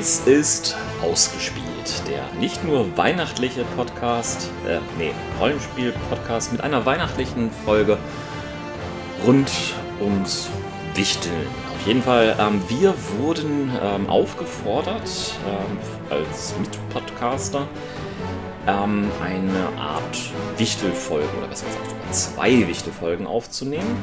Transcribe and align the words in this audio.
Dies 0.00 0.22
ist 0.24 0.76
Ausgespielt, 1.02 2.08
der 2.08 2.24
nicht 2.40 2.64
nur 2.64 2.96
weihnachtliche 2.96 3.64
Podcast, 3.76 4.48
äh, 4.66 4.78
nee, 4.96 5.12
Rollenspiel-Podcast 5.38 6.52
mit 6.52 6.62
einer 6.62 6.86
weihnachtlichen 6.86 7.50
Folge 7.66 7.98
rund 9.26 9.50
ums 10.00 10.48
Wichteln. 10.94 11.46
Auf 11.74 11.86
jeden 11.86 12.02
Fall, 12.02 12.34
ähm, 12.40 12.62
wir 12.68 12.94
wurden 13.18 13.70
ähm, 13.82 14.08
aufgefordert, 14.08 15.34
ähm, 15.46 15.76
als 16.08 16.54
Mitpodcaster 16.58 17.68
ähm, 18.66 19.10
eine 19.22 19.78
Art 19.78 20.18
Wichtelfolge, 20.56 21.28
oder 21.36 21.48
besser 21.48 21.66
gesagt 21.66 21.90
sogar 21.90 22.12
zwei 22.12 22.66
Wichtelfolgen 22.66 23.26
aufzunehmen. 23.26 23.98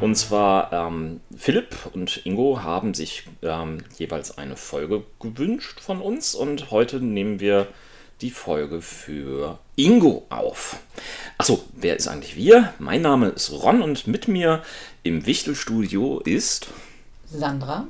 Und 0.00 0.16
zwar 0.16 0.72
ähm, 0.72 1.20
Philipp 1.36 1.74
und 1.92 2.26
Ingo 2.26 2.62
haben 2.62 2.94
sich 2.94 3.24
ähm, 3.42 3.78
jeweils 3.96 4.36
eine 4.36 4.56
Folge 4.56 5.04
gewünscht 5.20 5.80
von 5.80 6.00
uns 6.00 6.34
und 6.34 6.70
heute 6.70 7.00
nehmen 7.00 7.40
wir 7.40 7.68
die 8.20 8.30
Folge 8.30 8.82
für 8.82 9.58
Ingo 9.76 10.26
auf. 10.28 10.78
Achso, 11.38 11.64
wer 11.72 11.96
ist 11.96 12.08
eigentlich 12.08 12.36
wir? 12.36 12.74
Mein 12.78 13.02
Name 13.02 13.28
ist 13.28 13.50
Ron 13.50 13.82
und 13.82 14.06
mit 14.06 14.28
mir 14.28 14.62
im 15.02 15.26
Wichtelstudio 15.26 16.20
ist 16.20 16.68
Sandra, 17.26 17.86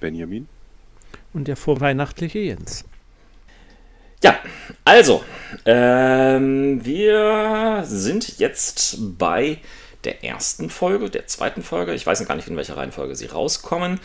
Benjamin 0.00 0.48
und 1.32 1.48
der 1.48 1.56
vorweihnachtliche 1.56 2.38
Jens. 2.38 2.84
Ja, 4.22 4.38
also, 4.84 5.24
ähm, 5.64 6.84
wir 6.84 7.82
sind 7.84 8.38
jetzt 8.38 8.96
bei 9.18 9.58
der 10.04 10.24
ersten 10.24 10.70
Folge, 10.70 11.10
der 11.10 11.26
zweiten 11.26 11.62
Folge. 11.62 11.94
Ich 11.94 12.06
weiß 12.06 12.26
gar 12.26 12.34
nicht, 12.34 12.48
in 12.48 12.56
welcher 12.56 12.76
Reihenfolge 12.76 13.16
sie 13.16 13.26
rauskommen. 13.26 14.00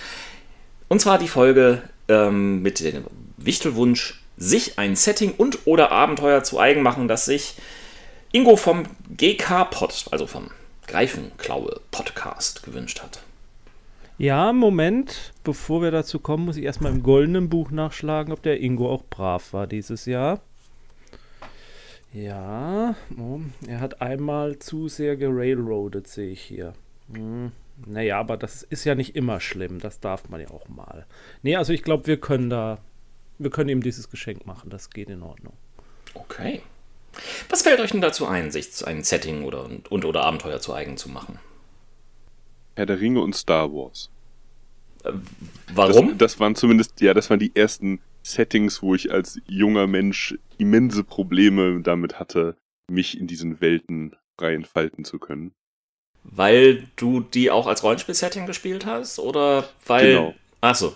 Und 0.87 1.01
zwar 1.01 1.17
die 1.17 1.27
Folge 1.27 1.81
ähm, 2.07 2.61
mit 2.61 2.79
dem 2.79 3.05
Wichtelwunsch, 3.37 4.21
sich 4.37 4.77
ein 4.77 4.95
Setting 4.95 5.33
und 5.35 5.59
oder 5.65 5.91
Abenteuer 5.91 6.43
zu 6.43 6.59
eigen 6.59 6.81
machen, 6.81 7.07
das 7.07 7.25
sich 7.25 7.55
Ingo 8.31 8.55
vom 8.55 8.83
GK-Pod, 9.15 10.05
also 10.11 10.27
vom 10.27 10.51
Greifenklaue-Podcast 10.87 12.63
gewünscht 12.63 13.01
hat. 13.01 13.21
Ja, 14.19 14.51
Moment, 14.51 15.33
bevor 15.43 15.81
wir 15.81 15.91
dazu 15.91 16.19
kommen, 16.19 16.45
muss 16.45 16.57
ich 16.57 16.63
erstmal 16.63 16.91
im 16.91 17.03
goldenen 17.03 17.49
Buch 17.49 17.71
nachschlagen, 17.71 18.33
ob 18.33 18.41
der 18.41 18.59
Ingo 18.61 18.91
auch 18.91 19.03
brav 19.09 19.53
war 19.53 19.67
dieses 19.67 20.05
Jahr. 20.05 20.41
Ja, 22.17 22.95
oh, 23.15 23.41
er 23.67 23.79
hat 23.79 24.01
einmal 24.01 24.57
zu 24.57 24.87
sehr 24.87 25.17
gerailroadet, 25.17 26.07
sehe 26.07 26.31
ich 26.31 26.41
hier. 26.41 26.73
Hm, 27.13 27.51
naja, 27.85 28.19
aber 28.19 28.37
das 28.37 28.63
ist 28.63 28.85
ja 28.85 28.95
nicht 28.95 29.15
immer 29.15 29.39
schlimm, 29.39 29.79
das 29.79 29.99
darf 29.99 30.27
man 30.29 30.41
ja 30.41 30.49
auch 30.49 30.67
mal. 30.67 31.05
Nee, 31.43 31.57
also 31.57 31.73
ich 31.73 31.83
glaube, 31.83 32.07
wir 32.07 32.19
können 32.19 32.49
da, 32.49 32.79
wir 33.37 33.51
können 33.51 33.69
ihm 33.69 33.83
dieses 33.83 34.09
Geschenk 34.09 34.47
machen, 34.47 34.71
das 34.71 34.89
geht 34.89 35.09
in 35.11 35.21
Ordnung. 35.21 35.53
Okay. 36.15 36.63
Was 37.49 37.61
fällt 37.61 37.79
euch 37.79 37.91
denn 37.91 38.01
dazu 38.01 38.25
ein, 38.25 38.49
sich 38.49 38.85
ein 38.87 39.03
Setting 39.03 39.43
oder, 39.43 39.69
und 39.89 40.03
oder 40.03 40.23
Abenteuer 40.23 40.59
zu 40.59 40.73
eigen 40.73 40.97
zu 40.97 41.09
machen? 41.09 41.37
Herr 42.75 42.87
der 42.87 42.99
Ringe 42.99 43.21
und 43.21 43.35
Star 43.35 43.71
Wars. 43.71 44.09
Äh, 45.03 45.11
warum? 45.71 46.09
Das, 46.09 46.31
das 46.31 46.39
waren 46.39 46.55
zumindest, 46.55 46.99
ja, 46.99 47.13
das 47.13 47.29
waren 47.29 47.39
die 47.39 47.55
ersten 47.55 47.99
Settings, 48.31 48.81
wo 48.81 48.93
ich 48.95 49.11
als 49.11 49.39
junger 49.47 49.87
Mensch 49.87 50.37
immense 50.57 51.03
Probleme 51.03 51.81
damit 51.81 52.19
hatte, 52.19 52.57
mich 52.89 53.19
in 53.19 53.27
diesen 53.27 53.61
Welten 53.61 54.15
frei 54.37 54.53
entfalten 54.53 55.05
zu 55.05 55.19
können. 55.19 55.53
Weil 56.23 56.83
du 56.95 57.21
die 57.21 57.51
auch 57.51 57.67
als 57.67 57.83
Rollenspiel-Setting 57.83 58.45
gespielt 58.45 58.85
hast? 58.85 59.19
Oder 59.19 59.69
weil. 59.85 60.13
Genau. 60.13 60.35
Achso. 60.61 60.95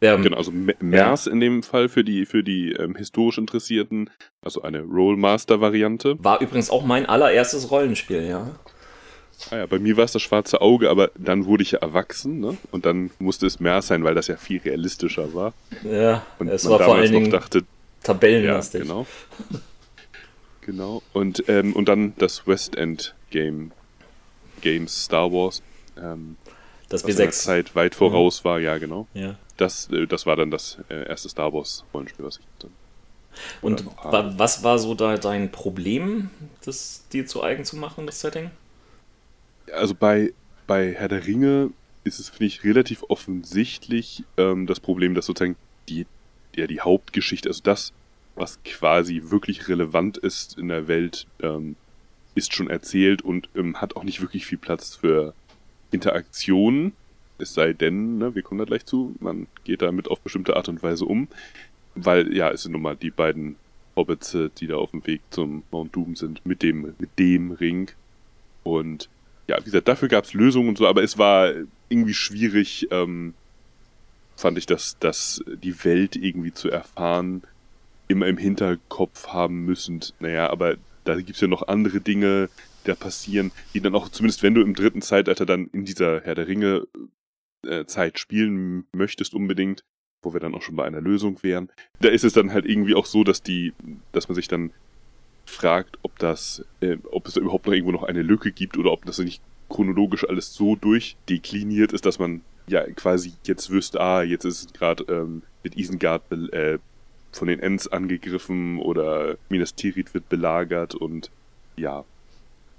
Ähm, 0.00 0.22
genau, 0.22 0.36
also 0.36 0.52
MERS 0.52 1.24
ja. 1.24 1.32
in 1.32 1.40
dem 1.40 1.62
Fall 1.62 1.88
für 1.88 2.04
die, 2.04 2.26
für 2.26 2.42
die 2.42 2.72
ähm, 2.72 2.94
historisch 2.94 3.38
Interessierten, 3.38 4.10
also 4.42 4.62
eine 4.62 4.82
Rollmaster-Variante. 4.82 6.22
War 6.22 6.40
übrigens 6.40 6.68
auch 6.68 6.84
mein 6.84 7.06
allererstes 7.06 7.70
Rollenspiel, 7.70 8.24
ja. 8.28 8.54
Ah 9.50 9.56
ja, 9.56 9.66
bei 9.66 9.78
mir 9.78 9.96
war 9.96 10.04
es 10.04 10.12
das 10.12 10.22
schwarze 10.22 10.60
Auge, 10.60 10.90
aber 10.90 11.10
dann 11.16 11.46
wurde 11.46 11.62
ich 11.62 11.72
ja 11.72 11.78
erwachsen, 11.80 12.40
ne? 12.40 12.56
Und 12.70 12.86
dann 12.86 13.10
musste 13.18 13.46
es 13.46 13.60
mehr 13.60 13.82
sein, 13.82 14.04
weil 14.04 14.14
das 14.14 14.26
ja 14.26 14.36
viel 14.36 14.60
realistischer 14.60 15.34
war. 15.34 15.52
Ja, 15.82 16.24
und 16.38 16.48
es 16.48 16.68
war 16.68 16.80
vor 16.80 16.96
allen 16.96 17.12
Dingen 17.12 17.30
dachte, 17.30 17.64
tabellenlastig. 18.02 18.80
Ja, 18.80 18.84
genau. 18.86 19.06
genau. 20.60 21.02
Und, 21.12 21.44
ähm, 21.48 21.74
und 21.74 21.88
dann 21.88 22.14
das 22.18 22.46
West 22.46 22.76
End 22.76 23.14
Game, 23.30 23.72
Games 24.60 25.04
Star 25.04 25.32
Wars. 25.32 25.62
Ähm, 25.96 26.36
das 26.88 27.04
B6. 27.04 27.30
Zeit 27.30 27.74
weit 27.76 27.94
voraus 27.94 28.40
ja. 28.40 28.44
war, 28.50 28.60
ja, 28.60 28.78
genau. 28.78 29.06
Ja. 29.14 29.36
Das, 29.56 29.88
äh, 29.90 30.06
das 30.06 30.26
war 30.26 30.36
dann 30.36 30.50
das 30.50 30.78
äh, 30.88 31.08
erste 31.08 31.28
Star 31.28 31.52
Wars 31.52 31.84
Rollenspiel, 31.92 32.24
was 32.24 32.38
ich 32.38 32.44
dann 32.58 32.70
und 33.60 33.84
was 34.02 34.62
war 34.62 34.78
so 34.78 34.94
da 34.94 35.16
dein 35.16 35.50
Problem, 35.50 36.30
das 36.64 37.04
dir 37.12 37.26
zu 37.26 37.42
eigen 37.42 37.64
zu 37.64 37.76
machen, 37.76 38.06
das 38.06 38.20
Setting? 38.20 38.50
Also 39.72 39.94
bei, 39.94 40.32
bei 40.66 40.92
Herr 40.92 41.08
der 41.08 41.26
Ringe 41.26 41.70
ist 42.04 42.18
es, 42.18 42.28
finde 42.28 42.46
ich, 42.46 42.64
relativ 42.64 43.02
offensichtlich 43.08 44.24
ähm, 44.36 44.66
das 44.66 44.80
Problem, 44.80 45.14
dass 45.14 45.26
sozusagen 45.26 45.56
die, 45.88 46.06
ja, 46.54 46.66
die 46.66 46.80
Hauptgeschichte, 46.80 47.48
also 47.48 47.60
das, 47.62 47.92
was 48.34 48.62
quasi 48.64 49.22
wirklich 49.26 49.68
relevant 49.68 50.18
ist 50.18 50.58
in 50.58 50.68
der 50.68 50.88
Welt, 50.88 51.26
ähm, 51.40 51.76
ist 52.34 52.54
schon 52.54 52.68
erzählt 52.68 53.22
und 53.22 53.48
ähm, 53.54 53.80
hat 53.80 53.96
auch 53.96 54.04
nicht 54.04 54.20
wirklich 54.20 54.44
viel 54.44 54.58
Platz 54.58 54.96
für 54.96 55.34
Interaktionen. 55.92 56.92
Es 57.38 57.54
sei 57.54 57.72
denn, 57.72 58.18
ne, 58.18 58.34
wir 58.34 58.42
kommen 58.42 58.58
da 58.58 58.64
gleich 58.64 58.86
zu, 58.86 59.14
man 59.20 59.46
geht 59.64 59.82
damit 59.82 60.08
auf 60.08 60.20
bestimmte 60.20 60.56
Art 60.56 60.68
und 60.68 60.82
Weise 60.82 61.04
um, 61.04 61.28
weil 61.94 62.34
ja, 62.34 62.50
es 62.50 62.62
sind 62.62 62.72
nun 62.72 62.82
mal 62.82 62.96
die 62.96 63.10
beiden 63.10 63.56
Hobbits, 63.96 64.36
die 64.58 64.66
da 64.66 64.76
auf 64.76 64.90
dem 64.90 65.06
Weg 65.06 65.20
zum 65.30 65.62
Mount 65.70 65.94
Doom 65.94 66.16
sind, 66.16 66.44
mit 66.44 66.62
dem, 66.62 66.94
mit 66.98 67.18
dem 67.18 67.52
Ring. 67.52 67.90
Und 68.64 69.08
ja, 69.46 69.58
wie 69.60 69.64
gesagt, 69.64 69.88
dafür 69.88 70.08
gab 70.08 70.24
es 70.24 70.34
Lösungen 70.34 70.70
und 70.70 70.78
so, 70.78 70.86
aber 70.86 71.02
es 71.02 71.18
war 71.18 71.52
irgendwie 71.88 72.14
schwierig, 72.14 72.88
ähm, 72.90 73.34
fand 74.36 74.58
ich, 74.58 74.66
dass, 74.66 74.98
dass 74.98 75.42
die 75.46 75.84
Welt 75.84 76.16
irgendwie 76.16 76.52
zu 76.52 76.70
erfahren, 76.70 77.42
immer 78.08 78.26
im 78.26 78.36
Hinterkopf 78.36 79.28
haben 79.28 79.64
müssen. 79.64 80.00
Naja, 80.20 80.50
aber 80.50 80.76
da 81.04 81.16
gibt 81.16 81.36
es 81.36 81.40
ja 81.40 81.48
noch 81.48 81.68
andere 81.68 82.00
Dinge, 82.00 82.48
die 82.84 82.88
da 82.88 82.94
passieren, 82.94 83.52
die 83.72 83.80
dann 83.80 83.94
auch, 83.94 84.08
zumindest 84.08 84.42
wenn 84.42 84.54
du 84.54 84.62
im 84.62 84.74
dritten 84.74 85.02
Zeitalter 85.02 85.46
dann 85.46 85.68
in 85.72 85.84
dieser 85.84 86.20
Herr 86.22 86.34
der 86.34 86.48
Ringe 86.48 86.86
äh, 87.66 87.84
Zeit 87.86 88.18
spielen 88.18 88.86
möchtest 88.92 89.34
unbedingt, 89.34 89.84
wo 90.22 90.32
wir 90.32 90.40
dann 90.40 90.54
auch 90.54 90.62
schon 90.62 90.76
bei 90.76 90.84
einer 90.84 91.00
Lösung 91.00 91.42
wären, 91.42 91.70
da 92.00 92.08
ist 92.08 92.24
es 92.24 92.32
dann 92.32 92.52
halt 92.52 92.66
irgendwie 92.66 92.94
auch 92.94 93.06
so, 93.06 93.24
dass 93.24 93.42
die, 93.42 93.72
dass 94.12 94.28
man 94.28 94.34
sich 94.34 94.48
dann 94.48 94.72
fragt, 95.54 95.98
ob 96.02 96.18
das, 96.18 96.64
äh, 96.80 96.96
ob 97.10 97.26
es 97.26 97.34
da 97.34 97.40
überhaupt 97.40 97.66
noch 97.66 97.72
irgendwo 97.72 97.92
noch 97.92 98.02
eine 98.02 98.22
Lücke 98.22 98.52
gibt 98.52 98.76
oder 98.76 98.92
ob 98.92 99.04
das 99.04 99.18
nicht 99.18 99.42
chronologisch 99.68 100.28
alles 100.28 100.54
so 100.54 100.76
durchdekliniert 100.76 101.92
ist, 101.92 102.06
dass 102.06 102.18
man 102.18 102.42
ja 102.66 102.82
quasi 102.92 103.32
jetzt 103.44 103.70
wüsste, 103.70 104.00
ah, 104.00 104.22
jetzt 104.22 104.44
ist 104.44 104.74
gerade 104.74 105.04
ähm, 105.08 105.42
mit 105.62 105.76
Isengard 105.76 106.30
äh, 106.32 106.78
von 107.32 107.48
den 107.48 107.60
Ents 107.60 107.88
angegriffen 107.88 108.78
oder 108.78 109.36
Minas 109.48 109.74
Tirith 109.74 110.14
wird 110.14 110.28
belagert 110.28 110.94
und 110.94 111.30
ja, 111.76 112.04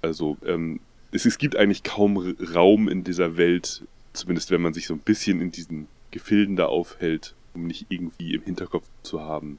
also 0.02 0.38
ähm, 0.44 0.80
es, 1.12 1.26
es 1.26 1.38
gibt 1.38 1.56
eigentlich 1.56 1.82
kaum 1.82 2.36
Raum 2.54 2.88
in 2.88 3.04
dieser 3.04 3.36
Welt, 3.36 3.84
zumindest 4.12 4.50
wenn 4.50 4.62
man 4.62 4.74
sich 4.74 4.86
so 4.86 4.94
ein 4.94 5.00
bisschen 5.00 5.40
in 5.40 5.50
diesen 5.50 5.88
Gefilden 6.10 6.56
da 6.56 6.66
aufhält, 6.66 7.34
um 7.54 7.66
nicht 7.66 7.86
irgendwie 7.88 8.34
im 8.34 8.42
Hinterkopf 8.42 8.86
zu 9.02 9.20
haben, 9.20 9.58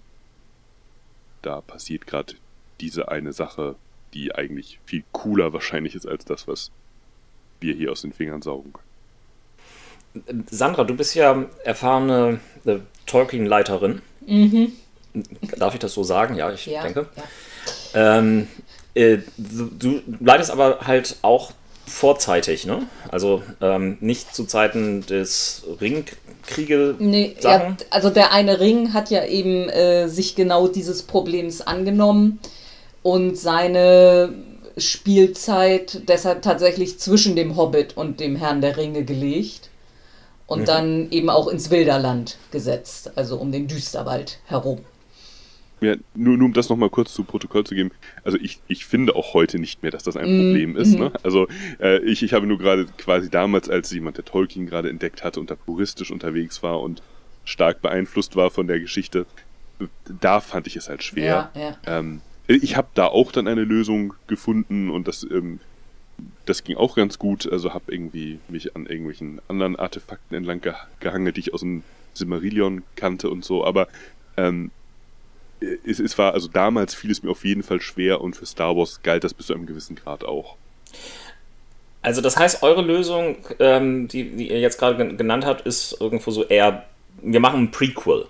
da 1.42 1.62
passiert 1.62 2.08
gerade 2.08 2.34
diese 2.80 3.10
eine 3.10 3.34
Sache, 3.34 3.76
die 4.14 4.34
eigentlich 4.34 4.80
viel 4.86 5.04
cooler 5.12 5.54
wahrscheinlich 5.54 5.96
ist 5.96 6.08
als 6.08 6.26
das, 6.26 6.48
was 6.48 6.72
wir 7.60 7.74
hier 7.74 7.92
aus 7.92 8.02
den 8.02 8.14
Fingern 8.14 8.42
saugen 8.42 8.74
können. 8.74 10.46
Sandra, 10.50 10.84
du 10.84 10.96
bist 10.96 11.16
ja 11.16 11.46
erfahrene 11.64 12.40
äh, 12.66 12.78
Tolkien-Leiterin. 13.06 14.02
Mhm. 14.26 14.72
Darf 15.58 15.74
ich 15.74 15.80
das 15.80 15.94
so 15.94 16.04
sagen? 16.04 16.36
Ja, 16.36 16.52
ich 16.52 16.66
ja, 16.66 16.84
denke. 16.84 17.08
Ja. 17.94 18.20
Ähm, 18.20 18.48
äh, 18.94 19.20
du, 19.38 19.70
du 19.70 20.02
leitest 20.20 20.52
aber 20.52 20.80
halt 20.88 21.18
auch 21.22 21.52
vorzeitig, 21.86 22.66
ne? 22.66 22.88
Also 23.10 23.44
ähm, 23.62 23.98
nicht 24.02 24.36
zu 24.36 24.46
Zeiten 24.46 25.06
des 25.06 25.64
Ringkriege. 25.80 26.96
Nee, 27.00 27.36
ja, 27.42 27.78
also 27.90 28.10
der 28.10 28.34
eine 28.34 28.60
Ring 28.60 28.94
hat 28.94 29.10
ja 29.10 29.26
eben 29.26 29.70
äh, 29.70 30.08
sich 30.08 30.36
genau 30.36 30.68
dieses 30.68 31.04
Problems 31.04 31.62
angenommen 31.62 32.40
und 33.08 33.38
seine 33.38 34.34
Spielzeit 34.76 36.10
deshalb 36.10 36.42
tatsächlich 36.42 37.00
zwischen 37.00 37.38
dem 37.38 37.56
Hobbit 37.56 37.96
und 37.96 38.20
dem 38.20 38.36
Herrn 38.36 38.60
der 38.60 38.76
Ringe 38.76 39.06
gelegt 39.06 39.70
und 40.46 40.60
mhm. 40.60 40.66
dann 40.66 41.12
eben 41.12 41.30
auch 41.30 41.48
ins 41.48 41.72
Wilderland 41.72 42.38
gesetzt, 42.52 43.14
also 43.16 43.38
um 43.38 43.54
den 43.54 43.70
Düsterwald 43.70 44.40
herum. 44.48 44.80
Ja, 45.80 45.96
nur, 46.16 46.36
nur 46.36 46.48
um 46.48 46.54
das 46.54 46.68
nochmal 46.68 46.90
kurz 46.90 47.14
zu 47.14 47.24
Protokoll 47.24 47.64
zu 47.64 47.76
geben. 47.76 47.92
Also 48.26 48.38
ich, 48.42 48.60
ich 48.68 48.86
finde 48.86 49.16
auch 49.16 49.34
heute 49.34 49.58
nicht 49.58 49.84
mehr, 49.84 49.92
dass 49.92 50.04
das 50.04 50.18
ein 50.18 50.30
mhm. 50.30 50.42
Problem 50.42 50.76
ist. 50.76 51.00
Ne? 51.00 51.14
Also 51.24 51.48
äh, 51.80 52.00
ich, 52.00 52.24
ich 52.24 52.34
habe 52.34 52.46
nur 52.46 52.58
gerade 52.58 52.88
quasi 52.98 53.30
damals, 53.30 53.70
als 53.70 53.90
jemand 53.90 54.18
der 54.18 54.26
Tolkien 54.26 54.68
gerade 54.68 54.90
entdeckt 54.90 55.24
hatte 55.24 55.40
und 55.40 55.50
da 55.50 55.56
puristisch 55.56 56.12
unterwegs 56.12 56.62
war 56.62 56.82
und 56.82 57.02
stark 57.46 57.82
beeinflusst 57.82 58.36
war 58.36 58.52
von 58.52 58.68
der 58.68 58.82
Geschichte. 58.82 59.26
Da 60.20 60.42
fand 60.42 60.68
ich 60.68 60.76
es 60.76 60.90
halt 60.90 61.04
schwer. 61.04 61.52
Ja, 61.56 61.62
ja. 61.62 61.78
Ähm, 62.00 62.20
ich 62.48 62.78
habe 62.78 62.88
da 62.94 63.08
auch 63.08 63.32
dann 63.32 63.48
eine 63.48 63.64
Lösung 63.64 64.14
gefunden 64.28 64.90
und 64.90 65.08
das, 65.08 65.24
ähm, 65.30 65.60
das 66.46 66.64
ging 66.64 66.78
auch 66.78 66.96
ganz 66.96 67.20
gut. 67.20 67.52
Also 67.52 67.74
habe 67.74 67.92
irgendwie 67.92 68.40
mich 68.48 68.76
an 68.76 68.86
irgendwelchen 68.86 69.42
anderen 69.48 69.76
Artefakten 69.76 70.36
entlang 70.36 70.62
geh 70.62 70.74
gehangen, 71.00 71.34
die 71.34 71.40
ich 71.42 71.54
aus 71.54 71.62
dem 71.62 71.84
Silmarillion 72.14 72.84
kannte 72.96 73.30
und 73.30 73.44
so. 73.44 73.66
Aber 73.66 73.88
ähm, 74.38 74.72
es, 75.86 76.00
es 76.00 76.18
war, 76.18 76.34
also 76.34 76.48
damals 76.48 76.94
fiel 76.94 77.12
es 77.12 77.24
mir 77.24 77.32
auf 77.32 77.44
jeden 77.44 77.64
Fall 77.64 77.82
schwer 77.82 78.22
und 78.22 78.36
für 78.36 78.46
Star 78.46 78.76
Wars 78.78 79.02
galt 79.04 79.24
das 79.24 79.34
bis 79.34 79.48
zu 79.48 79.54
einem 79.54 79.66
gewissen 79.66 79.96
Grad 79.96 80.24
auch. 80.24 80.56
Also 82.02 82.22
das 82.22 82.38
heißt, 82.38 82.64
eure 82.64 82.82
Lösung, 82.82 83.38
ähm, 83.60 84.08
die, 84.08 84.30
die 84.30 84.50
ihr 84.50 84.60
jetzt 84.60 84.80
gerade 84.80 85.16
genannt 85.16 85.46
habt, 85.46 85.66
ist 85.68 86.00
irgendwo 86.00 86.32
so 86.32 86.46
eher, 86.46 86.86
wir 87.22 87.40
machen 87.40 87.64
ein 87.64 87.72
Prequel. 87.72 88.28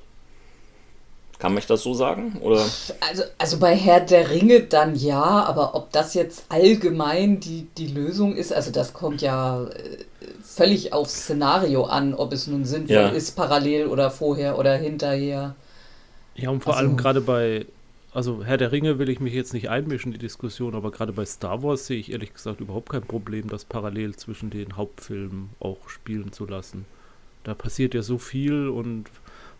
Kann 1.39 1.53
man 1.53 1.61
das 1.67 1.83
so 1.83 1.93
sagen? 1.93 2.37
Oder? 2.41 2.65
Also, 3.07 3.23
also 3.37 3.59
bei 3.59 3.75
Herr 3.75 3.99
der 4.01 4.31
Ringe 4.31 4.61
dann 4.61 4.95
ja, 4.95 5.21
aber 5.21 5.75
ob 5.75 5.91
das 5.91 6.15
jetzt 6.15 6.45
allgemein 6.49 7.39
die, 7.39 7.67
die 7.77 7.87
Lösung 7.87 8.35
ist, 8.35 8.51
also 8.51 8.71
das 8.71 8.93
kommt 8.93 9.21
ja 9.21 9.65
äh, 9.65 9.97
völlig 10.41 10.93
aufs 10.93 11.13
Szenario 11.21 11.83
an, 11.83 12.15
ob 12.15 12.33
es 12.33 12.47
nun 12.47 12.65
sinnvoll 12.65 12.95
Ja. 12.95 13.07
ist, 13.09 13.35
parallel 13.35 13.85
oder 13.87 14.09
vorher 14.09 14.57
oder 14.57 14.75
hinterher. 14.77 15.55
Ja, 16.35 16.49
und 16.49 16.63
vor 16.63 16.73
Also- 16.75 16.87
allem 16.87 16.97
gerade 16.97 17.21
bei, 17.21 17.67
also 18.13 18.43
Herr 18.43 18.57
der 18.57 18.71
Ringe 18.71 18.97
will 18.97 19.09
ich 19.09 19.19
mich 19.19 19.33
jetzt 19.35 19.53
nicht 19.53 19.69
einmischen 19.69 20.11
in 20.13 20.19
die 20.19 20.25
Diskussion, 20.25 20.73
aber 20.73 20.89
gerade 20.89 21.13
bei 21.13 21.25
Star 21.25 21.61
Wars 21.61 21.85
sehe 21.85 21.99
ich 21.99 22.11
ehrlich 22.11 22.33
gesagt 22.33 22.61
überhaupt 22.61 22.89
kein 22.89 23.03
Problem, 23.03 23.47
das 23.47 23.63
parallel 23.63 24.15
zwischen 24.15 24.49
den 24.49 24.75
Hauptfilmen 24.75 25.49
auch 25.59 25.87
spielen 25.89 26.31
zu 26.31 26.47
lassen. 26.47 26.85
Da 27.43 27.53
passiert 27.53 27.93
ja 27.93 28.01
so 28.01 28.17
viel 28.17 28.69
und 28.69 29.05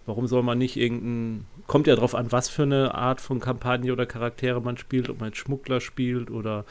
warum 0.07 0.25
soll 0.25 0.41
man 0.41 0.57
nicht 0.57 0.75
irgendein, 0.77 1.45
kommt 1.67 1.85
ja 1.85 1.95
drauf 1.95 2.15
an, 2.15 2.31
was 2.31 2.49
für 2.49 2.63
eine 2.63 2.95
Art 2.95 3.21
von 3.21 3.39
Kampagne 3.39 3.93
oder 3.93 4.05
Charaktere 4.07 4.61
man 4.61 4.77
spielt, 4.77 5.09
ob 5.09 5.19
man 5.19 5.29
jetzt 5.29 5.37
Schmuggler 5.37 5.79
spielt 5.81 6.31
oder 6.31 6.65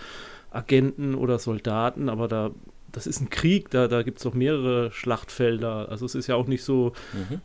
Agenten 0.51 1.15
oder 1.15 1.39
Soldaten, 1.39 2.09
aber 2.09 2.27
da, 2.29 2.51
das 2.91 3.07
ist 3.07 3.21
ein 3.21 3.31
Krieg, 3.31 3.71
da, 3.71 3.87
da 3.89 4.03
gibt 4.03 4.19
es 4.19 4.25
doch 4.25 4.35
mehrere 4.35 4.91
Schlachtfelder. 4.91 5.89
Also 5.91 6.07
es 6.07 6.15
ist 6.15 6.27
ja 6.27 6.35
auch 6.35 6.47
nicht 6.49 6.65
so, 6.65 6.93
Mhm. 7.13 7.41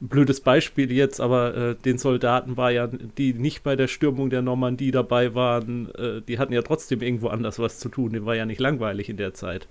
ein 0.00 0.08
blödes 0.08 0.40
Beispiel 0.40 0.90
jetzt, 0.92 1.20
aber 1.20 1.54
äh, 1.56 1.74
den 1.74 1.98
Soldaten 1.98 2.56
war 2.56 2.70
ja, 2.70 2.86
die 2.86 3.34
nicht 3.34 3.62
bei 3.64 3.76
der 3.76 3.88
Stürmung 3.88 4.30
der 4.30 4.40
Normandie 4.42 4.92
dabei 4.92 5.34
waren, 5.34 5.92
äh, 5.96 6.22
die 6.22 6.38
hatten 6.38 6.52
ja 6.52 6.62
trotzdem 6.62 7.02
irgendwo 7.02 7.28
anders 7.28 7.58
was 7.58 7.78
zu 7.80 7.88
tun. 7.90 8.12
Dem 8.12 8.24
war 8.26 8.34
ja 8.36 8.46
nicht 8.46 8.60
langweilig 8.60 9.08
in 9.10 9.16
der 9.18 9.34
Zeit. 9.34 9.68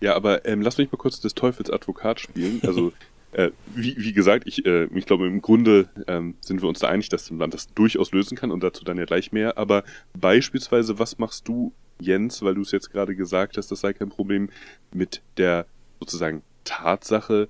Ja, 0.00 0.16
aber 0.16 0.46
ähm, 0.46 0.62
lass 0.62 0.78
mich 0.78 0.90
mal 0.90 0.98
kurz 0.98 1.20
des 1.20 1.34
Teufels 1.34 1.70
Advokat 1.70 2.18
spielen. 2.20 2.60
Also, 2.66 2.92
äh, 3.32 3.50
wie, 3.74 3.94
wie 3.96 4.12
gesagt, 4.12 4.46
ich, 4.46 4.66
äh, 4.66 4.84
ich 4.94 5.06
glaube, 5.06 5.26
im 5.26 5.40
Grunde 5.40 5.88
ähm, 6.06 6.34
sind 6.40 6.62
wir 6.62 6.68
uns 6.68 6.80
da 6.80 6.88
einig, 6.88 7.08
dass 7.10 7.30
man 7.30 7.50
das 7.50 7.72
durchaus 7.74 8.12
lösen 8.12 8.36
kann 8.36 8.50
und 8.50 8.62
dazu 8.62 8.84
dann 8.84 8.98
ja 8.98 9.04
gleich 9.04 9.30
mehr. 9.30 9.56
Aber 9.56 9.84
beispielsweise, 10.18 10.98
was 10.98 11.18
machst 11.18 11.46
du, 11.46 11.72
Jens, 12.00 12.42
weil 12.42 12.54
du 12.54 12.62
es 12.62 12.72
jetzt 12.72 12.90
gerade 12.90 13.14
gesagt 13.14 13.56
hast, 13.56 13.70
das 13.70 13.80
sei 13.80 13.92
kein 13.92 14.08
Problem, 14.08 14.50
mit 14.92 15.22
der 15.36 15.66
sozusagen 16.00 16.42
Tatsache, 16.64 17.48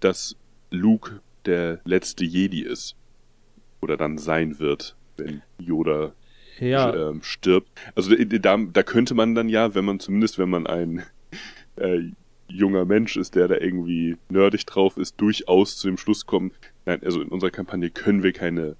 dass 0.00 0.36
Luke 0.70 1.20
der 1.46 1.80
letzte 1.84 2.24
Jedi 2.24 2.62
ist? 2.62 2.96
Oder 3.80 3.96
dann 3.96 4.18
sein 4.18 4.58
wird, 4.58 4.96
wenn 5.16 5.42
Yoda 5.58 6.12
Ja, 6.58 6.94
ähm, 6.94 7.22
stirbt. 7.22 7.70
Also 7.94 8.14
da, 8.14 8.38
da, 8.38 8.56
da 8.56 8.82
könnte 8.82 9.14
man 9.14 9.34
dann 9.34 9.48
ja, 9.48 9.74
wenn 9.74 9.84
man 9.84 9.98
zumindest, 9.98 10.38
wenn 10.38 10.50
man 10.50 10.66
ein 10.66 11.02
äh, 11.76 12.10
junger 12.56 12.84
Mensch 12.84 13.16
ist, 13.16 13.34
der 13.34 13.48
da 13.48 13.56
irgendwie 13.56 14.16
nerdig 14.28 14.66
drauf 14.66 14.96
ist, 14.96 15.20
durchaus 15.20 15.76
zu 15.76 15.88
dem 15.88 15.98
Schluss 15.98 16.26
kommen, 16.26 16.52
nein, 16.86 17.00
also 17.04 17.20
in 17.20 17.28
unserer 17.28 17.50
Kampagne 17.50 17.90
können 17.90 18.22
wir 18.22 18.32
keine 18.32 18.76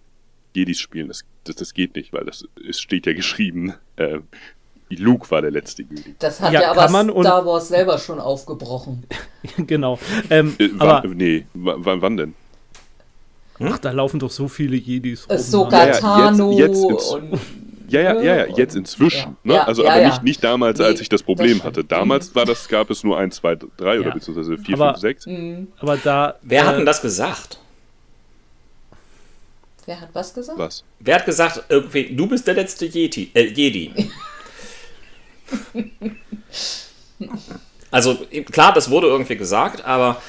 Jedis 0.54 0.78
spielen. 0.80 1.08
Das, 1.08 1.24
das, 1.44 1.56
das 1.56 1.74
geht 1.74 1.94
nicht, 1.96 2.12
weil 2.12 2.24
das 2.24 2.44
es 2.68 2.80
steht 2.80 3.06
ja 3.06 3.12
geschrieben, 3.14 3.74
äh, 3.96 4.18
Luke 4.90 5.30
war 5.30 5.40
der 5.40 5.50
letzte 5.50 5.82
Jedi. 5.82 6.14
Das 6.18 6.40
hat 6.40 6.52
Ja, 6.52 6.60
ja, 6.62 6.70
aber 6.72 6.86
Star 7.22 7.46
Wars 7.46 7.68
selber 7.68 7.96
schon 7.98 8.20
aufgebrochen. 8.20 9.04
genau. 9.66 9.98
Ähm, 10.28 10.54
Äh, 10.58 10.68
aber 10.78 11.02
wann, 11.08 11.16
nee, 11.16 11.46
w- 11.54 11.72
wann, 11.76 12.02
wann 12.02 12.16
denn? 12.18 12.34
ach, 13.60 13.78
da 13.78 13.92
laufen 13.92 14.18
doch 14.18 14.30
so 14.30 14.48
viele 14.48 14.76
Jedis 14.76 15.28
rum. 15.30 15.38
Sogar 15.38 15.86
Ja, 15.86 15.92
ja, 15.94 16.00
Tano 16.00 16.58
jetzt- 16.58 16.84
jetzt 16.90 17.12
und 17.12 17.38
Ja, 17.92 18.00
ja, 18.00 18.20
ja, 18.22 18.46
ja, 18.46 18.56
jetzt 18.56 18.74
inzwischen. 18.74 19.18
ja, 19.18 19.36
ne? 19.44 19.54
ja, 19.54 19.64
also 19.64 19.84
ja, 19.84 19.90
aber 19.90 20.00
ja. 20.00 20.08
nicht, 20.08 20.22
nicht 20.22 20.42
damals, 20.44 20.78
Nee, 20.78 20.86
als 20.86 21.00
ich 21.00 21.08
das 21.08 21.22
Problem 21.22 21.58
das 21.58 21.66
hatte. 21.66 21.84
Damals 21.84 22.34
war 22.34 22.44
das, 22.46 22.66
gab 22.68 22.90
es 22.90 23.04
nur 23.04 23.18
1, 23.18 23.36
2, 23.36 23.56
3 23.76 24.00
oder 24.00 24.08
Ja. 24.08 24.14
beziehungsweise 24.14 24.56
4, 24.58 24.74
Aber- 24.74 24.90
5, 24.94 25.00
6. 25.00 25.26
Mhm. 25.26 25.68
Aber 25.78 25.96
da. 25.98 26.36
Wer 26.42 26.66
hat 26.66 26.74
äh, 26.74 26.76
denn 26.78 26.86
das 26.86 27.02
gesagt? 27.02 27.58
Wer 29.84 30.00
hat 30.00 30.08
was 30.12 30.32
gesagt? 30.32 30.58
Was? 30.58 30.84
Wer 31.00 31.16
hat 31.16 31.26
gesagt, 31.26 31.64
irgendwie, 31.68 32.14
du 32.14 32.26
bist 32.26 32.46
der 32.46 32.54
letzte 32.54 32.86
Yeti, 32.86 33.30
äh, 33.34 33.46
Jedi? 33.46 33.92
also 37.90 38.26
klar, 38.50 38.72
das 38.72 38.90
wurde 38.90 39.08
irgendwie 39.08 39.36
gesagt, 39.36 39.84
aber 39.84 40.22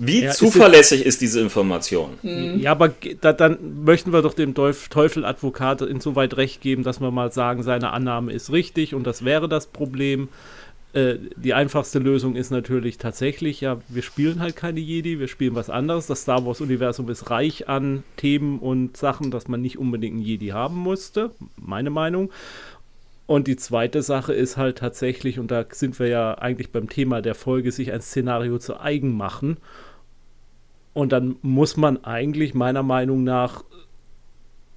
wie 0.00 0.22
Ja, 0.22 0.30
ist 0.30 0.38
zuverlässig 0.38 1.04
ist, 1.04 1.20
diese 1.20 1.40
Information? 1.40 2.10
Ja, 2.22 2.72
aber 2.72 2.92
da, 3.20 3.32
dann 3.32 3.84
möchten 3.84 4.12
wir 4.12 4.22
doch 4.22 4.34
dem 4.34 4.54
Teuf- 4.54 4.88
Teufel-Advokat 4.88 5.82
insoweit 5.82 6.36
recht 6.36 6.60
geben, 6.60 6.82
dass 6.82 7.00
wir 7.00 7.10
mal 7.10 7.30
sagen, 7.30 7.62
seine 7.62 7.92
Annahme 7.92 8.32
ist 8.32 8.50
richtig 8.50 8.94
und 8.94 9.06
das 9.06 9.24
wäre 9.24 9.48
das 9.48 9.66
Problem. 9.66 10.28
Äh, 10.92 11.16
die 11.36 11.54
einfachste 11.54 11.98
Lösung 12.00 12.34
ist 12.34 12.50
natürlich 12.50 12.98
tatsächlich, 12.98 13.60
ja, 13.60 13.78
wir 13.88 14.02
spielen 14.02 14.40
halt 14.40 14.56
keine 14.56 14.80
Jedi, 14.80 15.20
wir 15.20 15.28
spielen 15.28 15.54
was 15.54 15.70
anderes. 15.70 16.06
Das 16.08 16.22
Star 16.22 16.44
Wars-Universum 16.44 17.08
ist 17.10 17.30
reich 17.30 17.68
an 17.68 18.02
Themen 18.16 18.58
und 18.58 18.96
Sachen, 18.96 19.30
dass 19.30 19.46
man 19.46 19.60
nicht 19.60 19.78
unbedingt 19.78 20.16
einen 20.16 20.24
Jedi 20.24 20.48
haben 20.48 20.76
musste, 20.76 21.30
meine 21.56 21.90
Meinung. 21.90 22.30
Und 23.26 23.46
die 23.46 23.54
zweite 23.56 24.02
Sache 24.02 24.32
ist 24.32 24.56
halt 24.56 24.78
tatsächlich, 24.78 25.38
und 25.38 25.52
da 25.52 25.64
sind 25.70 26.00
wir 26.00 26.08
ja 26.08 26.34
eigentlich 26.34 26.72
beim 26.72 26.88
Thema 26.88 27.22
der 27.22 27.36
Folge, 27.36 27.70
sich 27.70 27.92
ein 27.92 28.00
Szenario 28.00 28.58
zu 28.58 28.80
eigen 28.80 29.16
machen. 29.16 29.58
Und 30.92 31.12
dann 31.12 31.36
muss 31.42 31.76
man 31.76 32.04
eigentlich 32.04 32.54
meiner 32.54 32.82
Meinung 32.82 33.24
nach 33.24 33.64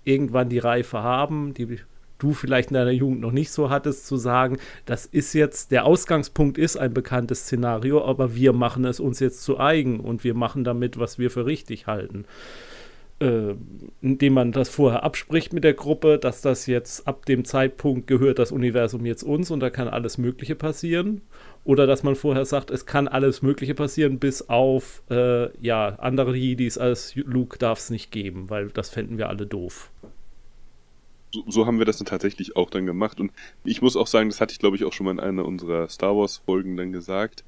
irgendwann 0.04 0.50
die 0.50 0.60
Reife 0.60 1.02
haben, 1.02 1.54
die 1.54 1.80
du 2.20 2.34
vielleicht 2.34 2.70
in 2.72 2.76
deiner 2.76 2.92
Jugend 2.92 3.22
noch 3.22 3.32
nicht 3.32 3.52
so 3.52 3.70
hattest, 3.70 4.08
zu 4.08 4.18
sagen, 4.18 4.58
das 4.86 5.06
ist 5.06 5.34
jetzt, 5.34 5.72
der 5.72 5.86
Ausgangspunkt 5.86 6.58
ist 6.58 6.78
ein 6.78 6.94
bekanntes 6.94 7.42
Szenario, 7.42 8.04
aber 8.06 8.36
wir 8.36 8.54
machen 8.54 8.86
es 8.86 9.00
uns 9.00 9.20
jetzt 9.20 9.44
zu 9.44 9.60
eigen 9.60 10.00
und 10.00 10.24
wir 10.24 10.34
machen 10.34 10.64
damit, 10.64 10.98
was 10.98 11.20
wir 11.20 11.30
für 11.30 11.46
richtig 11.46 11.88
halten. 11.88 12.26
Äh, 13.24 13.56
indem 14.02 14.34
man 14.34 14.52
das 14.52 14.68
vorher 14.68 15.04
abspricht 15.04 15.54
mit 15.54 15.64
der 15.64 15.74
Gruppe, 15.74 16.20
dass 16.20 16.42
das 16.42 16.66
jetzt 16.66 17.08
ab 17.08 17.26
dem 17.26 17.46
Zeitpunkt 17.46 18.06
gehört 18.06 18.38
das 18.38 18.52
Universum 18.52 19.06
jetzt 19.06 19.24
uns 19.24 19.50
und 19.50 19.62
da 19.62 19.70
kann 19.70 19.88
alles 19.88 20.18
Mögliche 20.18 20.56
passieren. 20.56 21.22
Oder 21.64 21.88
dass 21.88 22.04
man 22.04 22.16
vorher 22.16 22.44
sagt, 22.44 22.70
es 22.70 22.86
kann 22.86 23.08
alles 23.08 23.42
Mögliche 23.42 23.76
passieren, 23.76 24.20
bis 24.20 24.50
auf 24.50 25.04
äh, 25.10 25.58
ja, 25.66 25.96
andere 26.00 26.36
Jedis 26.36 26.78
als 26.78 27.16
Luke 27.16 27.58
darf 27.58 27.80
es 27.80 27.90
nicht 27.90 28.12
geben, 28.12 28.50
weil 28.50 28.68
das 28.72 28.90
fänden 28.90 29.18
wir 29.18 29.30
alle 29.30 29.48
doof. 29.48 29.90
so, 31.32 31.46
so 31.48 31.66
haben 31.66 31.80
wir 31.80 31.86
das 31.86 32.00
dann 32.00 32.06
tatsächlich 32.06 32.58
auch 32.58 32.70
dann 32.70 32.86
gemacht. 32.86 33.22
Und 33.22 33.32
ich 33.64 33.82
muss 33.82 33.96
auch 33.96 34.08
sagen, 34.08 34.28
das 34.28 34.42
hatte 34.42 34.52
ich 34.52 34.60
glaube 34.60 34.76
ich 34.76 34.84
auch 34.84 34.92
schon 34.92 35.06
mal 35.06 35.14
in 35.14 35.22
einer 35.22 35.46
unserer 35.46 35.88
Star 35.88 36.18
Wars 36.18 36.42
Folgen 36.46 36.76
dann 36.76 36.92
gesagt. 36.92 37.46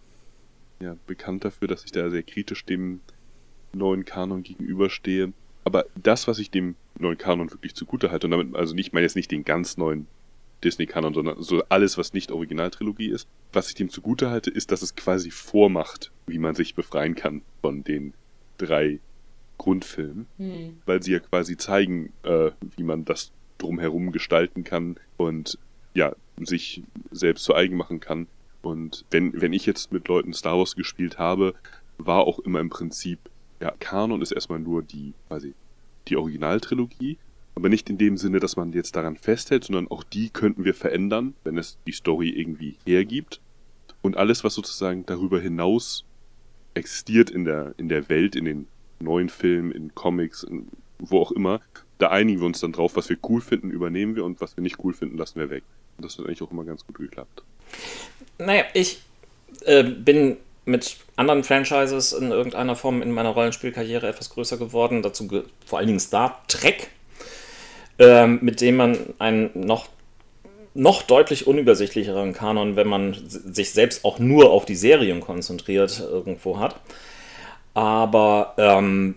Ja, 0.79 0.96
bekannt 1.05 1.44
dafür, 1.44 1.67
dass 1.67 1.84
ich 1.84 1.91
da 1.91 2.10
sehr 2.10 2.24
kritisch 2.24 2.63
dem 2.63 3.01
neuen 3.74 4.05
Kanon 4.05 4.41
gegenüberstehe. 4.44 5.34
Aber 5.66 5.86
das, 6.02 6.28
was 6.28 6.40
ich 6.40 6.52
dem 6.52 6.76
neuen 6.98 7.18
Kanon 7.18 7.52
wirklich 7.52 7.76
zugute 7.76 8.12
halte, 8.12 8.28
und 8.28 8.32
damit, 8.32 8.56
also 8.56 8.74
nicht, 8.74 8.88
ich 8.88 8.94
meine 8.94 9.04
jetzt 9.04 9.16
nicht 9.16 9.32
den 9.32 9.44
ganz 9.44 9.78
neuen 9.78 10.08
Disney-Kanon, 10.64 11.14
sondern 11.14 11.42
so 11.42 11.64
alles, 11.70 11.98
was 11.98 12.14
nicht 12.14 12.32
Originaltrilogie 12.32 13.10
ist, 13.10 13.28
was 13.52 13.68
ich 13.70 13.76
dem 13.76 13.90
zugute 13.90 14.30
halte, 14.30 14.50
ist, 14.50 14.72
dass 14.72 14.82
es 14.82 14.96
quasi 14.96 15.32
vormacht, 15.32 16.12
wie 16.28 16.40
man 16.40 16.56
sich 16.56 16.76
befreien 16.76 17.16
kann 17.16 17.42
von 17.62 17.84
den 17.84 18.14
drei 18.58 19.00
Grundfilmen 19.58 20.28
Hm. 20.38 20.78
weil 20.86 21.02
sie 21.02 21.14
ja 21.14 21.20
quasi 21.20 21.58
zeigen, 21.58 22.12
äh, 22.24 22.52
wie 22.76 22.84
man 22.84 23.06
das 23.06 23.32
drumherum 23.58 24.12
gestalten 24.12 24.64
kann 24.64 24.98
und 25.18 25.58
ja, 25.94 26.14
sich 26.38 26.84
selbst 27.12 27.46
zu 27.46 27.56
eigen 27.56 27.78
machen 27.78 28.02
kann. 28.02 28.28
Und 28.62 29.06
wenn, 29.12 29.40
wenn 29.40 29.54
ich 29.54 29.66
jetzt 29.66 29.94
mit 29.94 30.08
Leuten 30.08 30.34
Star 30.34 30.58
Wars 30.58 30.76
gespielt 30.76 31.18
habe, 31.18 31.54
war 31.98 32.28
auch 32.28 32.40
immer 32.40 32.60
im 32.60 32.70
Prinzip, 32.70 33.20
ja, 33.60 33.74
Kanon 33.80 34.22
ist 34.22 34.32
erstmal 34.32 34.60
nur 34.60 34.84
die, 34.84 35.14
quasi, 35.28 35.54
die 36.08 36.18
Originaltrilogie, 36.18 37.18
aber 37.56 37.70
nicht 37.70 37.90
in 37.90 37.98
dem 37.98 38.18
Sinne, 38.18 38.40
dass 38.40 38.58
man 38.58 38.74
jetzt 38.74 38.96
daran 38.96 39.16
festhält, 39.16 39.64
sondern 39.64 39.90
auch 39.90 40.04
die 40.04 40.30
könnten 40.30 40.66
wir 40.66 40.74
verändern, 40.74 41.36
wenn 41.44 41.58
es 41.58 41.78
die 41.88 41.94
Story 41.94 42.30
irgendwie 42.30 42.78
hergibt. 42.86 43.40
Und 44.02 44.18
alles, 44.18 44.44
was 44.44 44.54
sozusagen 44.54 45.06
darüber 45.06 45.40
hinaus 45.40 46.04
existiert 46.74 47.30
in 47.30 47.46
der, 47.46 47.74
in 47.78 47.90
der 47.90 48.10
Welt, 48.10 48.36
in 48.36 48.46
den 48.46 48.68
neuen 49.00 49.30
Filmen, 49.30 49.72
in 49.72 49.96
Comics, 49.96 50.44
in, 50.44 50.68
wo 51.00 51.20
auch 51.20 51.32
immer, 51.32 51.62
da 51.98 52.10
einigen 52.10 52.40
wir 52.40 52.46
uns 52.46 52.60
dann 52.60 52.74
drauf, 52.74 52.96
was 52.96 53.10
wir 53.10 53.18
cool 53.30 53.42
finden, 53.42 53.72
übernehmen 53.72 54.16
wir 54.16 54.26
und 54.26 54.42
was 54.42 54.58
wir 54.58 54.62
nicht 54.62 54.84
cool 54.84 54.94
finden, 54.94 55.18
lassen 55.18 55.40
wir 55.40 55.50
weg. 55.50 55.64
Und 55.98 56.04
das 56.04 56.18
hat 56.18 56.26
eigentlich 56.26 56.42
auch 56.42 56.52
immer 56.52 56.66
ganz 56.66 56.86
gut 56.86 56.98
geklappt. 56.98 57.44
Naja, 58.38 58.66
ich 58.74 59.02
äh, 59.62 59.84
bin 59.84 60.38
mit 60.66 60.98
anderen 61.16 61.44
Franchises 61.44 62.12
in 62.14 62.32
irgendeiner 62.32 62.76
Form 62.76 63.02
in 63.02 63.12
meiner 63.12 63.30
Rollenspielkarriere 63.30 64.08
etwas 64.08 64.30
größer 64.32 64.58
geworden. 64.58 65.02
Dazu 65.04 65.28
vor 65.66 65.80
allen 65.80 65.88
Dingen 65.88 66.00
Star 66.00 66.44
Trek, 66.48 66.90
ähm, 68.00 68.40
mit 68.42 68.62
dem 68.62 68.76
man 68.76 68.98
einen 69.20 69.52
noch, 69.54 69.88
noch 70.74 71.04
deutlich 71.04 71.48
unübersichtlicheren 71.48 72.34
Kanon, 72.34 72.76
wenn 72.76 72.88
man 72.88 73.16
sich 73.28 73.72
selbst 73.72 74.04
auch 74.04 74.20
nur 74.20 74.52
auf 74.52 74.66
die 74.66 74.76
Serien 74.76 75.22
konzentriert, 75.22 76.00
irgendwo 76.00 76.60
hat. 76.60 76.76
Aber 77.76 78.56
ähm, 78.58 79.16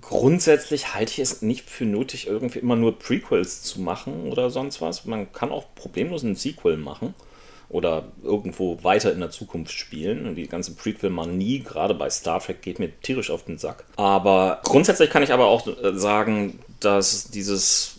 grundsätzlich 0.00 0.94
halte 0.94 1.12
ich 1.12 1.18
es 1.18 1.42
nicht 1.42 1.68
für 1.68 1.84
nötig, 1.84 2.26
irgendwie 2.26 2.60
immer 2.60 2.76
nur 2.76 2.98
Prequels 2.98 3.62
zu 3.62 3.80
machen 3.80 4.30
oder 4.30 4.50
sonst 4.50 4.80
was. 4.80 5.04
Man 5.04 5.32
kann 5.32 5.52
auch 5.52 5.66
problemlos 5.74 6.22
ein 6.22 6.34
Sequel 6.34 6.78
machen 6.78 7.14
oder 7.68 8.04
irgendwo 8.22 8.82
weiter 8.82 9.12
in 9.12 9.20
der 9.20 9.30
Zukunft 9.30 9.72
spielen. 9.72 10.26
Und 10.26 10.36
die 10.36 10.48
ganze 10.48 10.74
Prequel-Manie, 10.74 11.60
gerade 11.60 11.94
bei 11.94 12.08
Star 12.10 12.40
Trek, 12.40 12.62
geht 12.62 12.78
mir 12.78 12.90
tierisch 13.00 13.30
auf 13.30 13.44
den 13.44 13.58
Sack. 13.58 13.84
Aber 13.96 14.60
grundsätzlich 14.64 15.10
kann 15.10 15.22
ich 15.22 15.32
aber 15.32 15.46
auch 15.46 15.66
äh, 15.66 15.94
sagen, 15.94 16.60
dass 16.80 17.30
dieses 17.30 17.96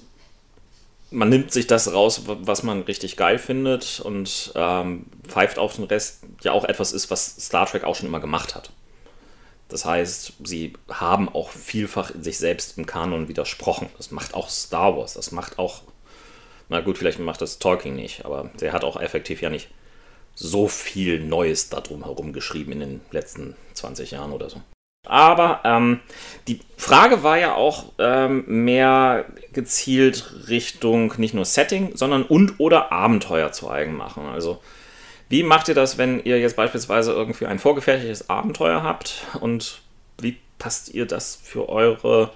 man 1.09 1.29
nimmt 1.29 1.51
sich 1.51 1.67
das 1.67 1.93
raus, 1.93 2.23
was 2.25 2.63
man 2.63 2.81
richtig 2.81 3.15
geil 3.15 3.39
findet 3.39 4.01
und 4.01 4.51
ähm, 4.55 5.05
pfeift 5.25 5.57
auf 5.57 5.75
den 5.75 5.85
Rest 5.85 6.23
ja 6.41 6.51
auch 6.51 6.65
etwas 6.65 6.91
ist, 6.91 7.09
was 7.09 7.37
Star 7.39 7.65
Trek 7.65 7.83
auch 7.83 7.95
schon 7.95 8.07
immer 8.07 8.19
gemacht 8.19 8.55
hat. 8.55 8.71
Das 9.69 9.85
heißt, 9.85 10.33
sie 10.43 10.73
haben 10.89 11.29
auch 11.29 11.49
vielfach 11.49 12.11
in 12.11 12.23
sich 12.23 12.37
selbst 12.37 12.77
im 12.77 12.85
Kanon 12.85 13.27
widersprochen. 13.27 13.89
Das 13.97 14.11
macht 14.11 14.33
auch 14.33 14.49
Star 14.49 14.97
Wars, 14.97 15.13
das 15.13 15.31
macht 15.31 15.59
auch 15.59 15.81
na 16.69 16.81
gut, 16.81 16.97
vielleicht 16.97 17.19
macht 17.19 17.41
das 17.41 17.59
Tolkien 17.59 17.95
nicht, 17.95 18.25
aber 18.25 18.49
der 18.59 18.73
hat 18.73 18.83
auch 18.83 18.99
effektiv 18.99 19.41
ja 19.41 19.49
nicht 19.49 19.69
so 20.35 20.67
viel 20.67 21.19
Neues 21.19 21.69
darum 21.69 22.03
herum 22.03 22.33
geschrieben 22.33 22.73
in 22.73 22.79
den 22.79 23.01
letzten 23.11 23.55
20 23.73 24.11
Jahren 24.11 24.31
oder 24.31 24.49
so. 24.49 24.61
Aber 25.07 25.61
ähm, 25.63 26.01
die 26.47 26.59
Frage 26.75 27.23
war 27.23 27.37
ja 27.37 27.55
auch 27.55 27.93
ähm, 27.97 28.43
mehr 28.45 29.25
gezielt 29.53 30.49
Richtung 30.49 31.13
nicht 31.17 31.33
nur 31.33 31.45
Setting, 31.45 31.95
sondern 31.95 32.23
und 32.23 32.59
oder 32.59 32.91
Abenteuer 32.91 33.51
zu 33.51 33.69
eigen 33.69 33.95
machen. 33.95 34.25
Also 34.25 34.61
wie 35.29 35.43
macht 35.43 35.69
ihr 35.69 35.75
das, 35.75 35.97
wenn 35.97 36.23
ihr 36.23 36.39
jetzt 36.39 36.55
beispielsweise 36.55 37.13
irgendwie 37.13 37.45
ein 37.45 37.59
vorgefertigtes 37.59 38.29
Abenteuer 38.29 38.83
habt 38.83 39.23
und 39.39 39.81
wie 40.19 40.37
passt 40.59 40.93
ihr 40.93 41.05
das 41.05 41.39
für 41.41 41.69
eure 41.69 42.31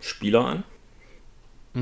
Spieler 0.00 0.44
an? 0.44 0.64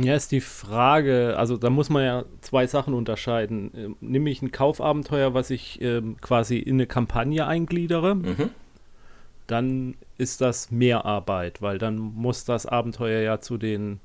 Ja, 0.02 0.16
ist 0.16 0.32
die 0.32 0.40
Frage, 0.40 1.36
also 1.36 1.56
da 1.56 1.70
muss 1.70 1.88
man 1.88 2.04
ja 2.04 2.24
zwei 2.40 2.66
Sachen 2.66 2.94
unterscheiden. 2.94 3.70
Ähm, 3.76 3.96
Nehme 4.00 4.30
ich 4.30 4.42
ein 4.42 4.50
Kaufabenteuer, 4.50 5.34
was 5.34 5.50
ich 5.50 5.80
ähm, 5.80 6.16
quasi 6.20 6.58
in 6.58 6.76
eine 6.76 6.86
Kampagne 6.86 7.46
eingliedere, 7.46 8.16
mhm. 8.16 8.50
dann 9.46 9.94
ist 10.18 10.40
das 10.40 10.72
mehr 10.72 11.04
Arbeit, 11.04 11.62
weil 11.62 11.78
dann 11.78 11.96
muss 11.98 12.44
das 12.44 12.66
Abenteuer 12.66 13.20
ja 13.20 13.38
zu 13.38 13.56
den 13.56 14.00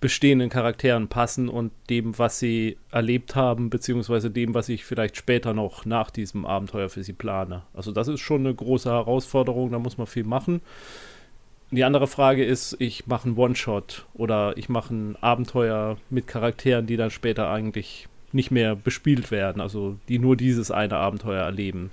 bestehenden 0.00 0.50
Charakteren 0.50 1.08
passen 1.08 1.48
und 1.48 1.72
dem, 1.88 2.18
was 2.18 2.38
sie 2.38 2.76
erlebt 2.90 3.34
haben, 3.36 3.70
beziehungsweise 3.70 4.30
dem, 4.30 4.52
was 4.54 4.68
ich 4.68 4.84
vielleicht 4.84 5.16
später 5.16 5.54
noch 5.54 5.86
nach 5.86 6.10
diesem 6.10 6.44
Abenteuer 6.44 6.90
für 6.90 7.02
sie 7.02 7.14
plane. 7.14 7.62
Also 7.72 7.90
das 7.90 8.08
ist 8.08 8.20
schon 8.20 8.42
eine 8.42 8.54
große 8.54 8.90
Herausforderung, 8.90 9.72
da 9.72 9.78
muss 9.78 9.96
man 9.96 10.06
viel 10.06 10.24
machen. 10.24 10.60
Die 11.74 11.82
andere 11.82 12.06
Frage 12.06 12.44
ist, 12.44 12.76
ich 12.78 13.08
mache 13.08 13.26
einen 13.26 13.36
One-Shot 13.36 14.06
oder 14.14 14.56
ich 14.56 14.68
mache 14.68 14.94
ein 14.94 15.16
Abenteuer 15.20 15.96
mit 16.08 16.28
Charakteren, 16.28 16.86
die 16.86 16.96
dann 16.96 17.10
später 17.10 17.50
eigentlich 17.50 18.06
nicht 18.30 18.52
mehr 18.52 18.76
bespielt 18.76 19.32
werden, 19.32 19.60
also 19.60 19.96
die 20.08 20.20
nur 20.20 20.36
dieses 20.36 20.70
eine 20.70 20.98
Abenteuer 20.98 21.42
erleben. 21.42 21.90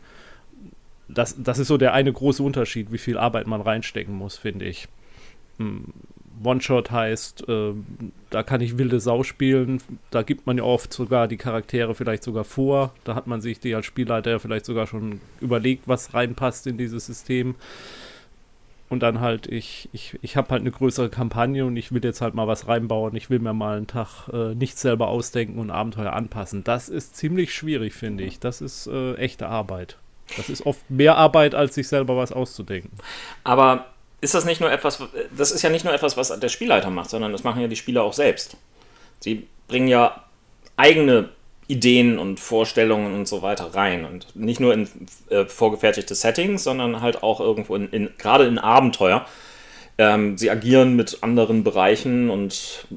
Das, 1.08 1.36
das 1.42 1.58
ist 1.58 1.68
so 1.68 1.78
der 1.78 1.94
eine 1.94 2.14
große 2.14 2.44
Unterschied, 2.44 2.92
wie 2.92 3.00
viel 3.00 3.18
Arbeit 3.18 3.48
man 3.48 3.60
reinstecken 3.60 4.14
muss, 4.14 4.38
finde 4.38 4.66
ich. 4.66 4.88
Hm, 5.58 5.86
One-Shot 6.44 6.92
heißt, 6.92 7.50
äh, 7.50 7.74
da 8.30 8.44
kann 8.44 8.62
ich 8.62 8.78
wilde 8.78 9.00
Sau 9.00 9.24
spielen. 9.24 9.82
Da 10.12 10.22
gibt 10.22 10.46
man 10.46 10.60
ja 10.60 10.64
oft 10.64 10.94
sogar 10.94 11.28
die 11.28 11.38
Charaktere 11.38 11.96
vielleicht 11.96 12.24
sogar 12.24 12.44
vor. 12.44 12.94
Da 13.04 13.16
hat 13.16 13.26
man 13.26 13.42
sich 13.42 13.60
die 13.60 13.74
als 13.74 13.88
Spielleiter 13.88 14.40
vielleicht 14.40 14.66
sogar 14.66 14.86
schon 14.86 15.22
überlegt, 15.40 15.88
was 15.88 16.14
reinpasst 16.14 16.68
in 16.68 16.78
dieses 16.78 17.08
System 17.08 17.56
und 18.92 19.00
dann 19.00 19.22
halt, 19.22 19.48
ich, 19.48 19.88
ich, 19.94 20.20
ich 20.22 20.36
habe 20.36 20.50
halt 20.50 20.60
eine 20.60 20.72
größere 20.72 21.10
Kampagne 21.10 21.66
und 21.66 21.78
ich 21.78 21.94
will 21.94 22.04
jetzt 22.04 22.20
halt 22.20 22.34
mal 22.34 22.48
was 22.48 22.68
reinbauen. 22.68 23.16
Ich 23.16 23.30
will 23.30 23.40
mir 23.40 23.54
mal 23.54 23.78
einen 23.78 23.88
Tag 23.88 24.28
äh, 24.34 24.54
nichts 24.54 24.82
selber 24.82 25.08
ausdenken 25.08 25.60
und 25.60 25.72
Abenteuer 25.72 26.12
anpassen. 26.12 26.66
Das 26.66 26.90
ist 26.90 27.16
ziemlich 27.16 27.54
schwierig, 27.56 27.94
finde 27.94 28.26
ich. 28.26 28.40
Das 28.42 28.60
ist 28.60 28.88
äh, 28.88 29.16
echte 29.16 29.48
Arbeit. 29.48 29.96
Das 30.36 30.50
ist 30.50 30.66
oft 30.66 30.92
mehr 30.92 31.16
Arbeit, 31.16 31.56
als 31.56 31.76
sich 31.76 31.88
selber 31.88 32.18
was 32.18 32.34
auszudenken. 32.34 32.92
Aber 33.46 33.86
ist 34.20 34.34
das 34.34 34.44
nicht 34.44 34.60
nur 34.60 34.70
etwas, 34.70 35.02
das 35.38 35.54
ist 35.54 35.62
ja 35.62 35.70
nicht 35.70 35.86
nur 35.86 35.94
etwas, 35.94 36.18
was 36.18 36.38
der 36.38 36.50
Spielleiter 36.50 36.90
macht, 36.90 37.12
sondern 37.12 37.32
das 37.32 37.46
machen 37.46 37.62
ja 37.62 37.70
die 37.70 37.78
Spieler 37.78 38.04
auch 38.04 38.14
selbst. 38.14 38.58
Sie 39.22 39.48
bringen 39.70 39.88
ja 39.88 40.22
eigene 40.76 41.30
Ideen 41.72 42.20
und 42.20 42.40
Vorstellungen 42.40 43.14
und 43.14 43.28
so 43.28 43.42
weiter 43.42 43.74
rein. 43.74 44.06
Und 44.06 44.36
nicht 44.36 44.60
nur 44.60 44.74
in 44.74 44.88
äh, 45.30 45.46
vorgefertigte 45.46 46.16
Settings, 46.16 46.64
sondern 46.64 47.02
halt 47.02 47.24
auch 47.24 47.40
irgendwo 47.40 47.76
in, 47.76 47.90
in 47.90 48.10
gerade 48.18 48.46
in 48.46 48.60
Abenteuer. 48.60 49.26
Ähm, 49.98 50.38
sie 50.38 50.50
agieren 50.50 50.96
mit 50.96 51.20
anderen 51.22 51.64
Bereichen 51.64 52.30
und 52.30 52.88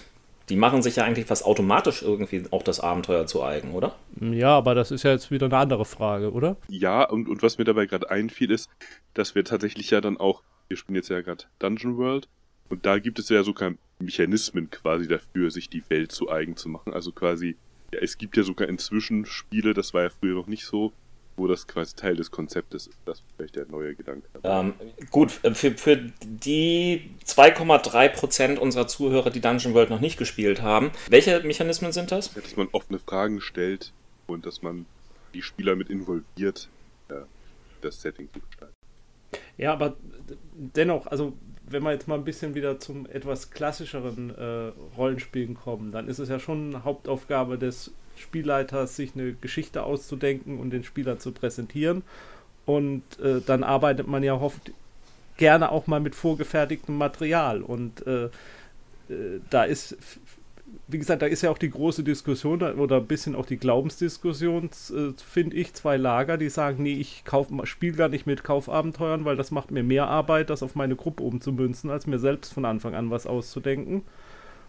die 0.48 0.56
machen 0.56 0.82
sich 0.82 0.96
ja 0.96 1.04
eigentlich 1.04 1.26
fast 1.26 1.44
automatisch 1.44 2.02
irgendwie 2.02 2.44
auch 2.50 2.62
das 2.62 2.80
Abenteuer 2.80 3.26
zu 3.26 3.42
eigen, 3.42 3.72
oder? 3.72 3.94
Ja, 4.20 4.56
aber 4.56 4.74
das 4.74 4.90
ist 4.90 5.02
ja 5.02 5.12
jetzt 5.12 5.30
wieder 5.30 5.46
eine 5.46 5.56
andere 5.56 5.84
Frage, 5.84 6.32
oder? 6.32 6.56
Ja, 6.68 7.04
und, 7.04 7.28
und 7.28 7.42
was 7.42 7.58
mir 7.58 7.64
dabei 7.64 7.86
gerade 7.86 8.10
einfiel, 8.10 8.50
ist, 8.50 8.68
dass 9.14 9.34
wir 9.34 9.44
tatsächlich 9.44 9.90
ja 9.90 10.00
dann 10.00 10.16
auch, 10.16 10.42
wir 10.68 10.76
spielen 10.76 10.96
jetzt 10.96 11.08
ja 11.08 11.20
gerade 11.20 11.44
Dungeon 11.58 11.96
World, 11.96 12.28
und 12.70 12.86
da 12.86 13.00
gibt 13.00 13.18
es 13.18 13.28
ja 13.28 13.42
sogar 13.42 13.72
Mechanismen 13.98 14.70
quasi 14.70 15.08
dafür, 15.08 15.50
sich 15.50 15.68
die 15.68 15.82
Welt 15.90 16.12
zu 16.12 16.30
eigen 16.30 16.56
zu 16.56 16.68
machen. 16.68 16.94
Also 16.94 17.10
quasi 17.10 17.56
es 17.92 18.18
gibt 18.18 18.36
ja 18.36 18.42
sogar 18.42 18.68
inzwischen 18.68 19.26
Spiele, 19.26 19.74
das 19.74 19.94
war 19.94 20.02
ja 20.02 20.10
früher 20.10 20.34
noch 20.34 20.46
nicht 20.46 20.64
so, 20.64 20.92
wo 21.36 21.46
das 21.46 21.66
quasi 21.66 21.96
Teil 21.96 22.16
des 22.16 22.30
Konzeptes 22.30 22.86
ist. 22.86 22.98
Das 23.06 23.18
ist 23.18 23.24
vielleicht 23.36 23.56
der 23.56 23.66
neue 23.66 23.94
Gedanke. 23.94 24.28
Ähm, 24.42 24.74
gut, 25.10 25.40
äh, 25.42 25.54
für, 25.54 25.72
für 25.72 25.96
die 25.96 27.10
2,3% 27.26 28.58
unserer 28.58 28.86
Zuhörer, 28.86 29.30
die 29.30 29.40
Dungeon 29.40 29.74
World 29.74 29.90
noch 29.90 30.00
nicht 30.00 30.18
gespielt 30.18 30.60
haben, 30.62 30.90
welche 31.08 31.40
Mechanismen 31.40 31.92
sind 31.92 32.12
das? 32.12 32.34
Dass 32.34 32.56
man 32.56 32.68
offene 32.72 32.98
Fragen 32.98 33.40
stellt 33.40 33.92
und 34.26 34.44
dass 34.46 34.62
man 34.62 34.86
die 35.32 35.42
Spieler 35.42 35.76
mit 35.76 35.88
involviert, 35.88 36.68
ja, 37.08 37.24
das 37.80 38.02
Setting 38.02 38.28
zu 38.32 38.40
gestalten. 38.40 38.74
Ja, 39.56 39.72
aber 39.72 39.96
dennoch, 40.54 41.06
also 41.06 41.34
wenn 41.70 41.82
wir 41.82 41.92
jetzt 41.92 42.08
mal 42.08 42.16
ein 42.16 42.24
bisschen 42.24 42.54
wieder 42.54 42.78
zum 42.80 43.06
etwas 43.06 43.50
klassischeren 43.50 44.30
äh, 44.36 44.72
Rollenspielen 44.96 45.54
kommen, 45.54 45.92
dann 45.92 46.08
ist 46.08 46.18
es 46.18 46.28
ja 46.28 46.38
schon 46.38 46.84
Hauptaufgabe 46.84 47.58
des 47.58 47.92
Spielleiters, 48.16 48.96
sich 48.96 49.14
eine 49.14 49.32
Geschichte 49.32 49.84
auszudenken 49.84 50.58
und 50.58 50.70
den 50.70 50.84
Spieler 50.84 51.18
zu 51.18 51.32
präsentieren. 51.32 52.02
Und 52.66 53.02
äh, 53.20 53.40
dann 53.44 53.62
arbeitet 53.62 54.06
man 54.06 54.22
ja 54.22 54.34
oft 54.34 54.72
gerne 55.36 55.70
auch 55.70 55.86
mal 55.86 56.00
mit 56.00 56.14
vorgefertigtem 56.14 56.96
Material. 56.96 57.62
Und 57.62 58.06
äh, 58.06 58.24
äh 58.24 58.30
da 59.48 59.64
ist 59.64 59.96
wie 60.88 60.98
gesagt, 60.98 61.22
da 61.22 61.26
ist 61.26 61.42
ja 61.42 61.50
auch 61.50 61.58
die 61.58 61.70
große 61.70 62.02
Diskussion 62.02 62.62
oder 62.62 62.96
ein 62.96 63.06
bisschen 63.06 63.34
auch 63.34 63.46
die 63.46 63.56
Glaubensdiskussion, 63.56 64.70
äh, 64.90 65.12
finde 65.16 65.56
ich, 65.56 65.74
zwei 65.74 65.96
Lager, 65.96 66.36
die 66.36 66.48
sagen, 66.48 66.82
nee, 66.82 66.94
ich 66.94 67.24
spiele 67.64 67.96
gar 67.96 68.08
nicht 68.08 68.26
mit 68.26 68.44
Kaufabenteuern, 68.44 69.24
weil 69.24 69.36
das 69.36 69.50
macht 69.50 69.70
mir 69.70 69.82
mehr 69.82 70.08
Arbeit, 70.08 70.50
das 70.50 70.62
auf 70.62 70.74
meine 70.74 70.96
Gruppe 70.96 71.22
umzumünzen, 71.22 71.90
als 71.90 72.06
mir 72.06 72.18
selbst 72.18 72.52
von 72.52 72.64
Anfang 72.64 72.94
an 72.94 73.10
was 73.10 73.26
auszudenken. 73.26 74.02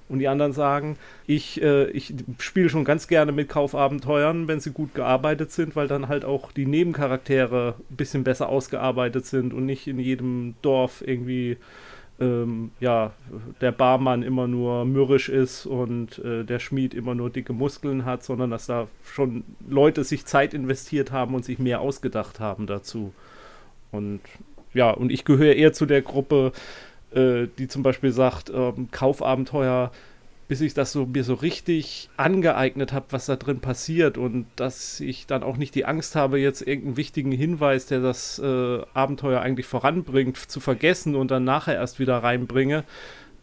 Und 0.09 0.19
die 0.19 0.27
anderen 0.27 0.51
sagen, 0.51 0.97
ich, 1.25 1.61
äh, 1.61 1.89
ich 1.91 2.13
spiele 2.39 2.69
schon 2.69 2.83
ganz 2.83 3.07
gerne 3.07 3.31
mit 3.31 3.47
Kaufabenteuern, 3.47 4.47
wenn 4.47 4.59
sie 4.59 4.71
gut 4.71 4.93
gearbeitet 4.93 5.51
sind, 5.51 5.75
weil 5.77 5.87
dann 5.87 6.09
halt 6.09 6.25
auch 6.25 6.51
die 6.51 6.65
Nebencharaktere 6.65 7.75
ein 7.89 7.95
bisschen 7.95 8.25
besser 8.25 8.49
ausgearbeitet 8.49 9.25
sind 9.25 9.53
und 9.53 9.65
nicht 9.65 9.87
in 9.87 9.99
jedem 9.99 10.55
Dorf 10.61 11.01
irgendwie 11.05 11.57
ähm, 12.21 12.71
ja, 12.79 13.11
der 13.59 13.71
Barmann 13.71 14.21
immer 14.21 14.47
nur 14.47 14.85
mürrisch 14.85 15.27
ist 15.27 15.65
und 15.65 16.19
äh, 16.19 16.43
der 16.43 16.59
Schmied 16.59 16.93
immer 16.93 17.15
nur 17.15 17.31
dicke 17.31 17.51
Muskeln 17.51 18.05
hat, 18.05 18.23
sondern 18.23 18.51
dass 18.51 18.67
da 18.67 18.87
schon 19.03 19.43
Leute 19.67 20.03
sich 20.03 20.25
Zeit 20.25 20.53
investiert 20.53 21.11
haben 21.11 21.33
und 21.33 21.43
sich 21.43 21.57
mehr 21.57 21.81
ausgedacht 21.81 22.39
haben 22.39 22.67
dazu. 22.67 23.11
Und 23.91 24.21
ja, 24.73 24.91
und 24.91 25.11
ich 25.11 25.25
gehöre 25.25 25.55
eher 25.55 25.73
zu 25.73 25.85
der 25.85 26.03
Gruppe, 26.03 26.53
äh, 27.13 27.47
die 27.57 27.67
zum 27.67 27.81
Beispiel 27.81 28.11
sagt, 28.11 28.51
ähm, 28.53 28.89
Kaufabenteuer 28.91 29.91
bis 30.51 30.59
ich 30.59 30.73
das 30.73 30.91
so 30.91 31.05
mir 31.05 31.23
so 31.23 31.35
richtig 31.35 32.09
angeeignet 32.17 32.91
habe, 32.91 33.05
was 33.11 33.27
da 33.27 33.37
drin 33.37 33.61
passiert 33.61 34.17
und 34.17 34.47
dass 34.57 34.99
ich 34.99 35.25
dann 35.25 35.43
auch 35.43 35.55
nicht 35.55 35.73
die 35.75 35.85
Angst 35.85 36.17
habe, 36.17 36.39
jetzt 36.39 36.59
irgendeinen 36.59 36.97
wichtigen 36.97 37.31
Hinweis, 37.31 37.85
der 37.85 38.01
das 38.01 38.37
äh, 38.37 38.81
Abenteuer 38.93 39.39
eigentlich 39.39 39.65
voranbringt, 39.65 40.35
zu 40.35 40.59
vergessen 40.59 41.15
und 41.15 41.31
dann 41.31 41.45
nachher 41.45 41.75
erst 41.75 41.99
wieder 41.99 42.17
reinbringe, 42.17 42.83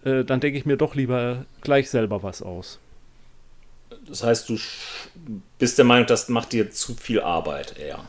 äh, 0.04 0.22
dann 0.22 0.40
denke 0.40 0.58
ich 0.58 0.66
mir 0.66 0.76
doch 0.76 0.94
lieber 0.94 1.46
gleich 1.62 1.88
selber 1.88 2.22
was 2.22 2.42
aus. 2.42 2.78
Das 4.06 4.22
heißt, 4.22 4.46
du 4.50 4.58
bist 5.58 5.78
der 5.78 5.86
Meinung, 5.86 6.06
das 6.06 6.28
macht 6.28 6.52
dir 6.52 6.70
zu 6.70 6.94
viel 6.94 7.22
Arbeit 7.22 7.78
eher. 7.78 8.04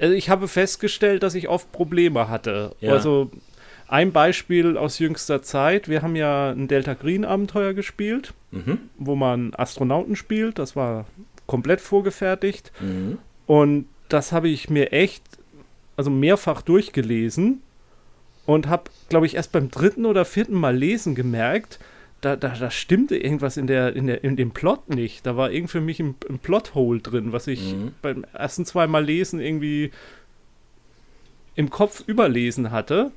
Also 0.00 0.14
ich 0.14 0.30
habe 0.30 0.48
festgestellt, 0.48 1.22
dass 1.22 1.36
ich 1.36 1.48
oft 1.48 1.70
Probleme 1.70 2.28
hatte. 2.28 2.74
Ja. 2.80 2.94
Also 2.94 3.30
ein 3.90 4.12
Beispiel 4.12 4.76
aus 4.76 4.98
jüngster 4.98 5.42
Zeit. 5.42 5.88
Wir 5.88 6.02
haben 6.02 6.16
ja 6.16 6.50
ein 6.50 6.68
Delta 6.68 6.94
Green 6.94 7.24
Abenteuer 7.24 7.74
gespielt, 7.74 8.32
Mhm. 8.52 8.78
wo 8.98 9.14
man 9.16 9.52
Astronauten 9.54 10.16
spielt. 10.16 10.58
Das 10.58 10.76
war 10.76 11.06
komplett 11.46 11.80
vorgefertigt. 11.80 12.70
Mhm. 12.80 13.18
Und 13.46 13.86
das 14.08 14.32
habe 14.32 14.48
ich 14.48 14.70
mir 14.70 14.92
echt, 14.92 15.22
also 15.96 16.10
mehrfach 16.10 16.62
durchgelesen 16.62 17.62
und 18.46 18.68
habe, 18.68 18.84
glaube 19.08 19.26
ich, 19.26 19.34
erst 19.34 19.52
beim 19.52 19.70
dritten 19.70 20.06
oder 20.06 20.24
vierten 20.24 20.54
Mal 20.54 20.76
lesen 20.76 21.14
gemerkt, 21.14 21.78
da, 22.20 22.36
da, 22.36 22.48
da 22.50 22.70
stimmte 22.70 23.16
irgendwas 23.16 23.56
in, 23.56 23.66
der, 23.66 23.96
in, 23.96 24.06
der, 24.06 24.22
in 24.22 24.36
dem 24.36 24.50
Plot 24.50 24.90
nicht. 24.90 25.24
Da 25.26 25.36
war 25.36 25.50
irgendwie 25.50 25.72
für 25.72 25.80
mich 25.80 25.98
ein, 26.00 26.14
ein 26.28 26.38
Plothole 26.38 27.00
drin, 27.00 27.32
was 27.32 27.46
ich 27.46 27.74
Mhm. 27.74 27.92
beim 28.02 28.24
ersten 28.34 28.64
zweimal 28.66 29.04
Lesen 29.04 29.40
irgendwie 29.40 29.90
im 31.56 31.70
Kopf 31.70 32.04
überlesen 32.06 32.70
hatte. 32.70 33.10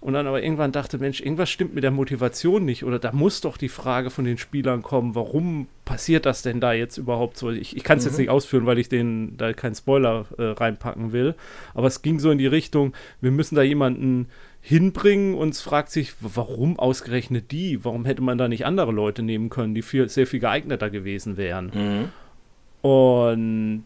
Und 0.00 0.14
dann 0.14 0.26
aber 0.26 0.42
irgendwann 0.42 0.72
dachte, 0.72 0.96
Mensch, 0.96 1.20
irgendwas 1.20 1.50
stimmt 1.50 1.74
mit 1.74 1.84
der 1.84 1.90
Motivation 1.90 2.64
nicht. 2.64 2.84
Oder 2.84 2.98
da 2.98 3.12
muss 3.12 3.42
doch 3.42 3.58
die 3.58 3.68
Frage 3.68 4.08
von 4.08 4.24
den 4.24 4.38
Spielern 4.38 4.82
kommen, 4.82 5.14
warum 5.14 5.66
passiert 5.84 6.24
das 6.24 6.40
denn 6.40 6.58
da 6.58 6.72
jetzt 6.72 6.96
überhaupt 6.96 7.36
so? 7.36 7.50
Ich, 7.50 7.76
ich 7.76 7.84
kann 7.84 7.98
es 7.98 8.06
jetzt 8.06 8.18
nicht 8.18 8.30
ausführen, 8.30 8.64
weil 8.64 8.78
ich 8.78 8.88
den 8.88 9.36
da 9.36 9.52
keinen 9.52 9.74
Spoiler 9.74 10.24
äh, 10.38 10.42
reinpacken 10.42 11.12
will. 11.12 11.34
Aber 11.74 11.86
es 11.86 12.00
ging 12.00 12.18
so 12.18 12.30
in 12.30 12.38
die 12.38 12.46
Richtung, 12.46 12.94
wir 13.20 13.30
müssen 13.30 13.56
da 13.56 13.62
jemanden 13.62 14.28
hinbringen 14.62 15.34
und 15.34 15.50
es 15.50 15.60
fragt 15.60 15.90
sich, 15.90 16.14
warum 16.20 16.78
ausgerechnet 16.78 17.50
die? 17.50 17.84
Warum 17.84 18.06
hätte 18.06 18.22
man 18.22 18.38
da 18.38 18.48
nicht 18.48 18.64
andere 18.64 18.92
Leute 18.92 19.22
nehmen 19.22 19.50
können, 19.50 19.74
die 19.74 19.82
viel, 19.82 20.08
sehr 20.08 20.26
viel 20.26 20.40
geeigneter 20.40 20.88
gewesen 20.88 21.36
wären? 21.36 21.70
Mhm. 22.82 22.88
Und 22.88 23.84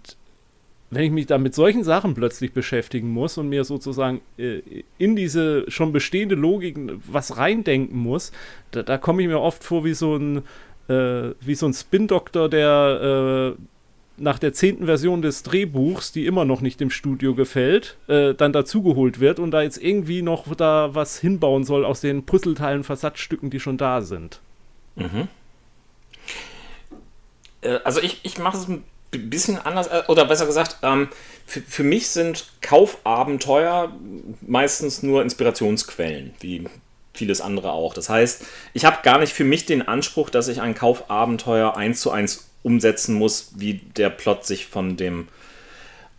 wenn 0.90 1.04
ich 1.04 1.10
mich 1.10 1.26
da 1.26 1.38
mit 1.38 1.54
solchen 1.54 1.82
Sachen 1.84 2.14
plötzlich 2.14 2.52
beschäftigen 2.52 3.08
muss 3.10 3.36
und 3.38 3.48
mir 3.48 3.64
sozusagen 3.64 4.20
äh, 4.38 4.60
in 4.98 5.16
diese 5.16 5.68
schon 5.70 5.92
bestehende 5.92 6.34
Logik 6.34 6.76
was 7.06 7.36
reindenken 7.36 7.98
muss, 7.98 8.32
da, 8.70 8.82
da 8.82 8.98
komme 8.98 9.22
ich 9.22 9.28
mir 9.28 9.40
oft 9.40 9.64
vor 9.64 9.84
wie 9.84 9.94
so 9.94 10.16
ein, 10.16 10.38
äh, 10.88 11.32
wie 11.40 11.54
so 11.54 11.66
ein 11.66 11.74
Spin-Doktor, 11.74 12.48
der 12.48 13.56
äh, 13.56 13.62
nach 14.16 14.38
der 14.38 14.52
zehnten 14.52 14.86
Version 14.86 15.22
des 15.22 15.42
Drehbuchs, 15.42 16.12
die 16.12 16.26
immer 16.26 16.44
noch 16.44 16.60
nicht 16.60 16.80
im 16.80 16.90
Studio 16.90 17.34
gefällt, 17.34 17.96
äh, 18.06 18.34
dann 18.34 18.52
dazugeholt 18.52 19.18
wird 19.18 19.40
und 19.40 19.50
da 19.50 19.62
jetzt 19.62 19.82
irgendwie 19.82 20.22
noch 20.22 20.54
da 20.54 20.94
was 20.94 21.18
hinbauen 21.18 21.64
soll 21.64 21.84
aus 21.84 22.00
den 22.00 22.24
Puzzleteilen, 22.24 22.84
Versatzstücken, 22.84 23.50
die 23.50 23.58
schon 23.58 23.76
da 23.76 24.02
sind. 24.02 24.40
Mhm. 24.94 25.26
Äh, 27.62 27.80
Also 27.82 28.00
ich, 28.00 28.20
ich 28.22 28.38
mache 28.38 28.56
es 28.56 28.68
ein 28.68 28.84
b- 29.18 29.26
bisschen 29.26 29.58
anders, 29.58 29.86
äh, 29.88 30.02
oder 30.08 30.24
besser 30.24 30.46
gesagt, 30.46 30.78
ähm, 30.82 31.08
für, 31.46 31.60
für 31.60 31.82
mich 31.82 32.08
sind 32.08 32.46
Kaufabenteuer 32.60 33.92
meistens 34.40 35.02
nur 35.02 35.22
Inspirationsquellen, 35.22 36.34
wie 36.40 36.64
vieles 37.12 37.40
andere 37.40 37.72
auch. 37.72 37.94
Das 37.94 38.08
heißt, 38.08 38.44
ich 38.72 38.84
habe 38.84 38.98
gar 39.02 39.18
nicht 39.18 39.32
für 39.32 39.44
mich 39.44 39.66
den 39.66 39.86
Anspruch, 39.86 40.30
dass 40.30 40.48
ich 40.48 40.60
ein 40.60 40.74
Kaufabenteuer 40.74 41.76
eins 41.76 42.00
zu 42.00 42.10
eins 42.10 42.48
umsetzen 42.62 43.14
muss, 43.14 43.52
wie 43.56 43.74
der 43.74 44.10
Plot 44.10 44.44
sich 44.46 44.66
von 44.66 44.96
dem 44.96 45.28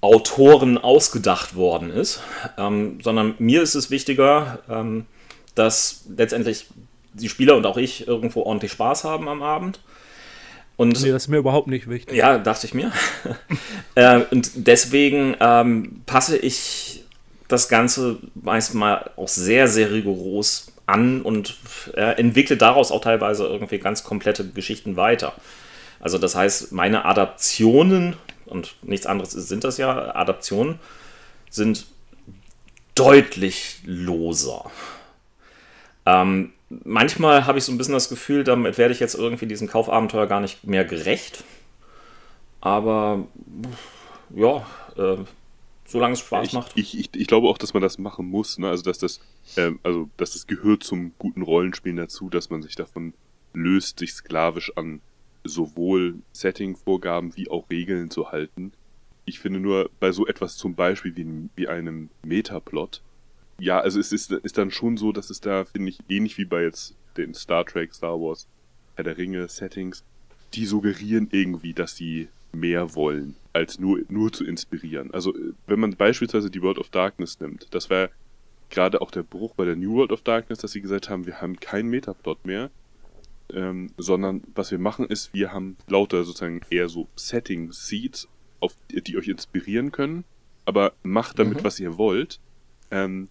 Autoren 0.02 0.78
ausgedacht 0.78 1.56
worden 1.56 1.90
ist, 1.90 2.22
ähm, 2.58 3.00
sondern 3.02 3.34
mir 3.40 3.64
ist 3.64 3.74
es 3.74 3.90
wichtiger, 3.90 4.60
ähm, 4.70 5.08
dass 5.56 6.06
letztendlich 6.16 6.68
die 7.14 7.30
Spieler 7.30 7.56
und 7.56 7.66
auch 7.66 7.78
ich 7.78 8.08
irgendwo 8.08 8.44
ordentlich 8.44 8.74
Spaß 8.74 9.04
haben 9.06 9.28
am 9.28 9.42
Abend. 9.42 9.80
Und 10.78 11.02
Nee, 11.02 11.12
das 11.12 11.24
ist 11.24 11.28
mir 11.30 11.38
überhaupt 11.38 11.68
nicht 11.68 11.90
wichtig. 11.90 12.16
ja, 12.16 12.38
dachte 12.38 12.68
ich 12.68 12.74
mir. 12.74 12.92
äh, 13.96 14.22
und 14.32 14.52
deswegen 14.56 15.36
ähm, 15.40 16.02
passe 16.06 16.38
ich 16.38 17.06
das 17.48 17.70
Ganze 17.70 18.18
meist 18.34 18.74
mal 18.74 19.12
auch 19.16 19.28
sehr, 19.28 19.68
sehr 19.68 19.92
rigoros 19.92 20.72
an 20.86 21.22
und 21.22 21.58
äh, 21.96 22.18
entwickle 22.20 22.58
daraus 22.58 22.92
auch 22.92 23.02
teilweise 23.02 23.46
irgendwie 23.46 23.80
ganz 23.80 24.04
komplette 24.04 24.48
Geschichten 24.48 24.96
weiter. 24.96 25.34
Also 26.00 26.18
das 26.18 26.36
heißt, 26.36 26.72
meine 26.72 27.06
Adaptionen, 27.06 28.16
und 28.46 28.76
nichts 28.84 29.06
anderes 29.06 29.32
sind 29.32 29.64
das 29.64 29.78
ja, 29.78 30.16
Adaptionen 30.16 30.80
sind 31.50 31.88
deutlich 32.96 33.80
loser. 33.86 34.70
Ähm, 36.06 36.54
manchmal 36.70 37.46
habe 37.46 37.58
ich 37.58 37.64
so 37.64 37.72
ein 37.72 37.78
bisschen 37.78 37.94
das 37.94 38.10
Gefühl, 38.10 38.44
damit 38.44 38.78
werde 38.78 38.94
ich 38.94 39.00
jetzt 39.00 39.16
irgendwie 39.16 39.46
diesem 39.46 39.68
Kaufabenteuer 39.68 40.28
gar 40.28 40.42
nicht 40.42 40.64
mehr 40.64 40.86
gerecht. 40.86 41.44
Aber 42.62 43.28
ja, 44.34 44.66
äh, 44.98 45.18
solange 45.86 46.14
es 46.14 46.20
Spaß 46.20 46.48
ich, 46.48 46.54
macht. 46.54 46.72
Ich, 46.76 46.98
ich, 46.98 47.10
ich 47.14 47.28
glaube 47.28 47.48
auch, 47.48 47.58
dass 47.58 47.74
man 47.74 47.84
das 47.84 47.98
machen 47.98 48.28
muss. 48.28 48.58
Ne? 48.58 48.70
Also 48.70 48.84
dass 48.84 48.98
das, 48.98 49.20
ähm, 49.58 49.80
also 49.84 50.10
dass 50.18 50.34
das 50.34 50.48
gehört 50.48 50.84
zum 50.84 51.14
guten 51.20 51.42
Rollenspielen 51.42 51.98
dazu, 51.98 52.30
dass 52.30 52.50
man 52.50 52.62
sich 52.62 52.76
davon 52.76 53.14
löst, 53.54 54.00
sich 54.00 54.14
sklavisch 54.14 54.76
an 54.76 55.02
sowohl 55.44 56.16
Setting-Vorgaben 56.34 57.38
wie 57.38 57.50
auch 57.50 57.70
Regeln 57.70 58.10
zu 58.10 58.32
halten. 58.32 58.74
Ich 59.26 59.40
finde 59.40 59.60
nur 59.60 59.90
bei 60.00 60.12
so 60.12 60.28
etwas 60.28 60.58
zum 60.58 60.76
Beispiel 60.76 61.16
wie, 61.16 61.50
wie 61.56 61.68
einem 61.68 62.10
Metaplot, 62.24 63.02
ja, 63.60 63.80
also 63.80 64.00
es 64.00 64.12
ist, 64.12 64.32
ist 64.32 64.58
dann 64.58 64.72
schon 64.72 64.98
so, 64.98 65.12
dass 65.12 65.30
es 65.30 65.40
da, 65.42 65.66
finde 65.66 65.90
ich, 65.90 66.00
ähnlich 66.10 66.38
wie 66.38 66.46
bei 66.46 66.64
jetzt 66.64 66.96
den 67.18 67.34
Star 67.34 67.66
Trek, 67.66 67.94
Star 67.94 68.20
Wars, 68.20 68.48
Herr 68.96 69.04
der 69.06 69.18
Ringe 69.18 69.48
Settings, 69.48 70.04
die 70.54 70.66
suggerieren 70.66 71.30
irgendwie, 71.32 71.74
dass 71.74 71.96
sie 71.96 72.28
mehr 72.52 72.96
wollen, 72.96 73.36
als 73.54 73.80
nur, 73.80 74.02
nur 74.10 74.32
zu 74.32 74.46
inspirieren. 74.46 75.14
Also, 75.14 75.34
wenn 75.68 75.80
man 75.80 75.96
beispielsweise 75.96 76.50
die 76.50 76.62
World 76.62 76.78
of 76.78 76.90
Darkness 76.90 77.40
nimmt, 77.40 77.68
das 77.74 77.90
war 77.90 78.10
gerade 78.70 79.02
auch 79.02 79.12
der 79.12 79.24
Bruch 79.24 79.54
bei 79.56 79.66
der 79.66 79.76
New 79.76 79.94
World 79.94 80.12
of 80.12 80.22
Darkness, 80.22 80.60
dass 80.60 80.72
sie 80.72 80.82
gesagt 80.82 81.10
haben, 81.10 81.26
wir 81.26 81.42
haben 81.42 81.60
keinen 81.60 81.90
Metaplot 81.90 82.46
mehr, 82.46 82.70
ähm, 83.54 83.92
sondern 83.98 84.42
was 84.56 84.72
wir 84.72 84.80
machen 84.80 85.06
ist, 85.06 85.34
wir 85.34 85.54
haben 85.54 85.78
lauter 85.88 86.24
sozusagen 86.24 86.62
eher 86.70 86.90
so 86.90 87.08
Setting 87.16 87.72
Seeds, 87.72 88.28
auf 88.60 88.74
die, 88.90 89.02
die 89.02 89.18
euch 89.18 89.28
inspirieren 89.28 89.92
können, 89.92 90.24
aber 90.66 90.94
macht 91.04 91.38
damit, 91.38 91.60
Mhm. 91.60 91.64
was 91.64 91.80
ihr 91.80 91.98
wollt. 91.98 92.40
Ähm, 92.90 93.28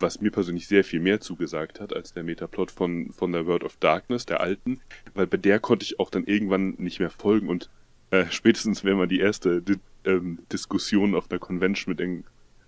was 0.00 0.20
mir 0.20 0.30
persönlich 0.30 0.66
sehr 0.66 0.82
viel 0.84 1.00
mehr 1.00 1.20
zugesagt 1.20 1.80
hat 1.80 1.94
als 1.94 2.12
der 2.12 2.24
Metaplot 2.24 2.70
von, 2.70 3.12
von 3.12 3.32
der 3.32 3.46
World 3.46 3.64
of 3.64 3.76
Darkness, 3.76 4.26
der 4.26 4.40
alten, 4.40 4.80
weil 5.14 5.26
bei 5.26 5.36
der 5.36 5.60
konnte 5.60 5.84
ich 5.84 6.00
auch 6.00 6.10
dann 6.10 6.24
irgendwann 6.24 6.74
nicht 6.78 7.00
mehr 7.00 7.10
folgen 7.10 7.48
und 7.48 7.70
äh, 8.10 8.24
spätestens, 8.30 8.84
wenn 8.84 8.96
man 8.96 9.08
die 9.08 9.20
erste 9.20 9.62
Di 9.62 9.76
ähm, 10.04 10.38
Diskussion 10.50 11.14
auf 11.14 11.30
einer 11.30 11.38
Convention 11.38 11.92
mit 11.92 12.00
irgend- 12.00 12.24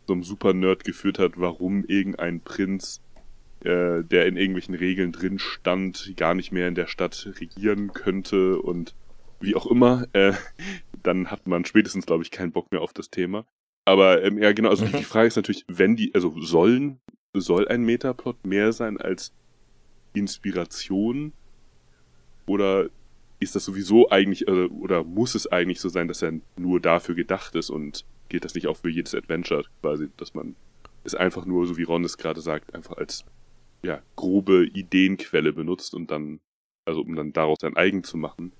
so 0.06 0.12
einem 0.12 0.22
Super-Nerd 0.22 0.84
geführt 0.84 1.18
hat, 1.18 1.32
warum 1.36 1.84
irgendein 1.86 2.40
Prinz, 2.40 3.00
äh, 3.64 4.02
der 4.04 4.26
in 4.26 4.36
irgendwelchen 4.36 4.74
Regeln 4.74 5.12
drin 5.12 5.38
stand, 5.38 6.12
gar 6.16 6.34
nicht 6.34 6.52
mehr 6.52 6.68
in 6.68 6.74
der 6.74 6.88
Stadt 6.88 7.32
regieren 7.40 7.92
könnte 7.92 8.60
und 8.60 8.94
wie 9.40 9.54
auch 9.54 9.66
immer, 9.66 10.06
äh, 10.12 10.34
dann 11.02 11.30
hat 11.30 11.46
man 11.46 11.64
spätestens, 11.64 12.04
glaube 12.06 12.22
ich, 12.22 12.30
keinen 12.30 12.52
Bock 12.52 12.70
mehr 12.70 12.80
auf 12.82 12.92
das 12.92 13.10
Thema. 13.10 13.46
Aber 13.84 14.22
ähm, 14.22 14.38
ja, 14.38 14.52
genau, 14.52 14.68
also 14.68 14.84
die, 14.84 14.92
Mhm. 14.92 14.98
die 14.98 15.04
Frage 15.04 15.28
ist 15.28 15.36
natürlich, 15.36 15.64
wenn 15.68 15.96
die, 15.96 16.14
also 16.14 16.38
sollen, 16.40 17.00
soll 17.34 17.68
ein 17.68 17.82
Metaplot 17.84 18.44
mehr 18.44 18.72
sein 18.72 18.98
als 18.98 19.32
Inspiration? 20.12 21.32
Oder 22.46 22.90
ist 23.40 23.56
das 23.56 23.64
sowieso 23.64 24.10
eigentlich, 24.10 24.46
äh, 24.46 24.66
oder 24.66 25.04
muss 25.04 25.34
es 25.34 25.46
eigentlich 25.46 25.80
so 25.80 25.88
sein, 25.88 26.08
dass 26.08 26.22
er 26.22 26.34
nur 26.56 26.80
dafür 26.80 27.14
gedacht 27.14 27.54
ist 27.54 27.70
und 27.70 28.04
gilt 28.28 28.44
das 28.44 28.54
nicht 28.54 28.66
auch 28.66 28.76
für 28.76 28.90
jedes 28.90 29.14
Adventure 29.14 29.64
quasi, 29.80 30.08
dass 30.16 30.34
man 30.34 30.56
es 31.04 31.14
einfach 31.14 31.44
nur, 31.44 31.66
so 31.66 31.76
wie 31.76 31.82
Ron 31.82 32.04
es 32.04 32.18
gerade 32.18 32.40
sagt, 32.40 32.74
einfach 32.74 32.96
als 32.96 33.24
ja, 33.82 34.02
grobe 34.14 34.66
Ideenquelle 34.66 35.52
benutzt 35.52 35.94
und 35.94 36.10
dann, 36.10 36.40
also 36.84 37.00
um 37.00 37.16
dann 37.16 37.32
daraus 37.32 37.58
sein 37.60 37.76
eigen 37.76 38.04
zu 38.04 38.16
machen. 38.16 38.52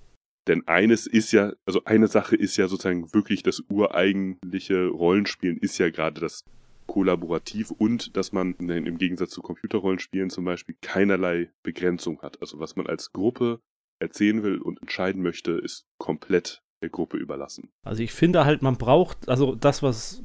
Denn 0.49 0.67
eines 0.67 1.07
ist 1.07 1.31
ja, 1.33 1.53
also 1.65 1.85
eine 1.85 2.09
Sache 2.09 2.35
ist 2.35 2.57
ja 2.57 2.67
sozusagen 2.67 3.15
wirklich 3.15 3.45
das 3.45 3.63
ureigentliche 3.69 4.89
Rollenspielen 4.89 5.59
ist 5.59 5.79
ja 5.79 5.91
gerade 5.91 6.21
das 6.21 6.45
kollaborativ 6.87 7.71
und 7.71 8.17
dass 8.17 8.33
man 8.33 8.55
im 8.55 8.99
Gegensatz 8.99 9.31
zu 9.31 9.43
Computerrollenspielen 9.43 10.31
zum 10.31 10.45
Beispiel 10.45 10.77
keinerlei 10.81 11.51
Begrenzung 11.63 12.21
hat. 12.23 12.41
Also 12.41 12.59
was 12.61 12.77
man 12.77 12.87
als 12.87 13.13
Gruppe 13.13 13.61
erzählen 14.01 14.43
will 14.43 14.59
und 14.59 14.81
entscheiden 14.81 15.23
möchte, 15.23 15.53
ist 15.53 15.87
komplett 15.99 16.63
der 16.83 16.91
Gruppe 16.91 17.17
überlassen. 17.17 17.71
Also 17.85 18.03
ich 18.03 18.13
finde 18.13 18.45
halt, 18.45 18.63
man 18.63 18.77
braucht, 18.77 19.29
also 19.29 19.55
das, 19.55 19.83
was 19.83 20.23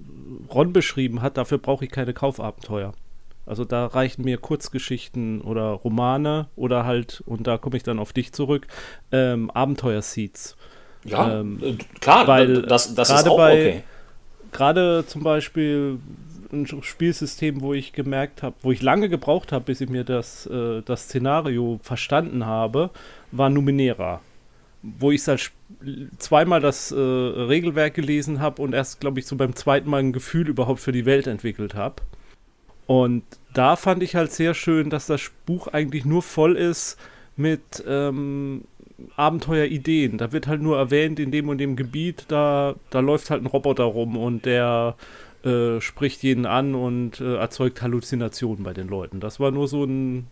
Ron 0.49 0.73
beschrieben 0.73 1.21
hat, 1.21 1.37
dafür 1.37 1.59
brauche 1.59 1.85
ich 1.85 1.91
keine 1.91 2.13
Kaufabenteuer. 2.13 2.93
Also 3.45 3.63
da 3.63 3.85
reichen 3.85 4.23
mir 4.25 4.37
Kurzgeschichten 4.39 5.39
oder 5.41 5.69
Romane 5.69 6.49
oder 6.55 6.83
halt, 6.83 7.21
und 7.25 7.47
da 7.47 7.57
komme 7.57 7.77
ich 7.77 7.83
dann 7.83 7.99
auf 7.99 8.11
dich 8.11 8.33
zurück, 8.33 8.67
ähm, 9.11 9.49
Abenteuer-Seeds. 9.51 10.57
ja, 11.05 11.39
ähm, 11.39 11.59
äh, 11.61 11.75
klar, 12.01 12.27
weil 12.27 12.63
das, 12.63 12.93
das 12.95 13.09
ist 13.09 13.15
gerade 13.15 13.31
auch 13.31 13.37
bei- 13.37 13.53
okay. 13.69 13.83
Gerade 14.51 15.03
zum 15.05 15.23
Beispiel 15.23 15.99
ein 16.51 16.65
Spielsystem, 16.81 17.61
wo 17.61 17.73
ich 17.73 17.93
gemerkt 17.93 18.43
habe, 18.43 18.55
wo 18.61 18.71
ich 18.71 18.81
lange 18.81 19.09
gebraucht 19.09 19.51
habe, 19.51 19.65
bis 19.65 19.81
ich 19.81 19.89
mir 19.89 20.03
das, 20.03 20.45
äh, 20.47 20.81
das 20.83 21.03
Szenario 21.03 21.79
verstanden 21.83 22.45
habe, 22.45 22.89
war 23.31 23.49
Numenera. 23.49 24.21
wo 24.81 25.11
ich 25.11 25.27
halt 25.27 25.51
zweimal 26.17 26.61
das 26.61 26.91
äh, 26.91 26.95
Regelwerk 26.95 27.93
gelesen 27.95 28.39
habe 28.39 28.61
und 28.61 28.73
erst, 28.73 28.99
glaube 28.99 29.19
ich, 29.19 29.25
so 29.25 29.35
beim 29.35 29.55
zweiten 29.55 29.89
Mal 29.89 29.99
ein 29.99 30.13
Gefühl 30.13 30.47
überhaupt 30.47 30.79
für 30.79 30.91
die 30.91 31.05
Welt 31.05 31.27
entwickelt 31.27 31.75
habe. 31.75 31.95
Und 32.85 33.23
da 33.53 33.75
fand 33.75 34.01
ich 34.03 34.15
halt 34.15 34.31
sehr 34.31 34.53
schön, 34.53 34.89
dass 34.89 35.07
das 35.07 35.31
Buch 35.45 35.67
eigentlich 35.67 36.05
nur 36.05 36.21
voll 36.21 36.55
ist 36.55 36.97
mit 37.35 37.83
ähm, 37.87 38.63
Abenteuerideen. 39.15 40.17
Da 40.17 40.31
wird 40.31 40.47
halt 40.47 40.61
nur 40.61 40.77
erwähnt, 40.77 41.19
in 41.19 41.31
dem 41.31 41.49
und 41.49 41.57
dem 41.57 41.75
Gebiet, 41.75 42.25
da, 42.29 42.75
da 42.89 42.99
läuft 43.01 43.29
halt 43.29 43.43
ein 43.43 43.47
Roboter 43.47 43.83
rum 43.83 44.15
und 44.15 44.45
der 44.45 44.95
äh, 45.47 45.81
spricht 45.81 46.23
jeden 46.23 46.45
an 46.45 46.75
und 46.75 47.21
äh, 47.21 47.35
erzeugt 47.35 47.81
Halluzinationen 47.81 48.63
bei 48.63 48.73
den 48.73 48.87
Leuten. 48.87 49.19
Das 49.19 49.39
war 49.39 49.51
nur 49.51 49.67
so 49.67 49.83
ein 49.83 50.27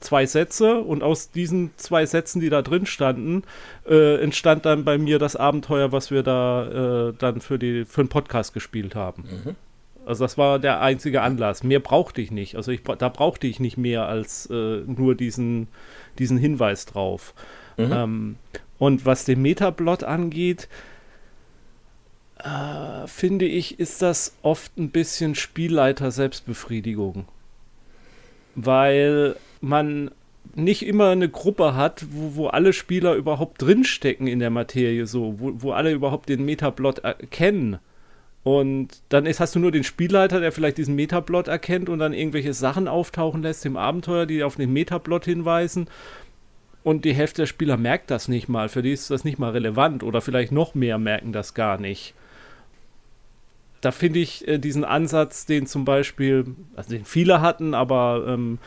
zwei 0.00 0.26
Sätze 0.26 0.78
und 0.78 1.02
aus 1.02 1.30
diesen 1.30 1.70
zwei 1.76 2.06
Sätzen, 2.06 2.40
die 2.40 2.50
da 2.50 2.62
drin 2.62 2.86
standen, 2.86 3.42
äh, 3.88 4.22
entstand 4.22 4.64
dann 4.64 4.84
bei 4.84 4.98
mir 4.98 5.18
das 5.18 5.36
Abenteuer, 5.36 5.92
was 5.92 6.10
wir 6.10 6.22
da 6.22 7.08
äh, 7.08 7.14
dann 7.18 7.40
für, 7.40 7.58
die, 7.58 7.84
für 7.84 8.04
den 8.04 8.08
Podcast 8.08 8.54
gespielt 8.54 8.94
haben. 8.94 9.24
Mhm. 9.24 9.56
Also 10.06 10.24
das 10.24 10.38
war 10.38 10.58
der 10.58 10.80
einzige 10.80 11.20
Anlass. 11.20 11.62
Mehr 11.62 11.80
brauchte 11.80 12.20
ich 12.20 12.30
nicht. 12.30 12.56
Also 12.56 12.72
ich, 12.72 12.82
da 12.82 13.08
brauchte 13.08 13.46
ich 13.46 13.60
nicht 13.60 13.76
mehr 13.76 14.06
als 14.06 14.48
äh, 14.50 14.82
nur 14.86 15.14
diesen, 15.14 15.68
diesen 16.18 16.38
Hinweis 16.38 16.86
drauf. 16.86 17.34
Mhm. 17.76 17.92
Ähm, 17.92 18.36
und 18.78 19.04
was 19.04 19.24
den 19.24 19.42
Metablot 19.42 20.04
angeht, 20.04 20.68
äh, 22.38 23.06
finde 23.06 23.44
ich, 23.46 23.80
ist 23.80 24.02
das 24.02 24.36
oft 24.42 24.76
ein 24.78 24.90
bisschen 24.90 25.34
Spielleiter 25.34 26.10
Selbstbefriedigung. 26.10 27.26
Weil 28.54 29.36
man 29.60 30.10
nicht 30.54 30.86
immer 30.86 31.10
eine 31.10 31.28
Gruppe 31.28 31.74
hat, 31.74 32.06
wo, 32.10 32.36
wo 32.36 32.46
alle 32.48 32.72
Spieler 32.72 33.14
überhaupt 33.14 33.62
drinstecken 33.62 34.26
in 34.26 34.38
der 34.38 34.50
Materie, 34.50 35.06
so, 35.06 35.34
wo, 35.38 35.52
wo 35.56 35.72
alle 35.72 35.92
überhaupt 35.92 36.28
den 36.28 36.44
Metablot 36.44 37.00
erkennen. 37.00 37.78
Und 38.44 39.02
dann 39.08 39.26
ist, 39.26 39.40
hast 39.40 39.54
du 39.54 39.58
nur 39.58 39.72
den 39.72 39.84
Spielleiter, 39.84 40.40
der 40.40 40.52
vielleicht 40.52 40.78
diesen 40.78 40.94
Metablot 40.94 41.48
erkennt 41.48 41.88
und 41.88 41.98
dann 41.98 42.14
irgendwelche 42.14 42.54
Sachen 42.54 42.88
auftauchen 42.88 43.42
lässt 43.42 43.66
im 43.66 43.76
Abenteuer, 43.76 44.26
die 44.26 44.42
auf 44.42 44.56
den 44.56 44.72
Metablot 44.72 45.24
hinweisen. 45.24 45.88
Und 46.82 47.04
die 47.04 47.12
Hälfte 47.12 47.42
der 47.42 47.46
Spieler 47.46 47.76
merkt 47.76 48.10
das 48.10 48.28
nicht 48.28 48.48
mal. 48.48 48.68
Für 48.68 48.82
die 48.82 48.92
ist 48.92 49.10
das 49.10 49.24
nicht 49.24 49.38
mal 49.38 49.50
relevant. 49.50 50.02
Oder 50.02 50.20
vielleicht 50.20 50.52
noch 50.52 50.74
mehr 50.74 50.96
merken 50.98 51.32
das 51.32 51.52
gar 51.52 51.78
nicht. 51.78 52.14
Da 53.80 53.92
finde 53.92 54.18
ich 54.18 54.46
äh, 54.48 54.58
diesen 54.58 54.84
Ansatz, 54.84 55.46
den 55.46 55.66
zum 55.66 55.84
Beispiel, 55.84 56.46
also 56.76 56.90
den 56.90 57.04
viele 57.04 57.40
hatten, 57.40 57.74
aber 57.74 58.24
ähm, 58.26 58.58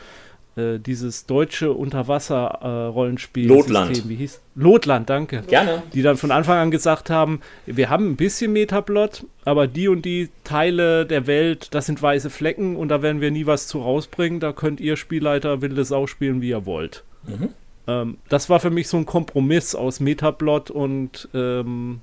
äh, 0.54 0.78
dieses 0.78 1.24
deutsche 1.24 1.72
Unterwasser-Rollenspiel. 1.72 3.44
Äh, 3.44 3.48
Lotland. 3.48 4.08
Wie 4.08 4.16
hieß? 4.16 4.40
Lotland, 4.54 5.08
danke. 5.08 5.42
Gerne. 5.48 5.82
Die 5.94 6.02
dann 6.02 6.18
von 6.18 6.30
Anfang 6.30 6.58
an 6.58 6.70
gesagt 6.70 7.08
haben, 7.08 7.40
wir 7.64 7.88
haben 7.88 8.10
ein 8.10 8.16
bisschen 8.16 8.52
Metaplot, 8.52 9.24
aber 9.46 9.66
die 9.66 9.88
und 9.88 10.04
die 10.04 10.28
Teile 10.44 11.06
der 11.06 11.26
Welt, 11.26 11.74
das 11.74 11.86
sind 11.86 12.02
weiße 12.02 12.28
Flecken 12.28 12.76
und 12.76 12.88
da 12.88 13.00
werden 13.00 13.22
wir 13.22 13.30
nie 13.30 13.46
was 13.46 13.66
zu 13.66 13.80
rausbringen. 13.80 14.40
Da 14.40 14.52
könnt 14.52 14.80
ihr 14.80 14.96
Spielleiter 14.96 15.62
wilde 15.62 15.86
Sau 15.86 16.06
spielen, 16.06 16.42
wie 16.42 16.50
ihr 16.50 16.66
wollt. 16.66 17.02
Mhm. 17.26 17.48
Ähm, 17.86 18.18
das 18.28 18.50
war 18.50 18.60
für 18.60 18.70
mich 18.70 18.88
so 18.88 18.98
ein 18.98 19.06
Kompromiss 19.06 19.74
aus 19.74 20.00
Metaplot 20.00 20.70
und 20.70 21.30
ähm, 21.32 22.00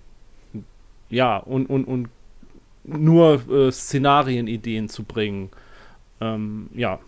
ja, 1.11 1.37
und, 1.37 1.67
und, 1.69 1.85
und 1.85 2.09
nur 2.97 3.49
äh, 3.49 3.71
Szenarienideen 3.71 4.89
zu 4.89 5.03
bringen. 5.03 5.51
Ähm, 6.21 6.69
ja, 6.73 6.99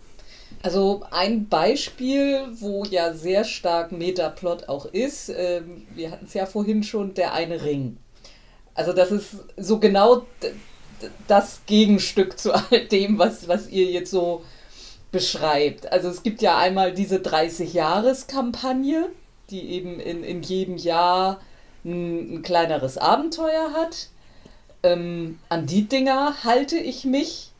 also 0.62 1.02
ein 1.10 1.48
Beispiel, 1.48 2.46
wo 2.52 2.84
ja 2.84 3.12
sehr 3.14 3.44
stark 3.44 3.90
Metaplot 3.90 4.68
auch 4.68 4.86
ist, 4.86 5.28
äh, 5.30 5.62
wir 5.94 6.12
hatten 6.12 6.26
es 6.26 6.34
ja 6.34 6.46
vorhin 6.46 6.84
schon, 6.84 7.14
der 7.14 7.32
eine 7.34 7.64
Ring. 7.64 7.96
Also 8.74 8.92
das 8.92 9.10
ist 9.10 9.36
so 9.56 9.78
genau 9.80 10.24
das 11.26 11.62
Gegenstück 11.66 12.38
zu 12.38 12.52
all 12.70 12.86
dem, 12.86 13.18
was, 13.18 13.48
was 13.48 13.68
ihr 13.68 13.86
jetzt 13.86 14.12
so 14.12 14.44
beschreibt. 15.10 15.90
Also 15.90 16.08
es 16.08 16.22
gibt 16.22 16.42
ja 16.42 16.56
einmal 16.58 16.92
diese 16.92 17.16
30-Jahres-Kampagne, 17.16 19.08
die 19.50 19.70
eben 19.70 19.98
in, 19.98 20.22
in 20.22 20.42
jedem 20.42 20.76
Jahr 20.76 21.40
ein, 21.84 22.36
ein 22.36 22.42
kleineres 22.42 22.98
Abenteuer 22.98 23.72
hat. 23.74 24.10
Ähm, 24.82 25.38
an 25.48 25.66
die 25.66 25.88
Dinger 25.88 26.44
halte 26.44 26.76
ich 26.76 27.04
mich 27.04 27.52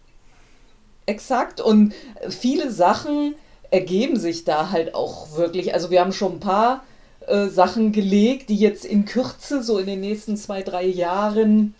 Exakt. 1.06 1.60
Und 1.60 1.94
viele 2.28 2.70
Sachen 2.70 3.34
ergeben 3.70 4.18
sich 4.18 4.44
da 4.44 4.70
halt 4.70 4.94
auch 4.94 5.36
wirklich. 5.36 5.74
Also 5.74 5.90
wir 5.90 6.00
haben 6.00 6.12
schon 6.12 6.34
ein 6.34 6.40
paar 6.40 6.84
äh, 7.26 7.48
Sachen 7.48 7.92
gelegt, 7.92 8.50
die 8.50 8.56
jetzt 8.56 8.84
in 8.84 9.04
Kürze, 9.04 9.62
so 9.62 9.78
in 9.78 9.86
den 9.86 10.00
nächsten 10.00 10.36
zwei, 10.36 10.62
drei 10.62 10.84
Jahren, 10.84 11.74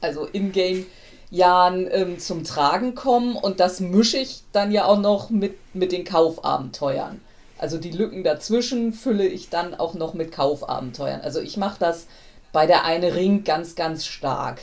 also 0.00 0.24
in-game 0.24 0.86
Jahren 1.30 1.88
ähm, 1.90 2.18
zum 2.18 2.44
Tragen 2.44 2.94
kommen. 2.94 3.36
Und 3.36 3.60
das 3.60 3.80
mische 3.80 4.18
ich 4.18 4.42
dann 4.52 4.72
ja 4.72 4.86
auch 4.86 4.98
noch 4.98 5.30
mit, 5.30 5.56
mit 5.74 5.92
den 5.92 6.04
Kaufabenteuern. 6.04 7.20
Also 7.58 7.78
die 7.78 7.90
Lücken 7.90 8.24
dazwischen 8.24 8.92
fülle 8.92 9.26
ich 9.26 9.48
dann 9.48 9.74
auch 9.74 9.94
noch 9.94 10.14
mit 10.14 10.32
Kaufabenteuern. 10.32 11.20
Also 11.20 11.40
ich 11.40 11.56
mache 11.56 11.78
das 11.78 12.06
bei 12.54 12.66
der 12.66 12.84
eine 12.84 13.14
Ring 13.14 13.44
ganz, 13.44 13.74
ganz 13.74 14.06
stark 14.06 14.62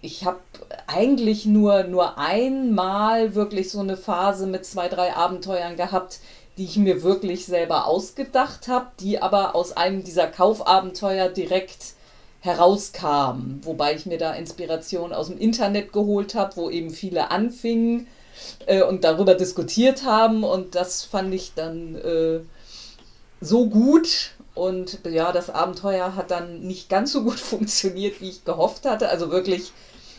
ich 0.00 0.24
habe 0.24 0.38
eigentlich 0.86 1.44
nur, 1.44 1.84
nur 1.84 2.18
einmal 2.18 3.34
wirklich 3.34 3.70
so 3.70 3.80
eine 3.80 3.96
Phase 3.96 4.46
mit 4.46 4.64
zwei, 4.64 4.88
drei 4.88 5.14
Abenteuern 5.14 5.76
gehabt, 5.76 6.20
die 6.56 6.64
ich 6.64 6.76
mir 6.76 7.02
wirklich 7.02 7.46
selber 7.46 7.86
ausgedacht 7.86 8.68
habe, 8.68 8.88
die 9.00 9.20
aber 9.20 9.54
aus 9.54 9.76
einem 9.76 10.04
dieser 10.04 10.26
Kaufabenteuer 10.26 11.28
direkt 11.28 11.94
herauskamen. 12.40 13.60
Wobei 13.64 13.94
ich 13.94 14.06
mir 14.06 14.18
da 14.18 14.32
Inspiration 14.32 15.12
aus 15.12 15.28
dem 15.28 15.38
Internet 15.38 15.92
geholt 15.92 16.34
habe, 16.34 16.56
wo 16.56 16.70
eben 16.70 16.90
viele 16.90 17.30
anfingen 17.30 18.06
äh, 18.66 18.82
und 18.82 19.02
darüber 19.02 19.34
diskutiert 19.34 20.04
haben. 20.04 20.44
Und 20.44 20.76
das 20.76 21.04
fand 21.04 21.34
ich 21.34 21.54
dann 21.54 21.96
äh, 21.96 22.40
so 23.40 23.66
gut. 23.66 24.32
Und 24.58 24.98
ja, 25.08 25.30
das 25.30 25.50
Abenteuer 25.50 26.16
hat 26.16 26.32
dann 26.32 26.62
nicht 26.62 26.88
ganz 26.88 27.12
so 27.12 27.22
gut 27.22 27.38
funktioniert, 27.40 28.20
wie 28.20 28.30
ich 28.30 28.44
gehofft 28.44 28.86
hatte. 28.86 29.08
Also 29.08 29.30
wirklich 29.30 29.72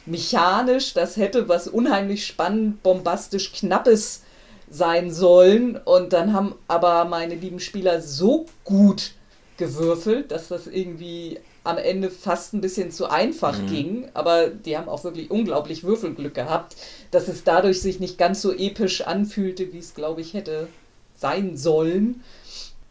mechanisch, 0.06 0.93
das 0.93 1.17
hätte 1.17 1.49
was 1.49 1.67
unheimlich 1.67 2.25
spannend, 2.25 2.82
bombastisch 2.82 3.52
Knappes 3.52 4.23
sein 4.69 5.12
sollen. 5.12 5.75
Und 5.75 6.13
dann 6.13 6.32
haben 6.32 6.56
aber 6.69 7.04
meine 7.04 7.36
lieben 7.36 7.60
Spieler 7.60 8.02
so 8.02 8.45
gut 8.63 9.12
gewürfelt, 9.58 10.32
dass 10.32 10.47
das 10.47 10.67
irgendwie 10.67 11.41
am 11.65 11.78
Ende 11.78 12.10
fast 12.10 12.54
ein 12.54 12.62
bisschen 12.62 12.91
zu 12.91 13.08
einfach 13.12 13.60
mhm. 13.60 13.67
ging. 13.67 14.10
Aber 14.13 14.47
die 14.47 14.78
haben 14.78 14.88
auch 14.88 15.04
wirklich 15.04 15.30
unglaublich 15.30 15.84
Würfelglück 15.84 16.34
gehabt, 16.34 16.78
dass 17.12 17.28
es 17.28 17.43
dadurch 17.43 17.82
sich 17.82 17.99
nicht 17.99 18.17
ganz 18.17 18.41
so 18.41 18.54
episch 18.54 19.02
anfühlte, 19.02 19.73
wie 19.73 19.80
es, 19.80 19.95
glaube 19.95 20.21
ich, 20.21 20.34
hätte 20.34 20.69
sein 21.17 21.58
sollen. 21.58 22.23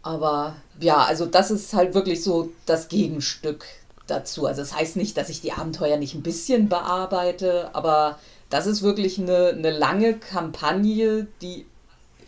Aber 0.03 0.57
ja, 0.81 0.99
also 0.99 1.27
das 1.27 1.51
ist 1.51 1.75
halt 1.75 1.95
wirklich 1.95 2.23
so 2.23 2.51
das 2.67 2.89
Gegenstück 2.89 3.65
dazu. 4.07 4.47
Also 4.47 4.63
das 4.63 4.75
heißt 4.75 4.97
nicht, 4.97 5.17
dass 5.17 5.29
ich 5.29 5.41
die 5.41 5.53
Abenteuer 5.53 5.97
nicht 5.97 6.15
ein 6.15 6.23
bisschen 6.23 6.69
bearbeite, 6.69 7.75
aber 7.75 8.19
das 8.51 8.67
ist 8.67 8.83
wirklich 8.83 9.19
eine, 9.19 9.49
eine 9.49 9.71
lange 9.71 10.15
Kampagne, 10.15 11.27
die 11.43 11.67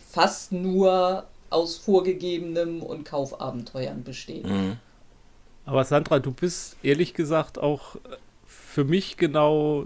fast 0.09 0.51
nur 0.51 1.25
aus 1.49 1.77
vorgegebenem 1.77 2.81
und 2.83 3.05
Kaufabenteuern 3.05 4.03
besteht. 4.03 4.45
Mhm. 4.45 4.77
Aber 5.65 5.83
Sandra, 5.83 6.19
du 6.19 6.31
bist 6.31 6.77
ehrlich 6.83 7.13
gesagt 7.13 7.57
auch 7.57 7.95
für 8.45 8.83
mich 8.83 9.17
genau 9.17 9.85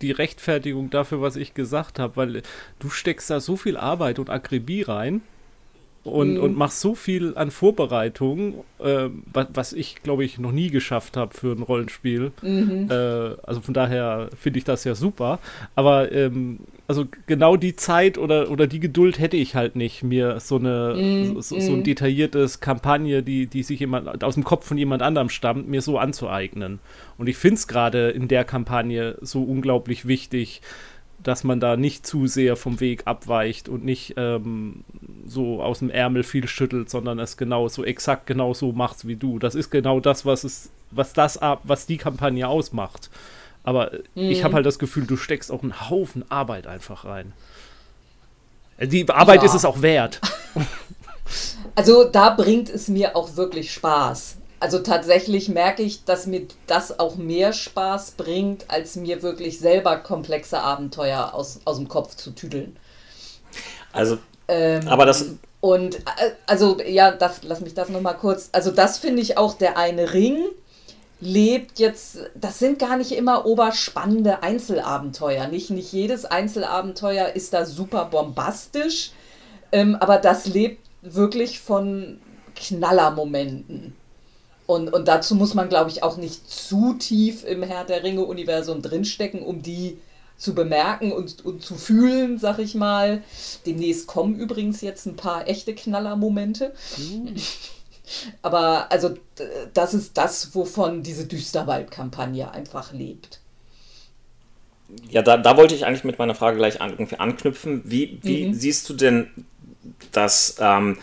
die 0.00 0.12
Rechtfertigung 0.12 0.90
dafür, 0.90 1.20
was 1.20 1.36
ich 1.36 1.54
gesagt 1.54 1.98
habe, 1.98 2.16
weil 2.16 2.42
du 2.78 2.88
steckst 2.88 3.30
da 3.30 3.40
so 3.40 3.56
viel 3.56 3.76
Arbeit 3.76 4.18
und 4.18 4.30
Akribie 4.30 4.82
rein 4.82 5.22
und, 6.08 6.34
mhm. 6.34 6.40
und 6.40 6.56
machst 6.56 6.80
so 6.80 6.94
viel 6.94 7.36
an 7.36 7.50
Vorbereitung, 7.50 8.64
äh, 8.78 9.08
was, 9.32 9.46
was, 9.54 9.72
ich, 9.72 10.02
glaube 10.02 10.24
ich, 10.24 10.38
noch 10.38 10.52
nie 10.52 10.70
geschafft 10.70 11.16
habe 11.16 11.34
für 11.34 11.52
ein 11.52 11.62
Rollenspiel. 11.62 12.32
Mhm. 12.42 12.88
Äh, 12.90 12.94
also 13.42 13.60
von 13.60 13.74
daher 13.74 14.28
finde 14.38 14.58
ich 14.58 14.64
das 14.64 14.84
ja 14.84 14.94
super. 14.94 15.38
Aber 15.74 16.10
ähm, 16.12 16.60
also 16.88 17.06
genau 17.26 17.56
die 17.56 17.76
Zeit 17.76 18.16
oder, 18.16 18.50
oder 18.50 18.66
die 18.66 18.80
Geduld 18.80 19.18
hätte 19.18 19.36
ich 19.36 19.54
halt 19.54 19.76
nicht, 19.76 20.02
mir 20.02 20.40
so 20.40 20.56
eine 20.56 20.94
mhm. 20.96 21.40
so, 21.42 21.60
so, 21.60 21.72
ein 21.72 21.80
mhm. 21.80 21.84
detailliertes 21.84 22.60
Kampagne, 22.60 23.22
die, 23.22 23.46
die 23.46 23.62
sich 23.62 23.80
jemand 23.80 24.24
aus 24.24 24.34
dem 24.34 24.44
Kopf 24.44 24.66
von 24.66 24.78
jemand 24.78 25.02
anderem 25.02 25.28
stammt, 25.28 25.68
mir 25.68 25.82
so 25.82 25.98
anzueignen. 25.98 26.78
Und 27.18 27.28
ich 27.28 27.36
finde 27.36 27.56
es 27.56 27.68
gerade 27.68 28.08
in 28.10 28.28
der 28.28 28.44
Kampagne 28.44 29.18
so 29.20 29.42
unglaublich 29.42 30.06
wichtig, 30.06 30.62
dass 31.22 31.44
man 31.44 31.60
da 31.60 31.76
nicht 31.76 32.06
zu 32.06 32.26
sehr 32.26 32.56
vom 32.56 32.80
Weg 32.80 33.02
abweicht 33.06 33.68
und 33.68 33.84
nicht 33.84 34.14
ähm, 34.16 34.84
so 35.26 35.62
aus 35.62 35.80
dem 35.80 35.90
Ärmel 35.90 36.22
viel 36.22 36.46
schüttelt, 36.46 36.90
sondern 36.90 37.18
es 37.18 37.36
genau 37.36 37.68
so 37.68 37.84
exakt 37.84 38.26
genau 38.26 38.54
so 38.54 38.72
macht 38.72 39.06
wie 39.06 39.16
du. 39.16 39.38
Das 39.38 39.54
ist 39.54 39.70
genau 39.70 40.00
das, 40.00 40.24
was 40.24 40.44
es, 40.44 40.70
was 40.90 41.12
das 41.12 41.40
was 41.64 41.86
die 41.86 41.98
Kampagne 41.98 42.46
ausmacht. 42.48 43.10
Aber 43.64 43.90
mhm. 44.14 44.30
ich 44.30 44.44
habe 44.44 44.54
halt 44.54 44.66
das 44.66 44.78
Gefühl, 44.78 45.06
du 45.06 45.16
steckst 45.16 45.50
auch 45.50 45.62
einen 45.62 45.90
Haufen 45.90 46.24
Arbeit 46.30 46.66
einfach 46.66 47.04
rein. 47.04 47.32
Die 48.80 49.08
Arbeit 49.08 49.40
ja. 49.40 49.46
ist 49.46 49.54
es 49.54 49.64
auch 49.64 49.82
wert. 49.82 50.20
Also 51.74 52.04
da 52.04 52.30
bringt 52.30 52.70
es 52.70 52.88
mir 52.88 53.14
auch 53.14 53.36
wirklich 53.36 53.72
Spaß. 53.72 54.37
Also 54.60 54.80
tatsächlich 54.80 55.48
merke 55.48 55.82
ich, 55.82 56.04
dass 56.04 56.26
mir 56.26 56.46
das 56.66 56.98
auch 56.98 57.16
mehr 57.16 57.52
Spaß 57.52 58.12
bringt, 58.12 58.64
als 58.68 58.96
mir 58.96 59.22
wirklich 59.22 59.60
selber 59.60 59.96
komplexe 59.98 60.60
Abenteuer 60.60 61.32
aus, 61.34 61.60
aus 61.64 61.76
dem 61.76 61.88
Kopf 61.88 62.16
zu 62.16 62.32
tüdeln. 62.32 62.76
Also, 63.92 64.18
Ähm, 64.48 64.88
aber 64.88 65.06
das, 65.06 65.26
Und 65.60 65.96
äh, 65.96 66.32
also, 66.46 66.78
ja, 66.84 67.12
das, 67.12 67.42
lass 67.42 67.60
mich 67.60 67.74
das 67.74 67.88
nochmal 67.88 68.16
kurz. 68.16 68.48
Also, 68.52 68.70
das 68.70 68.98
finde 68.98 69.22
ich 69.22 69.38
auch, 69.38 69.54
der 69.54 69.76
eine 69.76 70.12
Ring 70.12 70.44
lebt 71.20 71.78
jetzt, 71.78 72.18
das 72.34 72.58
sind 72.58 72.78
gar 72.78 72.96
nicht 72.96 73.12
immer 73.12 73.44
oberspannende 73.44 74.42
Einzelabenteuer. 74.42 75.48
Nicht, 75.48 75.70
nicht 75.70 75.92
jedes 75.92 76.24
Einzelabenteuer 76.24 77.30
ist 77.34 77.52
da 77.54 77.64
super 77.64 78.04
bombastisch, 78.06 79.10
ähm, 79.72 79.96
aber 79.96 80.18
das 80.18 80.46
lebt 80.46 80.86
wirklich 81.02 81.60
von 81.60 82.20
Knallermomenten. 82.54 83.94
Und, 84.68 84.92
und 84.92 85.08
dazu 85.08 85.34
muss 85.36 85.54
man, 85.54 85.70
glaube 85.70 85.90
ich, 85.90 86.04
auch 86.04 86.18
nicht 86.18 86.50
zu 86.50 86.94
tief 86.94 87.44
im 87.44 87.64
Herr 87.64 87.84
der 87.86 88.04
Ringe-Universum 88.04 88.82
drinstecken, 88.82 89.42
um 89.42 89.62
die 89.62 89.98
zu 90.36 90.54
bemerken 90.54 91.12
und, 91.12 91.44
und 91.44 91.62
zu 91.64 91.76
fühlen, 91.76 92.38
sag 92.38 92.60
ich 92.60 92.76
mal. 92.76 93.24
Demnächst 93.66 94.06
kommen 94.08 94.36
übrigens 94.36 94.82
jetzt 94.82 95.06
ein 95.06 95.16
paar 95.16 95.48
echte 95.48 95.74
Knallermomente. 95.74 96.74
Aber 98.42 98.90
also 98.90 99.16
das 99.74 99.94
ist 99.94 100.16
das, 100.18 100.54
wovon 100.54 101.02
diese 101.02 101.26
Düsterwald-Kampagne 101.26 102.50
einfach 102.50 102.92
lebt. 102.92 103.40
ja, 105.10 105.22
da, 105.22 105.36
da 105.36 105.56
wollte 105.56 105.74
ich 105.74 105.84
eigentlich 105.86 106.04
mit 106.04 106.18
meiner 106.18 106.34
Frage 106.34 106.56
gleich 106.56 106.80
an, 106.80 106.90
irgendwie 106.90 107.18
anknüpfen. 107.18 107.82
Wie, 107.84 108.20
wie 108.24 108.46
Mhm. 108.46 108.54
siehst 108.54 108.88
du 108.88 108.94
denn, 108.94 109.30
dass 110.12 110.56
ähm, 110.60 110.98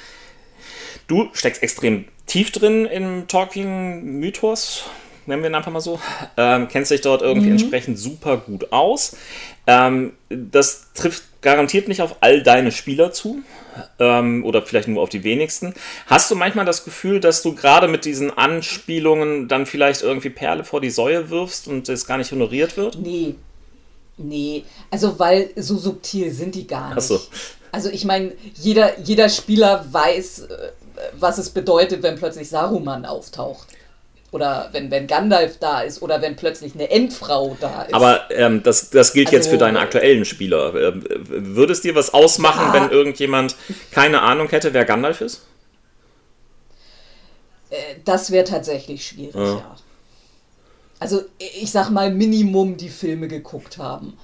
du 1.08 1.30
steckst 1.34 1.64
extrem 1.64 2.06
tief 2.26 2.52
drin 2.52 2.86
im 2.86 3.28
Talking-Mythos, 3.28 4.84
nennen 5.26 5.44
wir 5.44 5.50
ihn 5.50 5.56
einfach 5.56 5.72
mal 5.72 5.82
so, 5.82 6.00
ähm, 6.38 6.68
kennst 6.68 6.92
dich 6.92 7.02
dort 7.02 7.22
irgendwie 7.22 7.50
entsprechend 7.50 7.98
super 8.00 8.38
gut 8.38 8.72
aus. 8.72 9.16
Ähm, 9.68 10.14
das 10.30 10.94
trifft 10.94 11.24
garantiert 11.42 11.88
nicht 11.88 12.02
auf 12.02 12.16
all 12.22 12.42
deine 12.42 12.72
Spieler 12.72 13.12
zu 13.12 13.44
ähm, 14.00 14.44
oder 14.44 14.64
vielleicht 14.64 14.88
nur 14.88 15.02
auf 15.02 15.10
die 15.10 15.24
wenigsten. 15.24 15.74
Hast 16.08 16.32
du 16.32 16.36
manchmal 16.36 16.66
das 16.66 16.84
Gefühl, 16.84 17.20
dass 17.20 17.44
du 17.44 17.54
gerade 17.54 17.88
mit 17.88 18.04
diesen 18.06 18.36
Anspielungen 18.36 19.48
dann 19.48 19.66
vielleicht 19.66 20.02
irgendwie 20.02 20.32
Perle 20.32 20.64
vor 20.64 20.82
die 20.82 20.90
Säue 20.90 21.30
wirfst 21.30 21.68
und 21.68 21.88
es 21.88 22.08
gar 22.08 22.18
nicht 22.18 22.32
honoriert 22.32 22.78
wird? 22.78 22.98
Nee. 23.00 23.36
Nee, 24.18 24.64
also 24.90 25.20
weil 25.20 25.50
so 25.58 25.78
subtil 25.78 26.32
sind 26.32 26.56
die 26.56 26.68
gar 26.68 26.96
nicht. 26.96 26.98
Ach 26.98 27.02
so. 27.02 27.22
Also 27.72 27.90
ich 27.90 28.06
meine, 28.06 28.32
jeder, 28.56 28.98
jeder 29.02 29.28
Spieler 29.28 29.86
weiß, 29.92 30.40
äh, 30.40 30.72
was 31.14 31.38
es 31.38 31.50
bedeutet, 31.50 32.04
wenn 32.04 32.16
plötzlich 32.18 32.50
Saruman 32.50 33.06
auftaucht. 33.06 33.68
Oder 34.32 34.70
wenn, 34.74 34.92
wenn 34.92 35.08
Gandalf 35.08 35.60
da 35.60 35.82
ist 35.82 36.02
oder 36.02 36.22
wenn 36.22 36.36
plötzlich 36.36 36.74
eine 36.74 36.90
Endfrau 36.90 37.56
da 37.62 37.84
ist. 37.84 37.94
Aber 37.94 38.30
ähm, 38.32 38.64
das, 38.64 38.90
das 38.90 39.14
gilt 39.14 39.32
jetzt 39.32 39.46
Also- 39.46 39.52
für 39.52 39.58
deine 39.58 39.80
aktuellen 39.80 40.26
Spieler. 40.26 40.74
Ähm, 40.76 41.04
würde 41.08 41.72
es 41.72 41.82
dir 41.82 41.96
was 41.96 42.14
ausmachen, 42.14 42.66
Ja. 42.68 42.74
wenn 42.74 42.90
irgendjemand 42.90 43.56
keine 43.92 44.22
Ahnung 44.24 44.50
hätte, 44.50 44.74
wer 44.74 44.84
Gandalf 44.84 45.22
ist? 45.22 45.44
Äh, 47.70 47.76
das 48.04 48.32
wäre 48.32 48.44
tatsächlich 48.46 49.06
schwierig, 49.08 49.36
Ja. 49.36 49.46
ja. 49.56 49.76
Also 51.00 51.22
ich 51.38 51.72
sag 51.72 51.90
mal 51.90 52.10
Minimum 52.12 52.78
die 52.78 52.90
Filme 52.90 53.28
geguckt 53.28 53.78
haben. 53.78 54.18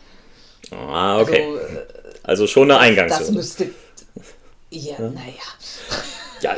Ah, 0.71 1.19
okay. 1.19 1.43
Also, 1.45 1.57
äh, 1.57 1.85
Also, 2.23 2.47
schon 2.47 2.71
eine 2.71 2.79
das 2.79 2.81
Eingangshürde. 2.87 3.31
müsste. 3.33 3.69
Ja, 4.69 4.99
naja. 4.99 5.33
Ja, 5.89 5.97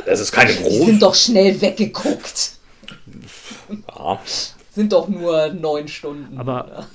das 0.06 0.20
ist 0.20 0.32
keine 0.32 0.52
Die 0.52 0.62
große. 0.62 0.84
sind 0.86 1.02
doch 1.02 1.14
schnell 1.14 1.60
weggeguckt. 1.60 2.52
Ja. 3.88 4.20
Sind 4.72 4.92
doch 4.92 5.08
nur 5.08 5.48
neun 5.48 5.88
Stunden. 5.88 6.38
Aber 6.38 6.86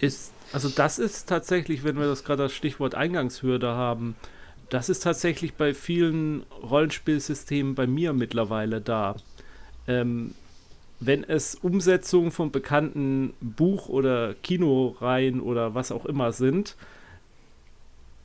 ist, 0.00 0.32
also 0.52 0.68
das 0.68 0.98
ist 0.98 1.28
tatsächlich, 1.28 1.84
wenn 1.84 1.98
wir 1.98 2.06
das 2.06 2.24
gerade 2.24 2.44
das 2.44 2.52
Stichwort 2.52 2.94
Eingangshürde 2.94 3.68
haben, 3.68 4.16
das 4.68 4.88
ist 4.88 5.02
tatsächlich 5.02 5.54
bei 5.54 5.74
vielen 5.74 6.44
Rollenspielsystemen 6.62 7.74
bei 7.74 7.86
mir 7.86 8.12
mittlerweile 8.12 8.80
da. 8.80 9.16
Ähm, 9.88 10.34
wenn 11.00 11.24
es 11.24 11.54
Umsetzungen 11.54 12.30
von 12.30 12.50
bekannten 12.50 13.32
Buch- 13.40 13.88
oder 13.88 14.34
Kinoreihen 14.34 15.40
oder 15.40 15.74
was 15.74 15.90
auch 15.92 16.04
immer 16.04 16.32
sind, 16.32 16.76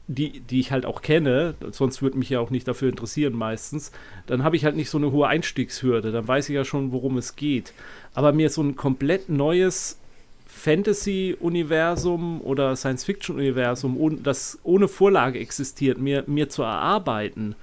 die, 0.08 0.39
die 0.41 0.60
ich 0.60 0.72
halt 0.72 0.86
auch 0.86 1.02
kenne, 1.02 1.56
sonst 1.72 2.02
würde 2.02 2.18
mich 2.18 2.30
ja 2.30 2.39
auch 2.39 2.52
nicht 2.52 2.68
dafür 2.68 2.89
interessieren 2.89 3.34
meistens, 3.34 3.91
dann 4.28 4.44
habe 4.44 4.56
ich 4.56 4.63
halt 4.63 4.76
nicht 4.76 4.89
so 4.89 4.98
eine 5.00 5.12
hohe 5.12 5.28
Einstiegshürde, 5.28 6.12
dann 6.12 6.28
weiß 6.28 6.50
ich 6.50 6.56
ja 6.56 6.63
schon, 6.63 6.91
worum 6.91 7.18
es 7.18 7.36
geht. 7.36 7.74
Aber 8.13 8.32
mir 8.32 8.50
so 8.50 8.62
ein 8.62 8.76
komplett 8.76 9.30
neues 9.30 10.00
Fantasy-Universum 10.46 12.41
oder 12.41 12.76
Science-Fiction-Universum, 12.76 14.22
das 14.24 14.60
ohne 14.63 14.88
Vorlage 14.88 15.39
existiert, 15.39 15.98
mir, 15.98 16.24
mir 16.28 16.50
zu 16.50 16.62
erarbeiten, 16.62 17.56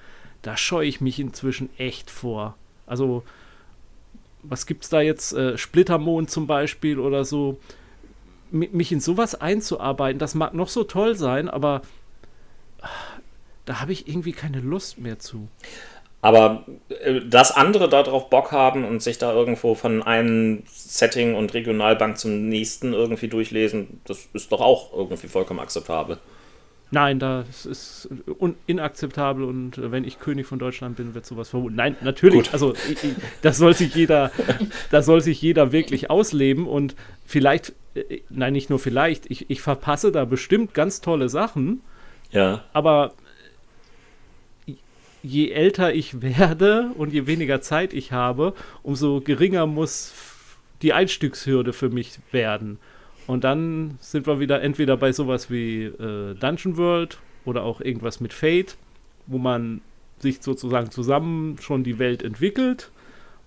da 0.42 0.56
scheue 0.56 0.88
ich 0.88 1.00
mich 1.00 1.20
inzwischen 1.20 1.70
echt 1.78 2.10
vor. 2.10 2.56
Also, 2.86 3.22
was 4.42 4.66
gibt's 4.66 4.88
da 4.88 5.00
jetzt? 5.00 5.32
Äh, 5.32 5.56
Splittermond 5.56 6.28
zum 6.28 6.48
Beispiel 6.48 6.98
oder 6.98 7.24
so. 7.24 7.60
Mi- 8.52 8.68
mich 8.72 8.90
in 8.90 8.98
sowas 9.00 9.40
einzuarbeiten, 9.40 10.18
das 10.18 10.34
mag 10.34 10.52
noch 10.52 10.68
so 10.68 10.82
toll 10.82 11.14
sein, 11.14 11.48
aber 11.48 11.82
da 13.64 13.80
habe 13.80 13.92
ich 13.92 14.08
irgendwie 14.08 14.32
keine 14.32 14.60
Lust 14.60 14.98
mehr 14.98 15.18
zu. 15.18 15.48
Aber 16.20 16.64
äh, 16.88 17.20
dass 17.20 17.50
andere 17.50 17.88
darauf 17.88 18.30
Bock 18.30 18.52
haben 18.52 18.84
und 18.84 19.02
sich 19.02 19.18
da 19.18 19.32
irgendwo 19.32 19.74
von 19.74 20.02
einem 20.02 20.62
Setting 20.66 21.34
und 21.34 21.52
Regionalbank 21.52 22.16
zum 22.16 22.48
nächsten 22.48 22.92
irgendwie 22.92 23.28
durchlesen, 23.28 24.00
das 24.04 24.28
ist 24.32 24.52
doch 24.52 24.60
auch 24.60 24.92
irgendwie 24.96 25.26
vollkommen 25.26 25.58
akzeptabel. 25.58 26.18
Nein, 26.92 27.18
das 27.18 27.64
ist 27.64 28.08
inakzeptabel 28.66 29.44
und 29.44 29.78
äh, 29.78 29.90
wenn 29.90 30.04
ich 30.04 30.20
König 30.20 30.46
von 30.46 30.58
Deutschland 30.58 30.96
bin, 30.96 31.14
wird 31.14 31.24
sowas 31.26 31.48
verboten. 31.48 31.74
Nein, 31.74 31.96
natürlich. 32.02 32.44
Gut. 32.44 32.52
Also 32.52 32.74
ich, 32.74 33.02
ich, 33.02 33.14
das 33.40 33.56
soll 33.56 33.74
sich 33.74 33.94
jeder, 33.94 34.30
das 34.90 35.06
soll 35.06 35.22
sich 35.22 35.40
jeder 35.40 35.72
wirklich 35.72 36.10
ausleben 36.10 36.68
und 36.68 36.94
vielleicht, 37.24 37.72
äh, 37.94 38.20
nein, 38.28 38.52
nicht 38.52 38.68
nur 38.70 38.78
vielleicht, 38.78 39.28
ich, 39.30 39.50
ich 39.50 39.62
verpasse 39.62 40.12
da 40.12 40.26
bestimmt 40.26 40.74
ganz 40.74 41.00
tolle 41.00 41.30
Sachen, 41.30 41.80
Ja. 42.32 42.64
aber 42.72 43.12
je 45.22 45.50
älter 45.50 45.94
ich 45.94 46.20
werde 46.22 46.90
und 46.96 47.12
je 47.12 47.26
weniger 47.26 47.60
Zeit 47.60 47.92
ich 47.92 48.12
habe, 48.12 48.54
umso 48.82 49.20
geringer 49.20 49.66
muss 49.66 50.14
die 50.82 50.92
Einstiegshürde 50.92 51.72
für 51.72 51.90
mich 51.90 52.18
werden. 52.32 52.78
Und 53.26 53.44
dann 53.44 53.98
sind 54.00 54.26
wir 54.26 54.40
wieder 54.40 54.62
entweder 54.62 54.96
bei 54.96 55.12
sowas 55.12 55.50
wie 55.50 55.84
äh, 55.84 56.34
Dungeon 56.34 56.76
World 56.76 57.18
oder 57.44 57.62
auch 57.62 57.80
irgendwas 57.80 58.20
mit 58.20 58.32
Fate, 58.32 58.76
wo 59.26 59.38
man 59.38 59.80
sich 60.18 60.42
sozusagen 60.42 60.90
zusammen 60.90 61.56
schon 61.60 61.84
die 61.84 61.98
Welt 61.98 62.22
entwickelt 62.22 62.90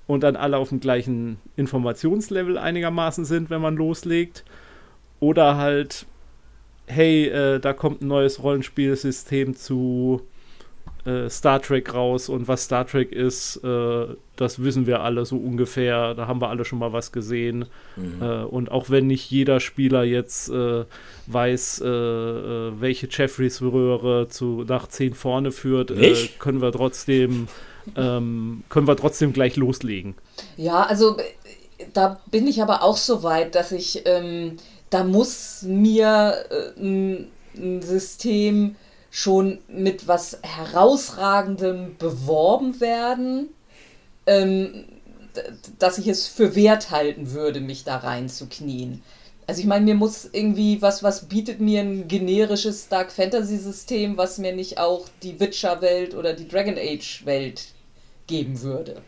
und 0.07 0.23
dann 0.23 0.35
alle 0.35 0.57
auf 0.57 0.69
dem 0.69 0.79
gleichen 0.79 1.37
Informationslevel 1.55 2.57
einigermaßen 2.57 3.25
sind, 3.25 3.49
wenn 3.49 3.61
man 3.61 3.75
loslegt. 3.75 4.43
Oder 5.19 5.57
halt, 5.57 6.05
hey, 6.87 7.27
äh, 7.27 7.59
da 7.59 7.73
kommt 7.73 8.01
ein 8.01 8.07
neues 8.07 8.41
Rollenspielsystem 8.41 9.55
zu 9.55 10.21
äh, 11.05 11.29
Star 11.29 11.61
Trek 11.61 11.93
raus 11.93 12.29
und 12.29 12.47
was 12.47 12.63
Star 12.63 12.85
Trek 12.87 13.11
ist, 13.11 13.57
äh, 13.63 14.07
das 14.35 14.63
wissen 14.63 14.87
wir 14.87 15.01
alle 15.01 15.25
so 15.25 15.37
ungefähr. 15.37 16.13
Da 16.13 16.27
haben 16.27 16.41
wir 16.41 16.49
alle 16.49 16.65
schon 16.65 16.79
mal 16.79 16.93
was 16.93 17.11
gesehen. 17.11 17.65
Äh, 18.21 18.43
und 18.43 18.71
auch 18.71 18.89
wenn 18.89 19.07
nicht 19.07 19.29
jeder 19.31 19.59
Spieler 19.59 20.03
jetzt 20.03 20.49
äh, 20.49 20.85
weiß, 21.27 21.81
äh, 21.81 21.85
welche 21.85 23.07
Jeffreys-Röhre 23.09 24.27
zu 24.29 24.65
nach 24.67 24.87
10 24.87 25.13
vorne 25.13 25.51
führt, 25.51 25.91
äh, 25.91 26.15
können 26.39 26.61
wir 26.61 26.71
trotzdem 26.71 27.47
ähm, 27.95 28.63
können 28.69 28.87
wir 28.87 28.97
trotzdem 28.97 29.33
gleich 29.33 29.55
loslegen. 29.55 30.15
Ja, 30.57 30.83
also 30.83 31.17
da 31.93 32.19
bin 32.31 32.47
ich 32.47 32.61
aber 32.61 32.83
auch 32.83 32.97
so 32.97 33.23
weit, 33.23 33.55
dass 33.55 33.71
ich, 33.71 34.01
ähm, 34.05 34.57
da 34.95 35.03
muss 35.03 35.63
mir 35.63 36.45
äh, 36.49 36.79
ein, 36.79 37.27
ein 37.57 37.81
System 37.81 38.77
schon 39.11 39.59
mit 39.67 40.07
was 40.07 40.39
herausragendem 40.41 41.97
beworben 41.97 42.79
werden, 42.79 43.49
ähm, 44.25 44.85
dass 45.79 45.97
ich 45.97 46.07
es 46.07 46.27
für 46.27 46.55
wert 46.55 46.91
halten 46.91 47.31
würde, 47.31 47.59
mich 47.59 47.83
da 47.83 47.97
reinzuknien. 47.97 49.03
Also 49.47 49.59
ich 49.59 49.67
meine, 49.67 49.83
mir 49.83 49.95
muss 49.95 50.29
irgendwie, 50.31 50.81
was, 50.81 51.03
was 51.03 51.25
bietet 51.25 51.59
mir 51.59 51.81
ein 51.81 52.07
generisches 52.07 52.87
Dark 52.87 53.11
Fantasy 53.11 53.57
System, 53.57 54.15
was 54.15 54.37
mir 54.37 54.55
nicht 54.55 54.77
auch 54.77 55.09
die 55.23 55.41
Witcher-Welt 55.41 56.15
oder 56.15 56.31
die 56.31 56.47
Dragon 56.47 56.77
Age-Welt 56.77 57.65
geben 58.27 58.61
würde? 58.61 59.01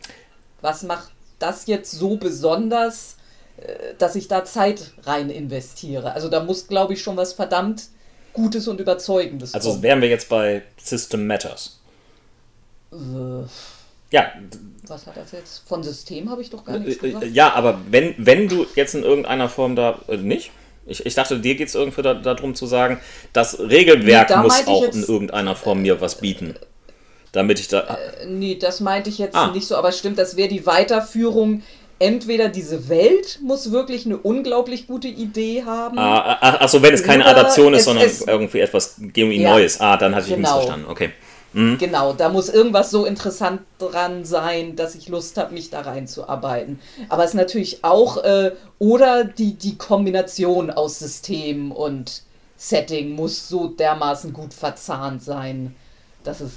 Was 0.60 0.84
macht 0.84 1.12
das 1.40 1.66
jetzt 1.66 1.92
so 1.92 2.18
besonders, 2.18 3.17
dass 3.98 4.16
ich 4.16 4.28
da 4.28 4.46
Zeit 4.46 4.92
rein 5.04 5.30
investiere? 5.30 6.12
Also 6.14 6.30
da 6.30 6.44
muss, 6.44 6.68
glaube 6.68 6.94
ich, 6.94 7.02
schon 7.02 7.18
was 7.18 7.34
verdammt 7.34 7.84
Gutes 8.34 8.68
und 8.68 8.80
Überzeugendes 8.80 9.54
Also 9.54 9.72
kommen. 9.72 9.84
wären 9.84 10.02
wir 10.02 10.10
jetzt 10.10 10.30
bei 10.30 10.62
System 10.82 11.26
Matters. 11.28 11.80
Äh, 12.92 12.96
Ja. 14.12 14.32
Was 14.88 15.06
hat 15.06 15.18
das 15.18 15.32
jetzt? 15.34 15.64
Von 15.68 15.84
System 15.84 16.30
habe 16.30 16.42
ich 16.42 16.50
doch 16.50 16.64
gar 16.64 16.80
nichts 16.80 17.04
Äh, 17.04 17.08
gesagt. 17.12 17.26
Ja, 17.34 17.54
aber 17.54 17.82
wenn, 17.90 18.16
wenn 18.18 18.48
du 18.48 18.66
jetzt 18.76 18.96
in 18.96 19.04
irgendeiner 19.04 19.50
Form 19.50 19.76
da. 19.76 20.00
Äh, 20.08 20.18
nicht? 20.18 20.52
Ich, 20.86 21.06
ich 21.06 21.14
dachte, 21.16 21.40
dir 21.42 21.56
geht 21.56 21.68
es 21.68 21.76
irgendwie 21.76 22.02
da, 22.02 22.14
darum 22.14 22.56
zu 22.56 22.66
sagen, 22.66 23.02
das 23.34 23.60
Regelwerk 23.60 24.30
Nee, 24.30 24.36
da 24.36 24.42
muss 24.42 24.66
auch 24.68 24.84
jetzt- 24.84 24.96
in 24.96 25.04
irgendeiner 25.04 25.56
Form 25.56 25.82
mir 25.82 26.00
was 26.00 26.16
bieten. 26.20 26.56
Damit 27.34 27.60
ich 27.60 27.68
da. 27.68 27.98
Nee, 28.26 28.56
das 28.56 28.80
meinte 28.80 29.10
ich 29.10 29.18
jetzt 29.18 29.36
Ah. 29.36 29.52
nicht 29.52 29.68
so, 29.68 29.76
aber 29.76 29.92
stimmt, 29.92 30.18
das 30.18 30.38
wäre 30.38 30.48
die 30.48 30.66
Weiterführung. 30.66 31.62
Entweder 32.00 32.50
diese 32.50 32.90
Welt 32.90 33.40
muss 33.42 33.72
wirklich 33.72 34.06
eine 34.06 34.18
unglaublich 34.18 34.86
gute 34.88 35.08
Idee 35.08 35.64
haben. 35.66 35.98
Ah, 35.98 36.38
ach, 36.42 36.58
ach 36.62 36.70
so, 36.70 36.82
wenn 36.84 36.94
es 36.94 37.04
keine 37.04 37.26
Adaption 37.26 37.74
ist, 37.74 37.86
sondern 37.86 38.06
ist- 38.06 38.28
irgendwie 38.28 38.60
etwas 38.60 38.96
genuin 39.14 39.42
Ja, 39.42 39.52
Neues. 39.52 39.82
Ah, 39.82 39.98
dann 39.98 40.14
hatte 40.14 40.28
ich 40.28 40.36
genau. 40.36 40.58
missverstanden. 40.58 40.90
Okay. 40.90 41.10
Genau, 41.54 42.14
da 42.14 42.30
muss 42.30 42.50
irgendwas 42.50 42.92
so 42.92 43.06
interessant 43.06 43.62
dran 43.80 44.26
sein, 44.26 44.76
dass 44.76 44.94
ich 44.94 45.08
Lust 45.10 45.38
habe, 45.38 45.56
mich 45.56 45.72
da 45.72 45.82
reinzuarbeiten. 45.82 46.80
Aber 47.10 47.24
es 47.24 47.32
ist 47.32 47.36
natürlich 47.36 47.84
auch, 47.84 48.18
äh, 48.24 48.52
oder 48.78 49.24
die, 49.24 49.54
die 49.56 49.76
Kombination 49.76 50.70
aus 50.70 51.00
System 51.00 51.72
und 51.72 52.22
Setting 52.58 53.16
muss 53.16 53.48
so 53.50 53.70
dermaßen 53.70 54.34
gut 54.34 54.54
verzahnt 54.54 55.24
sein, 55.24 55.74
dass 56.24 56.42
es 56.42 56.52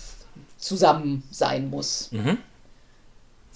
zusammen 0.59 1.22
sein 1.31 1.70
muss. 1.70 2.09
Mhm. 2.11 2.37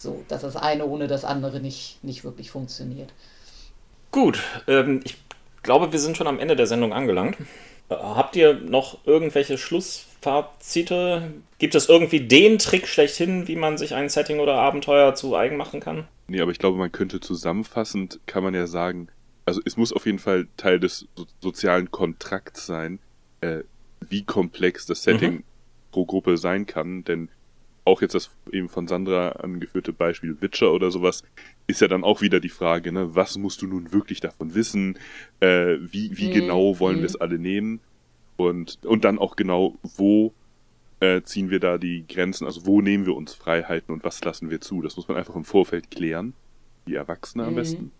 So, 0.04 0.22
dass 0.28 0.42
das 0.42 0.54
eine 0.54 0.84
ohne 0.84 1.08
das 1.08 1.24
andere 1.24 1.60
nicht, 1.60 2.04
nicht 2.04 2.24
wirklich 2.24 2.50
funktioniert. 2.50 3.10
Gut, 4.10 4.38
ähm, 4.68 5.00
ich 5.02 5.16
glaube, 5.62 5.92
wir 5.92 5.98
sind 5.98 6.18
schon 6.18 6.26
am 6.26 6.38
Ende 6.38 6.56
der 6.56 6.66
Sendung 6.66 6.92
angelangt. 6.92 7.38
Äh, 7.88 7.94
habt 7.94 8.36
ihr 8.36 8.52
noch 8.52 8.98
irgendwelche 9.06 9.56
Schlussfazite? 9.56 11.32
Gibt 11.58 11.74
es 11.74 11.88
irgendwie 11.88 12.20
den 12.20 12.58
Trick 12.58 12.86
schlechthin, 12.86 13.48
wie 13.48 13.56
man 13.56 13.78
sich 13.78 13.94
ein 13.94 14.10
Setting 14.10 14.40
oder 14.40 14.56
Abenteuer 14.56 15.14
zu 15.14 15.34
eigen 15.34 15.56
machen 15.56 15.80
kann? 15.80 16.06
Nee, 16.28 16.42
aber 16.42 16.52
ich 16.52 16.58
glaube, 16.58 16.76
man 16.76 16.92
könnte 16.92 17.20
zusammenfassend, 17.20 18.20
kann 18.26 18.44
man 18.44 18.52
ja 18.52 18.66
sagen, 18.66 19.08
also 19.46 19.62
es 19.64 19.78
muss 19.78 19.90
auf 19.90 20.04
jeden 20.04 20.18
Fall 20.18 20.48
Teil 20.58 20.80
des 20.80 21.08
so 21.16 21.24
sozialen 21.40 21.90
Kontrakts 21.90 22.66
sein, 22.66 22.98
äh, 23.40 23.60
wie 24.06 24.24
komplex 24.24 24.84
das 24.84 25.02
Setting 25.02 25.44
pro 25.92 26.04
Gruppe 26.04 26.36
sein 26.36 26.66
kann, 26.66 27.04
denn 27.04 27.30
auch 27.84 28.00
jetzt 28.02 28.14
das 28.14 28.30
eben 28.50 28.68
von 28.68 28.88
Sandra 28.88 29.30
angeführte 29.30 29.92
Beispiel 29.92 30.40
Witcher 30.40 30.72
oder 30.72 30.90
sowas, 30.90 31.22
ist 31.66 31.80
ja 31.80 31.88
dann 31.88 32.04
auch 32.04 32.20
wieder 32.22 32.40
die 32.40 32.48
Frage, 32.48 32.92
ne, 32.92 33.14
was 33.14 33.36
musst 33.36 33.60
du 33.62 33.66
nun 33.66 33.92
wirklich 33.92 34.20
davon 34.20 34.54
wissen, 34.54 34.98
äh, 35.40 35.76
wie, 35.80 36.16
wie 36.16 36.28
Mhm, 36.28 36.32
genau 36.32 36.78
wollen 36.78 36.96
mhm. 36.96 37.00
wir 37.00 37.06
es 37.06 37.16
alle 37.16 37.38
nehmen 37.38 37.80
und, 38.36 38.78
und 38.84 39.04
dann 39.04 39.18
auch 39.18 39.36
genau, 39.36 39.76
wo 39.82 40.32
äh, 41.00 41.22
ziehen 41.22 41.50
wir 41.50 41.60
da 41.60 41.76
die 41.76 42.04
Grenzen, 42.08 42.46
also 42.46 42.64
wo 42.66 42.80
nehmen 42.80 43.04
wir 43.04 43.14
uns 43.14 43.34
Freiheiten 43.34 43.92
und 43.92 44.04
was 44.04 44.22
lassen 44.24 44.48
wir 44.50 44.60
zu. 44.60 44.80
Das 44.80 44.96
muss 44.96 45.08
man 45.08 45.16
einfach 45.18 45.34
im 45.36 45.44
Vorfeld 45.44 45.90
klären, 45.90 46.32
die 46.86 46.94
Erwachsene 46.94 47.44
am 47.44 47.50
Mhm. 47.52 47.56
besten. 47.56 47.92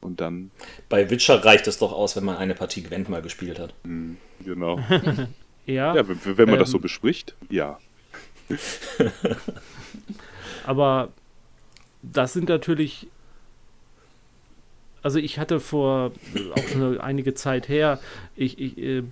Und 0.00 0.20
dann, 0.20 0.50
Bei 0.88 1.10
Witcher 1.10 1.44
reicht 1.44 1.66
es 1.66 1.78
doch 1.78 1.92
aus, 1.92 2.16
wenn 2.16 2.24
man 2.24 2.36
eine 2.36 2.54
Partie 2.54 2.82
Gwent 2.82 3.08
mal 3.08 3.22
gespielt 3.22 3.58
hat. 3.58 3.74
mh, 3.84 4.16
genau. 4.44 4.80
Ja, 5.66 5.94
Ja, 5.94 6.08
wenn, 6.08 6.18
wenn 6.38 6.48
man 6.48 6.58
das 6.58 6.70
so 6.70 6.78
Ähm. 6.78 6.82
bespricht, 6.82 7.36
ja. 7.50 7.78
aber 10.66 11.08
das 12.02 12.32
sind 12.32 12.48
natürlich. 12.48 13.08
Also 15.00 15.20
ich 15.20 15.38
hatte 15.38 15.60
vor 15.60 16.10
auch 16.56 16.62
schon 16.68 16.82
eine- 16.82 17.00
einige 17.02 17.32
Zeit 17.34 17.68
her, 17.68 18.00
ich, 18.34 18.58
ich, 18.58 18.76
äh, 18.78 19.02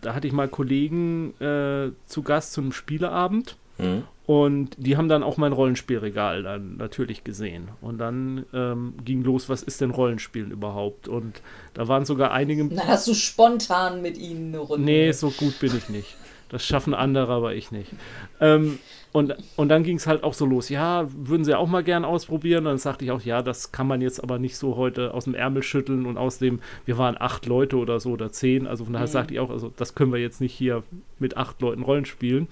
da 0.00 0.14
hatte 0.14 0.26
ich 0.28 0.32
mal 0.32 0.48
Kollegen 0.48 1.34
äh, 1.40 1.90
zu 2.06 2.22
Gast 2.22 2.52
zu 2.52 2.60
einem 2.60 2.72
Spieleabend 2.72 3.56
Mhm. 3.78 4.04
und 4.24 4.70
die 4.78 4.96
haben 4.96 5.08
dann 5.10 5.22
auch 5.22 5.36
mein 5.36 5.52
Rollenspielregal 5.52 6.42
dann 6.44 6.78
natürlich 6.78 7.24
gesehen. 7.24 7.68
Und 7.82 7.98
dann 7.98 8.46
ähm, 8.54 8.94
ging 9.04 9.22
los, 9.22 9.50
was 9.50 9.62
ist 9.62 9.82
denn 9.82 9.90
Rollenspielen 9.90 10.50
überhaupt? 10.50 11.08
Und 11.08 11.42
da 11.74 11.86
waren 11.86 12.06
sogar 12.06 12.30
einige. 12.32 12.64
Dann 12.68 12.86
hast 12.86 13.06
du 13.06 13.12
spontan 13.12 14.00
mit 14.00 14.16
ihnen 14.16 14.54
eine 14.54 14.60
Runde. 14.60 14.82
Nee, 14.86 15.12
so 15.12 15.28
gut 15.30 15.58
bin 15.60 15.76
ich 15.76 15.90
nicht. 15.90 16.16
Das 16.48 16.64
schaffen 16.64 16.94
andere, 16.94 17.32
aber 17.32 17.54
ich 17.54 17.72
nicht. 17.72 17.92
Ähm, 18.40 18.78
und, 19.12 19.34
und 19.56 19.68
dann 19.68 19.82
ging 19.82 19.96
es 19.96 20.06
halt 20.06 20.22
auch 20.22 20.34
so 20.34 20.44
los. 20.46 20.68
Ja, 20.68 21.06
würden 21.10 21.44
sie 21.44 21.54
auch 21.56 21.66
mal 21.68 21.82
gern 21.82 22.04
ausprobieren. 22.04 22.58
Und 22.66 22.72
dann 22.72 22.78
sagte 22.78 23.04
ich 23.04 23.10
auch, 23.10 23.22
ja, 23.22 23.42
das 23.42 23.72
kann 23.72 23.86
man 23.86 24.00
jetzt 24.00 24.22
aber 24.22 24.38
nicht 24.38 24.56
so 24.56 24.76
heute 24.76 25.14
aus 25.14 25.24
dem 25.24 25.34
Ärmel 25.34 25.62
schütteln. 25.62 26.06
Und 26.06 26.18
außerdem, 26.18 26.60
wir 26.84 26.98
waren 26.98 27.16
acht 27.18 27.46
Leute 27.46 27.78
oder 27.78 27.98
so 27.98 28.10
oder 28.10 28.30
zehn. 28.30 28.66
Also 28.66 28.84
von 28.84 28.92
daher 28.92 29.06
Mhm. 29.08 29.12
sagte 29.12 29.34
ich 29.34 29.40
auch, 29.40 29.50
also 29.50 29.72
das 29.76 29.94
können 29.94 30.12
wir 30.12 30.20
jetzt 30.20 30.40
nicht 30.40 30.52
hier 30.52 30.82
mit 31.18 31.36
acht 31.36 31.60
Leuten 31.62 31.82
Rollen 31.82 32.04
spielen. 32.04 32.46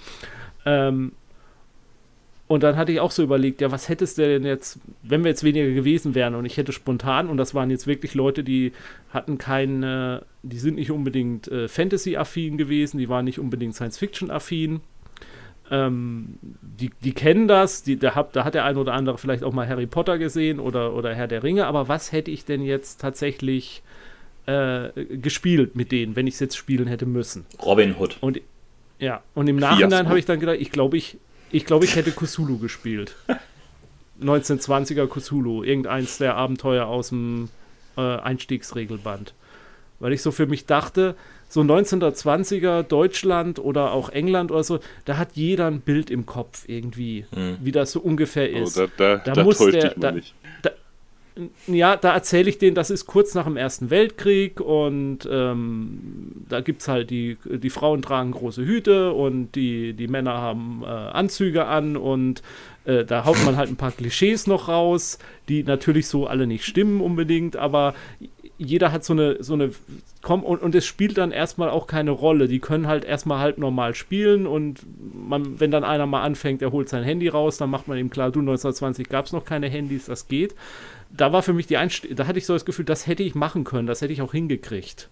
Ähm, 0.64 1.12
und 2.46 2.62
dann 2.62 2.76
hatte 2.76 2.92
ich 2.92 3.00
auch 3.00 3.10
so 3.10 3.22
überlegt, 3.22 3.60
ja, 3.62 3.70
was 3.70 3.88
hättest 3.88 4.18
du 4.18 4.22
denn 4.22 4.44
jetzt, 4.44 4.78
wenn 5.02 5.24
wir 5.24 5.30
jetzt 5.30 5.44
weniger 5.44 5.70
gewesen 5.70 6.14
wären 6.14 6.34
und 6.34 6.44
ich 6.44 6.56
hätte 6.56 6.72
spontan, 6.72 7.28
und 7.28 7.38
das 7.38 7.54
waren 7.54 7.70
jetzt 7.70 7.86
wirklich 7.86 8.14
Leute, 8.14 8.44
die 8.44 8.72
hatten 9.10 9.38
keine, 9.38 10.26
die 10.42 10.58
sind 10.58 10.74
nicht 10.74 10.90
unbedingt 10.90 11.48
äh, 11.48 11.68
Fantasy-affin 11.68 12.58
gewesen, 12.58 12.98
die 12.98 13.08
waren 13.08 13.24
nicht 13.24 13.38
unbedingt 13.38 13.74
Science-Fiction-affin. 13.74 14.80
Ähm, 15.70 16.38
die, 16.60 16.90
die 17.02 17.12
kennen 17.12 17.48
das, 17.48 17.82
die, 17.82 17.98
da, 17.98 18.14
hab, 18.14 18.34
da 18.34 18.44
hat 18.44 18.52
der 18.52 18.66
eine 18.66 18.78
oder 18.78 18.92
andere 18.92 19.16
vielleicht 19.16 19.42
auch 19.42 19.54
mal 19.54 19.66
Harry 19.66 19.86
Potter 19.86 20.18
gesehen 20.18 20.60
oder, 20.60 20.94
oder 20.94 21.14
Herr 21.14 21.26
der 21.26 21.42
Ringe, 21.42 21.66
aber 21.66 21.88
was 21.88 22.12
hätte 22.12 22.30
ich 22.30 22.44
denn 22.44 22.62
jetzt 22.62 23.00
tatsächlich 23.00 23.82
äh, 24.44 24.90
gespielt 25.16 25.74
mit 25.76 25.90
denen, 25.90 26.16
wenn 26.16 26.26
ich 26.26 26.34
es 26.34 26.40
jetzt 26.40 26.58
spielen 26.58 26.86
hätte 26.86 27.06
müssen? 27.06 27.46
Robin 27.62 27.94
Hood. 27.98 28.18
Und 28.20 28.42
ja, 28.98 29.22
und 29.34 29.48
im 29.48 29.56
Nachhinein 29.56 30.08
habe 30.08 30.18
ich 30.18 30.26
dann 30.26 30.38
gedacht, 30.38 30.58
ich 30.60 30.70
glaube, 30.70 30.98
ich, 30.98 31.16
ich, 31.54 31.64
glaube, 31.66 31.84
ich 31.84 31.96
hätte 31.96 32.10
Cthulhu 32.12 32.58
gespielt. 32.58 33.16
1920er 34.22 35.06
Cthulhu, 35.08 35.62
irgendeins 35.64 36.18
der 36.18 36.36
Abenteuer 36.36 36.86
aus 36.86 37.08
dem 37.08 37.48
äh, 37.96 38.00
Einstiegsregelband. 38.00 39.34
Weil 40.00 40.12
ich 40.12 40.22
so 40.22 40.30
für 40.30 40.46
mich 40.46 40.66
dachte, 40.66 41.14
so 41.48 41.60
1920er 41.62 42.82
Deutschland 42.82 43.58
oder 43.58 43.92
auch 43.92 44.08
England 44.10 44.50
oder 44.50 44.64
so, 44.64 44.80
da 45.04 45.16
hat 45.16 45.30
jeder 45.34 45.66
ein 45.66 45.80
Bild 45.80 46.10
im 46.10 46.26
Kopf 46.26 46.64
irgendwie, 46.68 47.26
Mhm. 47.34 47.58
wie 47.60 47.72
das 47.72 47.92
so 47.92 48.00
ungefähr 48.00 48.50
Oh, 48.54 48.62
ist. 48.64 48.76
da 48.76 48.86
da, 48.96 49.16
da 49.16 49.32
da, 49.32 49.44
muss 49.44 49.58
täuscht 49.58 49.74
der- 49.74 49.94
da- 49.96 50.12
nicht. 50.12 50.34
Ja, 51.66 51.96
da 51.96 52.14
erzähle 52.14 52.48
ich 52.48 52.58
denen, 52.58 52.76
das 52.76 52.90
ist 52.90 53.06
kurz 53.06 53.34
nach 53.34 53.46
dem 53.46 53.56
Ersten 53.56 53.90
Weltkrieg 53.90 54.60
und 54.60 55.28
ähm, 55.28 56.44
da 56.48 56.60
gibt 56.60 56.82
es 56.82 56.88
halt 56.88 57.10
die, 57.10 57.36
die 57.44 57.70
Frauen 57.70 58.02
tragen 58.02 58.30
große 58.30 58.64
Hüte 58.64 59.12
und 59.12 59.52
die, 59.56 59.94
die 59.94 60.06
Männer 60.06 60.34
haben 60.34 60.82
äh, 60.84 60.86
Anzüge 60.86 61.64
an 61.66 61.96
und 61.96 62.42
äh, 62.84 63.04
da 63.04 63.24
haut 63.24 63.44
man 63.44 63.56
halt 63.56 63.68
ein 63.68 63.76
paar 63.76 63.90
Klischees 63.90 64.46
noch 64.46 64.68
raus, 64.68 65.18
die 65.48 65.64
natürlich 65.64 66.06
so 66.06 66.28
alle 66.28 66.46
nicht 66.46 66.64
stimmen 66.64 67.00
unbedingt, 67.00 67.56
aber 67.56 67.94
jeder 68.56 68.92
hat 68.92 69.04
so 69.04 69.12
eine, 69.12 69.42
so 69.42 69.54
eine, 69.54 69.72
komm, 70.22 70.44
und, 70.44 70.62
und 70.62 70.76
es 70.76 70.86
spielt 70.86 71.18
dann 71.18 71.32
erstmal 71.32 71.70
auch 71.70 71.88
keine 71.88 72.12
Rolle. 72.12 72.46
Die 72.46 72.60
können 72.60 72.86
halt 72.86 73.04
erstmal 73.04 73.40
halt 73.40 73.58
normal 73.58 73.96
spielen 73.96 74.46
und 74.46 74.82
man, 75.12 75.58
wenn 75.58 75.72
dann 75.72 75.82
einer 75.82 76.06
mal 76.06 76.22
anfängt, 76.22 76.62
er 76.62 76.70
holt 76.70 76.88
sein 76.88 77.02
Handy 77.02 77.26
raus, 77.26 77.56
dann 77.56 77.70
macht 77.70 77.88
man 77.88 77.98
ihm 77.98 78.10
klar, 78.10 78.30
du, 78.30 78.38
1920 78.38 79.08
gab 79.08 79.26
es 79.26 79.32
noch 79.32 79.44
keine 79.44 79.68
Handys, 79.68 80.06
das 80.06 80.28
geht 80.28 80.54
da 81.16 81.32
war 81.32 81.42
für 81.42 81.52
mich 81.52 81.66
die 81.66 81.76
Einst 81.76 82.06
da 82.10 82.26
hatte 82.26 82.38
ich 82.38 82.46
so 82.46 82.52
das 82.52 82.64
Gefühl, 82.64 82.84
das 82.84 83.06
hätte 83.06 83.22
ich 83.22 83.34
machen 83.34 83.64
können, 83.64 83.86
das 83.86 84.00
hätte 84.00 84.12
ich 84.12 84.20
auch 84.22 84.32
hingekriegt. 84.32 85.08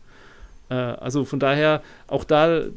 Äh, 0.68 0.74
also 0.74 1.24
von 1.24 1.38
daher 1.40 1.82
auch 2.08 2.24
da 2.24 2.58
äh, 2.60 2.70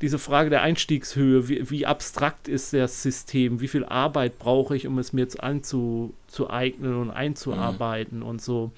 diese 0.00 0.18
Frage 0.18 0.50
der 0.50 0.62
Einstiegshöhe, 0.62 1.48
wie, 1.48 1.70
wie 1.70 1.86
abstrakt 1.86 2.48
ist 2.48 2.72
das 2.72 3.02
System, 3.02 3.60
wie 3.60 3.68
viel 3.68 3.84
Arbeit 3.84 4.38
brauche 4.38 4.76
ich, 4.76 4.86
um 4.86 4.98
es 4.98 5.12
mir 5.12 5.22
jetzt 5.22 5.40
anzueignen 5.42 6.96
und 6.96 7.10
einzuarbeiten 7.10 8.22
und 8.22 8.42
so. 8.42 8.72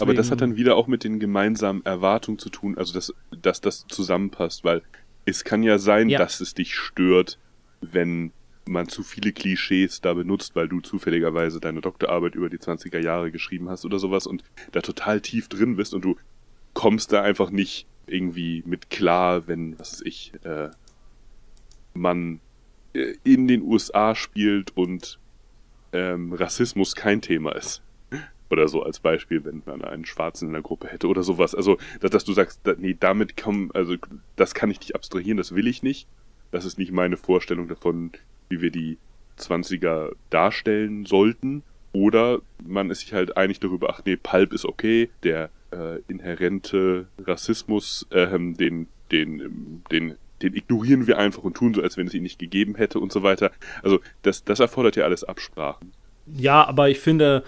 Aber 0.00 0.12
das 0.14 0.30
hat 0.30 0.40
Deswegen- 0.40 0.50
dann 0.52 0.56
wieder 0.56 0.76
auch 0.76 0.86
mit 0.86 1.02
den 1.04 1.18
gemeinsamen 1.18 1.84
Erwartungen 1.84 2.38
zu 2.38 2.50
tun, 2.50 2.76
also 2.76 2.92
dass, 2.92 3.12
dass 3.40 3.60
das 3.60 3.86
zusammenpasst, 3.88 4.62
weil 4.64 4.82
es 5.24 5.44
kann 5.44 5.62
ja 5.62 5.78
sein, 5.78 6.08
Ja. 6.08 6.18
dass 6.18 6.40
es 6.40 6.54
dich 6.54 6.74
stört, 6.74 7.38
wenn 7.80 8.32
man 8.68 8.88
zu 8.88 9.02
viele 9.02 9.32
Klischees 9.32 10.00
da 10.00 10.14
benutzt, 10.14 10.54
weil 10.54 10.68
du 10.68 10.80
zufälligerweise 10.80 11.60
deine 11.60 11.80
Doktorarbeit 11.80 12.34
über 12.34 12.48
die 12.48 12.58
20er 12.58 12.98
Jahre 13.00 13.30
geschrieben 13.30 13.68
hast 13.68 13.84
oder 13.84 13.98
sowas 13.98 14.26
und 14.26 14.44
da 14.72 14.80
total 14.80 15.20
tief 15.20 15.48
drin 15.48 15.76
bist 15.76 15.94
und 15.94 16.04
du 16.04 16.16
kommst 16.74 17.12
da 17.12 17.22
einfach 17.22 17.50
nicht 17.50 17.86
irgendwie 18.06 18.62
mit 18.66 18.90
klar, 18.90 19.46
wenn, 19.48 19.78
was 19.78 19.94
weiß 19.94 20.02
ich, 20.02 20.32
äh, 20.44 20.70
man 21.94 22.40
äh, 22.94 23.14
in 23.24 23.48
den 23.48 23.62
USA 23.62 24.14
spielt 24.14 24.76
und 24.76 25.18
ähm, 25.92 26.32
Rassismus 26.32 26.94
kein 26.94 27.20
Thema 27.20 27.52
ist. 27.52 27.82
Oder 28.50 28.68
so 28.68 28.82
als 28.82 29.00
Beispiel, 29.00 29.44
wenn 29.44 29.62
man 29.66 29.84
einen 29.84 30.06
Schwarzen 30.06 30.48
in 30.48 30.54
der 30.54 30.62
Gruppe 30.62 30.88
hätte 30.88 31.08
oder 31.08 31.22
sowas. 31.22 31.54
Also, 31.54 31.76
dass, 32.00 32.10
dass 32.10 32.24
du 32.24 32.32
sagst, 32.32 32.60
da, 32.64 32.74
nee, 32.78 32.96
damit 32.98 33.36
kommen, 33.36 33.70
also 33.74 33.96
das 34.36 34.54
kann 34.54 34.70
ich 34.70 34.80
nicht 34.80 34.94
abstrahieren, 34.94 35.36
das 35.36 35.54
will 35.54 35.66
ich 35.66 35.82
nicht. 35.82 36.08
Das 36.50 36.64
ist 36.64 36.78
nicht 36.78 36.92
meine 36.92 37.18
Vorstellung 37.18 37.68
davon, 37.68 38.12
wie 38.48 38.60
wir 38.60 38.70
die 38.70 38.98
20er 39.38 40.12
darstellen 40.30 41.06
sollten. 41.06 41.62
Oder 41.92 42.40
man 42.66 42.90
ist 42.90 43.00
sich 43.00 43.12
halt 43.12 43.36
einig 43.36 43.60
darüber, 43.60 43.90
ach 43.90 44.02
nee, 44.04 44.16
Pulp 44.16 44.52
ist 44.52 44.64
okay, 44.64 45.10
der 45.22 45.50
äh, 45.72 46.00
inhärente 46.08 47.06
Rassismus, 47.18 48.06
ähm, 48.10 48.56
den, 48.56 48.88
den, 49.10 49.82
den 49.90 50.16
den 50.42 50.54
ignorieren 50.54 51.06
wir 51.06 51.18
einfach 51.18 51.42
und 51.42 51.54
tun 51.54 51.74
so, 51.74 51.82
als 51.82 51.96
wenn 51.96 52.06
es 52.06 52.14
ihn 52.14 52.22
nicht 52.22 52.38
gegeben 52.38 52.76
hätte 52.76 53.00
und 53.00 53.12
so 53.12 53.22
weiter. 53.22 53.50
Also 53.82 54.00
das, 54.22 54.44
das 54.44 54.60
erfordert 54.60 54.96
ja 54.96 55.04
alles 55.04 55.24
Absprachen. 55.24 55.92
Ja, 56.26 56.64
aber 56.64 56.88
ich 56.88 57.00
finde, 57.00 57.42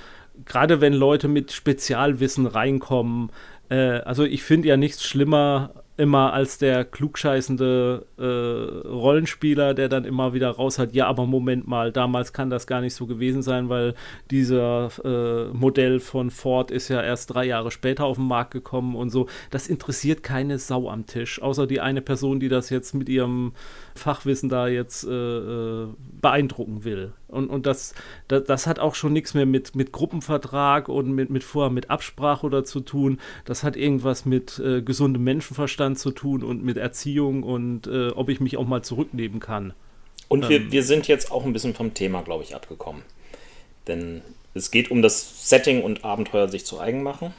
gerade 0.45 0.81
wenn 0.81 0.93
Leute 0.93 1.29
mit 1.29 1.53
Spezialwissen 1.53 2.47
reinkommen, 2.47 3.31
äh, 3.69 3.77
also 4.01 4.25
ich 4.25 4.43
finde 4.43 4.69
ja 4.69 4.77
nichts 4.77 5.05
schlimmer 5.05 5.75
immer 6.01 6.33
als 6.33 6.57
der 6.57 6.87
klugscheißende 6.87 8.07
äh, 8.17 8.89
Rollenspieler, 8.89 9.75
der 9.75 9.91
dann 9.91 10.07
immer 10.07 10.33
wieder 10.33 10.49
raus 10.49 10.79
hat, 10.79 10.95
ja, 10.95 11.07
aber 11.07 11.27
Moment 11.27 11.69
mal, 11.69 11.93
damals 11.93 12.33
kann 12.33 12.49
das 12.49 12.67
gar 12.67 12.81
nicht 12.81 12.95
so 12.95 13.07
gewesen 13.07 13.43
sein, 13.43 13.69
weil 13.69 13.95
dieser 14.31 14.91
äh, 15.05 15.55
Modell 15.55 16.01
von 16.01 16.31
Ford 16.31 16.71
ist 16.71 16.89
ja 16.89 17.03
erst 17.03 17.35
drei 17.35 17.45
Jahre 17.45 17.71
später 17.71 18.07
auf 18.07 18.17
den 18.17 18.27
Markt 18.27 18.53
gekommen 18.53 18.97
und 18.97 19.11
so. 19.11 19.27
Das 19.51 19.69
interessiert 19.69 20.23
keine 20.23 20.59
Sau 20.59 20.89
am 20.89 21.05
Tisch, 21.05 21.43
außer 21.43 21.67
die 21.67 21.83
eine 21.83 22.01
Person, 22.01 22.41
die 22.41 22.49
das 22.49 22.71
jetzt 22.71 22.95
mit 22.95 23.11
ihrem 23.11 23.53
Fachwissen 23.95 24.49
da 24.49 24.69
jetzt 24.69 25.05
äh, 25.05 25.11
äh 25.11 25.87
beeindrucken 26.21 26.85
will. 26.85 27.13
Und, 27.29 27.49
und 27.49 27.67
das, 27.67 27.95
das, 28.29 28.45
das, 28.45 28.67
hat 28.67 28.79
auch 28.79 28.95
schon 28.95 29.13
nichts 29.13 29.35
mehr 29.35 29.47
mit, 29.47 29.75
mit 29.75 29.93
Gruppenvertrag 29.93 30.89
und 30.89 31.13
mit, 31.13 31.31
mit 31.31 31.45
vorher 31.45 31.71
mit 31.71 31.89
Absprache 31.89 32.45
oder 32.45 32.65
zu 32.65 32.81
tun. 32.81 33.21
Das 33.45 33.63
hat 33.63 33.77
irgendwas 33.77 34.25
mit 34.25 34.59
äh, 34.59 34.83
gesundem 34.83 35.25
Menschenverstand 35.25 35.99
zu 35.99 36.11
tun 36.11 36.43
und 36.43 36.63
mit 36.63 36.77
Erziehung 36.77 37.43
und 37.43 37.87
äh, 37.87 38.09
ob 38.09 38.29
ich 38.29 38.41
mich 38.41 38.57
auch 38.57 38.67
mal 38.67 38.83
zurücknehmen 38.83 39.41
kann. 39.41 39.73
Und 40.29 40.49
wir, 40.49 40.61
ähm, 40.61 40.73
wir 40.73 40.83
sind 40.83 41.09
jetzt 41.09 41.33
auch 41.33 41.45
ein 41.45 41.53
bisschen 41.53 41.75
vom 41.75 41.95
Thema, 41.95 42.23
glaube 42.23 42.45
ich, 42.45 42.55
abgekommen. 42.55 43.03
Denn 43.87 44.23
es 44.55 44.71
geht 44.71 44.91
um 44.91 45.03
das 45.03 45.49
Setting 45.49 45.83
und 45.83 46.05
Abenteuer 46.05 46.49
sich 46.49 46.65
zu 46.65 46.81
eigen 46.81 47.03
machen. 47.03 47.33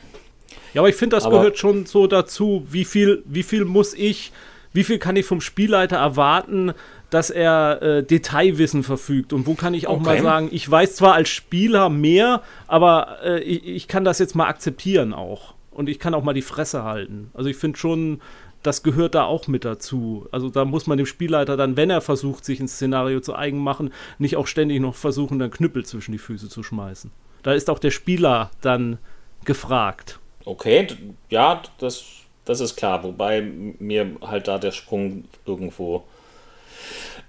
Ja, 0.73 0.81
aber 0.81 0.89
ich 0.89 0.95
finde, 0.95 1.15
das 1.15 1.25
aber 1.25 1.37
gehört 1.37 1.57
schon 1.57 1.85
so 1.85 2.07
dazu, 2.07 2.65
wie 2.69 2.85
viel, 2.85 3.23
wie 3.25 3.43
viel 3.43 3.65
muss 3.65 3.93
ich, 3.93 4.31
wie 4.73 4.83
viel 4.83 4.99
kann 4.99 5.15
ich 5.15 5.25
vom 5.25 5.41
Spielleiter 5.41 5.97
erwarten, 5.97 6.73
dass 7.09 7.29
er 7.29 7.81
äh, 7.81 8.03
Detailwissen 8.03 8.83
verfügt. 8.83 9.33
Und 9.33 9.45
wo 9.45 9.53
kann 9.53 9.73
ich 9.73 9.87
auch 9.87 9.97
okay. 9.97 10.03
mal 10.03 10.21
sagen, 10.21 10.49
ich 10.51 10.69
weiß 10.69 10.95
zwar 10.95 11.13
als 11.13 11.29
Spieler 11.29 11.89
mehr, 11.89 12.41
aber 12.67 13.17
äh, 13.23 13.39
ich, 13.41 13.65
ich, 13.65 13.87
kann 13.87 14.05
das 14.05 14.19
jetzt 14.19 14.35
mal 14.35 14.47
akzeptieren 14.47 15.13
auch. 15.13 15.53
Und 15.71 15.89
ich 15.89 15.99
kann 15.99 16.13
auch 16.13 16.23
mal 16.23 16.33
die 16.33 16.41
Fresse 16.41 16.83
halten. 16.83 17.29
Also 17.33 17.49
ich 17.49 17.57
finde 17.57 17.77
schon, 17.77 18.21
das 18.63 18.83
gehört 18.83 19.15
da 19.15 19.23
auch 19.23 19.47
mit 19.47 19.65
dazu. 19.65 20.27
Also 20.31 20.49
da 20.49 20.65
muss 20.65 20.87
man 20.87 20.97
dem 20.97 21.05
Spielleiter 21.05 21.57
dann, 21.57 21.75
wenn 21.75 21.89
er 21.89 22.01
versucht, 22.01 22.45
sich 22.45 22.59
ein 22.59 22.67
Szenario 22.67 23.19
zu 23.19 23.35
eigen 23.35 23.59
machen, 23.59 23.91
nicht 24.17 24.37
auch 24.37 24.47
ständig 24.47 24.79
noch 24.79 24.95
versuchen, 24.95 25.39
dann 25.39 25.51
Knüppel 25.51 25.85
zwischen 25.85 26.11
die 26.13 26.17
Füße 26.17 26.49
zu 26.49 26.63
schmeißen. 26.63 27.11
Da 27.43 27.53
ist 27.53 27.69
auch 27.69 27.79
der 27.79 27.91
Spieler 27.91 28.51
dann 28.61 28.99
gefragt. 29.45 30.19
Okay, 30.45 30.87
ja, 31.29 31.61
das, 31.79 32.05
das 32.45 32.59
ist 32.59 32.75
klar. 32.75 33.03
Wobei 33.03 33.41
mir 33.41 34.17
halt 34.21 34.47
da 34.47 34.57
der 34.57 34.71
Sprung 34.71 35.25
irgendwo 35.45 36.05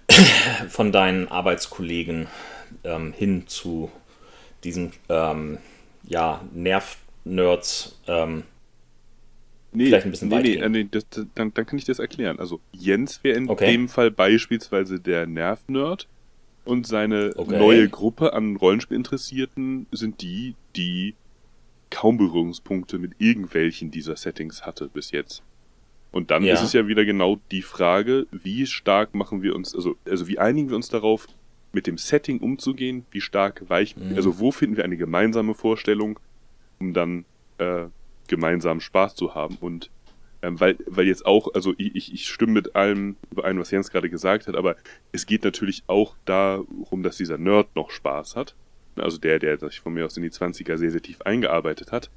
von 0.68 0.92
deinen 0.92 1.28
Arbeitskollegen 1.28 2.26
ähm, 2.84 3.12
hin 3.12 3.44
zu 3.46 3.90
diesen 4.64 4.92
ähm, 5.08 5.58
ja, 6.04 6.40
Nerv-Nerds 6.52 7.98
ähm, 8.06 8.44
nee, 9.72 9.86
vielleicht 9.86 10.06
ein 10.06 10.10
bisschen 10.10 10.28
nee, 10.28 10.36
weit 10.36 10.44
nee, 10.44 10.68
nee 10.68 10.88
das, 10.90 11.08
das, 11.10 11.26
dann, 11.34 11.52
dann 11.54 11.66
kann 11.66 11.78
ich 11.78 11.84
das 11.84 11.98
erklären. 11.98 12.38
Also 12.38 12.60
Jens 12.72 13.22
wäre 13.22 13.36
in 13.36 13.48
okay. 13.48 13.70
dem 13.72 13.88
Fall 13.88 14.10
beispielsweise 14.10 15.00
der 15.00 15.26
Nerv-Nerd 15.26 16.08
und 16.64 16.86
seine 16.86 17.32
okay. 17.36 17.58
neue 17.58 17.88
Gruppe 17.88 18.32
an 18.32 18.56
Rollenspielinteressierten 18.56 19.86
sind 19.90 20.22
die, 20.22 20.54
die 20.76 21.14
kaum 21.92 22.16
Berührungspunkte 22.16 22.98
mit 22.98 23.12
irgendwelchen 23.18 23.90
dieser 23.90 24.16
Settings 24.16 24.64
hatte 24.64 24.88
bis 24.88 25.10
jetzt. 25.10 25.42
Und 26.10 26.30
dann 26.30 26.42
ja. 26.42 26.54
ist 26.54 26.62
es 26.62 26.72
ja 26.72 26.86
wieder 26.88 27.04
genau 27.04 27.38
die 27.50 27.62
Frage, 27.62 28.26
wie 28.30 28.66
stark 28.66 29.14
machen 29.14 29.42
wir 29.42 29.54
uns, 29.54 29.74
also, 29.74 29.96
also 30.06 30.26
wie 30.26 30.38
einigen 30.38 30.68
wir 30.70 30.76
uns 30.76 30.88
darauf, 30.88 31.28
mit 31.72 31.86
dem 31.86 31.96
Setting 31.96 32.40
umzugehen, 32.40 33.06
wie 33.10 33.20
stark 33.20 33.68
weichen, 33.68 34.10
mhm. 34.10 34.16
also 34.16 34.38
wo 34.38 34.50
finden 34.50 34.76
wir 34.76 34.84
eine 34.84 34.96
gemeinsame 34.96 35.54
Vorstellung, 35.54 36.18
um 36.80 36.92
dann 36.92 37.24
äh, 37.58 37.86
gemeinsam 38.28 38.80
Spaß 38.80 39.14
zu 39.14 39.34
haben. 39.34 39.56
Und 39.60 39.90
ähm, 40.42 40.58
weil, 40.60 40.76
weil 40.86 41.06
jetzt 41.06 41.24
auch, 41.24 41.54
also 41.54 41.72
ich, 41.78 42.12
ich 42.12 42.28
stimme 42.28 42.52
mit 42.52 42.74
allem 42.74 43.16
überein, 43.30 43.58
was 43.58 43.70
Jens 43.70 43.90
gerade 43.90 44.10
gesagt 44.10 44.48
hat, 44.48 44.56
aber 44.56 44.76
es 45.12 45.24
geht 45.24 45.44
natürlich 45.44 45.84
auch 45.86 46.16
darum, 46.24 47.02
dass 47.02 47.16
dieser 47.16 47.38
Nerd 47.38 47.74
noch 47.76 47.90
Spaß 47.90 48.36
hat. 48.36 48.54
Also 48.96 49.18
der, 49.18 49.38
der 49.38 49.58
sich 49.58 49.80
von 49.80 49.94
mir 49.94 50.04
aus 50.04 50.16
in 50.16 50.22
die 50.22 50.30
20er 50.30 50.76
sehr, 50.76 50.90
sehr 50.90 51.02
tief 51.02 51.22
eingearbeitet 51.22 51.92
hat. 51.92 52.10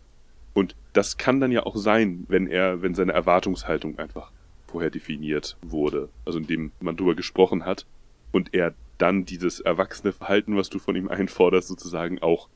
Und 0.53 0.76
das 0.93 1.17
kann 1.17 1.39
dann 1.39 1.51
ja 1.51 1.65
auch 1.65 1.76
sein, 1.76 2.26
wenn 2.28 2.47
er, 2.47 2.82
wenn 2.82 2.95
seine 2.95 3.13
Erwartungshaltung 3.13 3.99
einfach 3.99 4.32
vorher 4.67 4.89
definiert 4.89 5.57
wurde, 5.61 6.09
also 6.26 6.39
indem 6.39 6.71
man 6.80 6.97
drüber 6.97 7.15
gesprochen 7.15 7.65
hat 7.65 7.86
und 8.32 8.53
er 8.53 8.73
dann 8.97 9.26
dieses 9.26 9.59
erwachsene 9.59 10.13
Verhalten, 10.13 10.55
was 10.55 10.69
du 10.69 10.80
von 10.80 10.95
ihm 10.95 11.09
einforderst, 11.09 11.67
sozusagen 11.67 12.21
auch, 12.21 12.49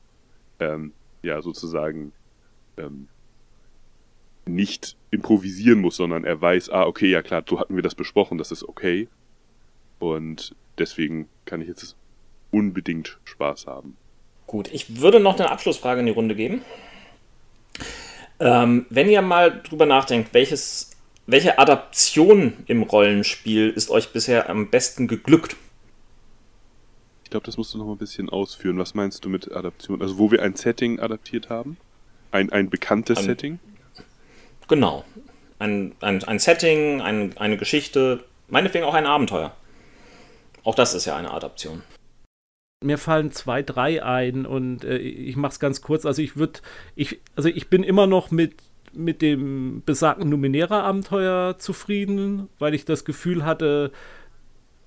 ähm, 0.60 0.94
ja, 1.22 1.42
sozusagen 1.42 2.14
ähm, 2.78 3.08
nicht 4.46 4.96
improvisieren 5.12 5.80
muss, 5.80 5.98
sondern 5.98 6.24
er 6.24 6.42
weiß, 6.42 6.70
ah, 6.70 6.86
okay, 6.86 7.10
ja 7.10 7.22
klar, 7.22 7.44
so 7.48 7.60
hatten 7.60 7.76
wir 7.76 7.84
das 7.84 7.96
besprochen, 7.96 8.38
das 8.38 8.52
ist 8.52 8.68
okay. 8.68 9.08
Und 10.00 10.56
deswegen 10.78 11.28
kann 11.46 11.62
ich 11.62 11.68
jetzt 11.68 11.96
unbedingt 12.52 13.20
Spaß 13.26 13.68
haben. 13.68 13.98
Gut, 14.50 14.68
ich 14.74 15.00
würde 15.00 15.20
noch 15.20 15.38
eine 15.38 15.52
Abschlussfrage 15.52 16.00
in 16.00 16.08
die 16.08 16.12
Runde 16.12 16.34
geben. 16.34 16.64
Ähm, 18.40 18.88
wenn 18.90 19.08
ihr 19.08 19.22
mal 19.22 19.62
drüber 19.62 19.86
nachdenkt, 19.86 20.34
welches, 20.34 20.90
welche 21.28 21.60
Adaption 21.60 22.54
im 22.66 22.82
Rollenspiel 22.82 23.70
ist 23.70 23.92
euch 23.92 24.12
bisher 24.12 24.50
am 24.50 24.72
besten 24.72 25.08
geglückt? 25.08 25.56
Ich 27.24 27.30
glaube, 27.30 27.46
das 27.46 27.58
musst 27.58 27.76
du 27.76 27.78
noch 27.78 27.86
mal 27.86 27.92
ein 27.92 28.00
bisschen 28.00 28.28
ausführen. 28.28 28.80
Was 28.80 28.96
meinst 28.96 29.24
du 29.24 29.30
mit 29.30 29.52
Adaption? 29.52 30.02
Also, 30.02 30.18
wo 30.18 30.32
wir 30.32 30.42
ein 30.42 30.56
Setting 30.56 31.00
adaptiert 31.00 31.52
haben? 31.52 31.78
Ein, 32.32 32.52
ein 32.52 32.72
bekanntes 32.72 33.20
ein, 33.20 33.26
Setting? 33.26 33.60
Genau. 34.68 35.06
Ein, 35.60 35.94
ein, 36.00 36.24
ein 36.24 36.40
Setting, 36.40 37.02
ein, 37.02 37.38
eine 37.38 37.58
Geschichte, 37.58 38.24
meinetwegen 38.48 38.84
auch 38.84 38.96
ein 38.96 39.06
Abenteuer. 39.06 39.56
Auch 40.64 40.74
das 40.74 40.96
ist 40.96 41.06
ja 41.06 41.16
eine 41.16 41.30
Adaption. 41.30 41.84
Mir 42.82 42.98
fallen 42.98 43.32
zwei, 43.32 43.62
drei 43.62 44.04
ein 44.04 44.46
und 44.46 44.86
äh, 44.86 44.98
ich 45.00 45.36
mache 45.36 45.52
es 45.52 45.60
ganz 45.60 45.82
kurz. 45.82 46.06
Also 46.06 46.22
ich 46.22 46.38
würde, 46.38 46.62
ich, 46.96 47.20
also 47.36 47.50
ich 47.50 47.68
bin 47.68 47.84
immer 47.84 48.08
noch 48.08 48.32
mit, 48.32 48.56
mit 48.94 49.22
dem 49.22 49.84
besagten 49.86 50.30
Numenera-Abenteuer 50.30 51.58
zufrieden, 51.60 52.48
weil 52.58 52.74
ich 52.74 52.86
das 52.86 53.04
Gefühl 53.04 53.44
hatte, 53.44 53.92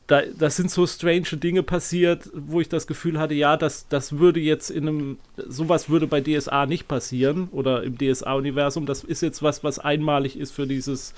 da, 0.07 0.22
das 0.22 0.57
sind 0.57 0.70
so 0.70 0.86
strange 0.86 1.36
Dinge 1.36 1.62
passiert, 1.62 2.30
wo 2.34 2.62
ich 2.62 2.70
das 2.70 2.86
Gefühl 2.86 3.18
hatte, 3.18 3.34
ja, 3.34 3.59
das, 3.59 3.88
das 3.88 4.18
würde 4.18 4.40
jetzt 4.40 4.70
in 4.70 4.88
einem, 4.88 5.18
sowas 5.36 5.90
würde 5.90 6.07
bei 6.07 6.22
DSA 6.22 6.64
nicht 6.64 6.88
passieren 6.88 7.51
oder 7.53 7.82
im 7.82 7.99
DSA-Universum. 7.99 8.86
Das 8.86 9.05
ist 9.05 9.20
jetzt 9.20 9.43
was, 9.43 9.64
was 9.64 9.78
einmalig 9.78 10.38
ist 10.38 10.53
für 10.53 10.66
dieses, 10.66 11.12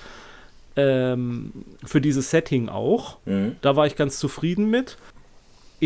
ähm, 0.75 1.53
für 1.85 2.01
dieses 2.01 2.31
Setting 2.31 2.67
auch. 2.67 3.17
Mhm. 3.23 3.55
Da 3.61 3.77
war 3.77 3.87
ich 3.87 3.95
ganz 3.95 4.19
zufrieden 4.19 4.69
mit 4.69 4.97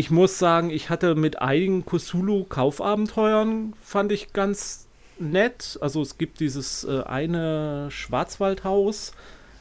ich 0.00 0.10
muss 0.10 0.38
sagen, 0.38 0.70
ich 0.70 0.88
hatte 0.88 1.14
mit 1.14 1.42
einigen 1.42 1.84
Cthulhu-Kaufabenteuern, 1.84 3.74
fand 3.82 4.12
ich 4.12 4.32
ganz 4.32 4.88
nett. 5.18 5.78
Also 5.82 6.00
es 6.00 6.16
gibt 6.16 6.40
dieses 6.40 6.84
äh, 6.84 7.02
eine 7.02 7.90
Schwarzwaldhaus, 7.90 9.12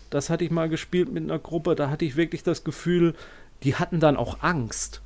das 0.10 0.30
hatte 0.30 0.46
ich 0.46 0.50
mal 0.50 0.70
gespielt 0.70 1.12
mit 1.12 1.26
einer 1.26 1.40
Gruppe, 1.40 1.76
da 1.76 1.90
hatte 1.90 2.06
ich 2.06 2.16
wirklich 2.16 2.42
das 2.42 2.64
Gefühl, 2.64 3.16
die 3.64 3.76
hatten 3.76 4.00
dann 4.00 4.16
auch 4.16 4.38
Angst 4.40 5.02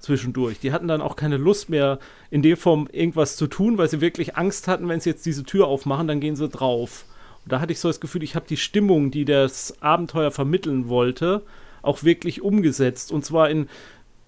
zwischendurch. 0.00 0.58
Die 0.58 0.72
hatten 0.72 0.88
dann 0.88 1.00
auch 1.00 1.14
keine 1.14 1.36
Lust 1.36 1.70
mehr, 1.70 2.00
in 2.32 2.42
der 2.42 2.56
Form 2.56 2.88
irgendwas 2.90 3.36
zu 3.36 3.46
tun, 3.46 3.78
weil 3.78 3.88
sie 3.88 4.00
wirklich 4.00 4.36
Angst 4.36 4.66
hatten, 4.66 4.88
wenn 4.88 4.98
sie 4.98 5.10
jetzt 5.10 5.24
diese 5.24 5.44
Tür 5.44 5.68
aufmachen, 5.68 6.08
dann 6.08 6.18
gehen 6.18 6.34
sie 6.34 6.48
drauf. 6.48 7.04
Und 7.44 7.52
da 7.52 7.60
hatte 7.60 7.72
ich 7.72 7.78
so 7.78 7.88
das 7.88 8.00
Gefühl, 8.00 8.24
ich 8.24 8.34
habe 8.34 8.46
die 8.48 8.56
Stimmung, 8.56 9.12
die 9.12 9.26
das 9.26 9.80
Abenteuer 9.80 10.32
vermitteln 10.32 10.88
wollte, 10.88 11.42
auch 11.82 12.02
wirklich 12.02 12.42
umgesetzt. 12.42 13.12
Und 13.12 13.24
zwar 13.24 13.48
in 13.48 13.68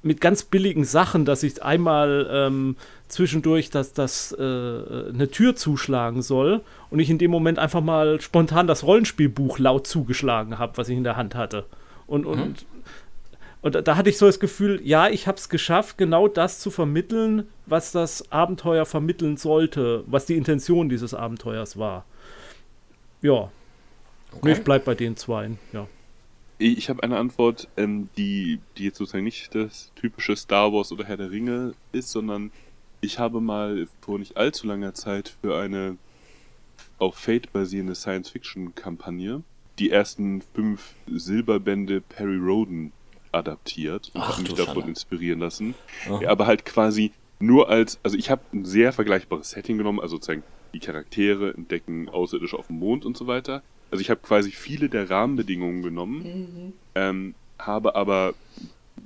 mit 0.05 0.20
ganz 0.20 0.44
billigen 0.44 0.84
Sachen, 0.84 1.24
dass 1.24 1.42
ich 1.42 1.62
einmal 1.62 2.28
ähm, 2.30 2.76
zwischendurch 3.09 3.70
dass 3.70 3.92
das 3.92 4.32
äh, 4.32 4.42
eine 4.42 5.28
Tür 5.30 5.57
zuschlagen 5.57 6.22
soll 6.22 6.61
und 6.90 6.98
ich 7.00 7.11
in 7.11 7.18
dem 7.18 7.30
Moment 7.30 7.59
einfach 7.59 7.80
mal 7.80 8.20
spontan 8.20 8.66
das 8.66 8.84
Rollenspielbuch 8.84 9.59
laut 9.59 9.86
zugeschlagen 9.86 10.59
habe, 10.59 10.76
was 10.76 10.88
ich 10.88 10.96
in 10.96 11.05
der 11.05 11.16
Hand 11.16 11.34
hatte. 11.34 11.64
Und, 12.07 12.26
und, 12.26 12.38
mhm. 12.38 12.55
und 13.62 13.88
da 13.88 13.96
hatte 13.96 14.11
ich 14.11 14.18
so 14.18 14.26
das 14.26 14.40
Gefühl, 14.40 14.80
ja, 14.84 15.09
ich 15.09 15.26
habe 15.26 15.38
es 15.38 15.48
geschafft, 15.48 15.96
genau 15.96 16.28
das 16.28 16.61
zu 16.61 16.70
vermitteln, 16.70 17.48
was 17.66 17.92
das 17.92 18.30
Abenteuer 18.30 18.84
vermitteln 18.84 19.36
sollte, 19.36 20.05
was 20.07 20.26
die 20.26 20.36
Intention 20.36 20.88
dieses 20.88 21.14
Abenteuers 21.14 21.78
war. 21.78 22.05
Ja. 23.22 23.50
Okay. 24.32 24.52
Ich 24.52 24.62
bleib 24.64 24.84
bei 24.84 24.94
den 24.94 25.16
zweien, 25.16 25.59
ja. 25.72 25.86
Ich 26.59 26.88
habe 26.88 27.02
eine 27.02 27.18
Antwort, 27.18 27.68
ähm, 27.76 28.09
die, 28.16 28.61
die 28.76 28.84
jetzt 28.84 28.98
sozusagen 28.98 29.24
nicht 29.24 29.55
das 29.55 29.92
typische 29.96 30.36
Star 30.36 30.72
Wars 30.72 30.92
oder 30.92 31.05
Herr 31.05 31.16
der 31.16 31.30
Ringe 31.30 31.74
ist, 31.92 32.11
sondern 32.11 32.52
ich 33.00 33.18
habe 33.18 33.40
mal 33.40 33.88
vor 34.00 34.18
nicht 34.18 34.36
allzu 34.36 34.66
langer 34.66 34.94
Zeit 34.94 35.36
für 35.42 35.59
eine 35.59 35.96
auf 36.98 37.16
Fate 37.16 37.52
basierende 37.52 37.94
Science-Fiction-Kampagne 37.94 39.42
die 39.78 39.90
ersten 39.90 40.42
fünf 40.55 40.94
Silberbände 41.07 42.00
Perry 42.00 42.36
Roden 42.36 42.92
adaptiert 43.32 44.12
und 44.14 44.26
habe 44.26 44.42
mich 44.42 44.55
davon 44.55 44.74
Schande. 44.74 44.88
inspirieren 44.90 45.40
lassen. 45.40 45.74
Ja, 46.20 46.30
aber 46.30 46.46
halt 46.46 46.64
quasi 46.64 47.12
nur 47.40 47.68
als, 47.68 47.98
also 48.02 48.16
ich 48.16 48.30
habe 48.30 48.42
ein 48.52 48.64
sehr 48.64 48.92
vergleichbares 48.92 49.50
Setting 49.50 49.76
genommen, 49.78 50.00
also 50.00 50.16
sozusagen 50.16 50.44
die 50.72 50.78
Charaktere 50.80 51.55
entdecken 51.55 52.09
Außerirdische 52.09 52.57
auf 52.57 52.68
dem 52.68 52.78
Mond 52.78 53.05
und 53.05 53.16
so 53.16 53.26
weiter. 53.26 53.62
Also 53.91 54.01
ich 54.01 54.11
habe 54.11 54.20
quasi 54.20 54.51
viele 54.51 54.89
der 54.89 55.09
Rahmenbedingungen 55.11 55.82
genommen, 55.82 56.22
mhm. 56.22 56.72
ähm, 56.95 57.35
habe 57.59 57.95
aber, 57.95 58.35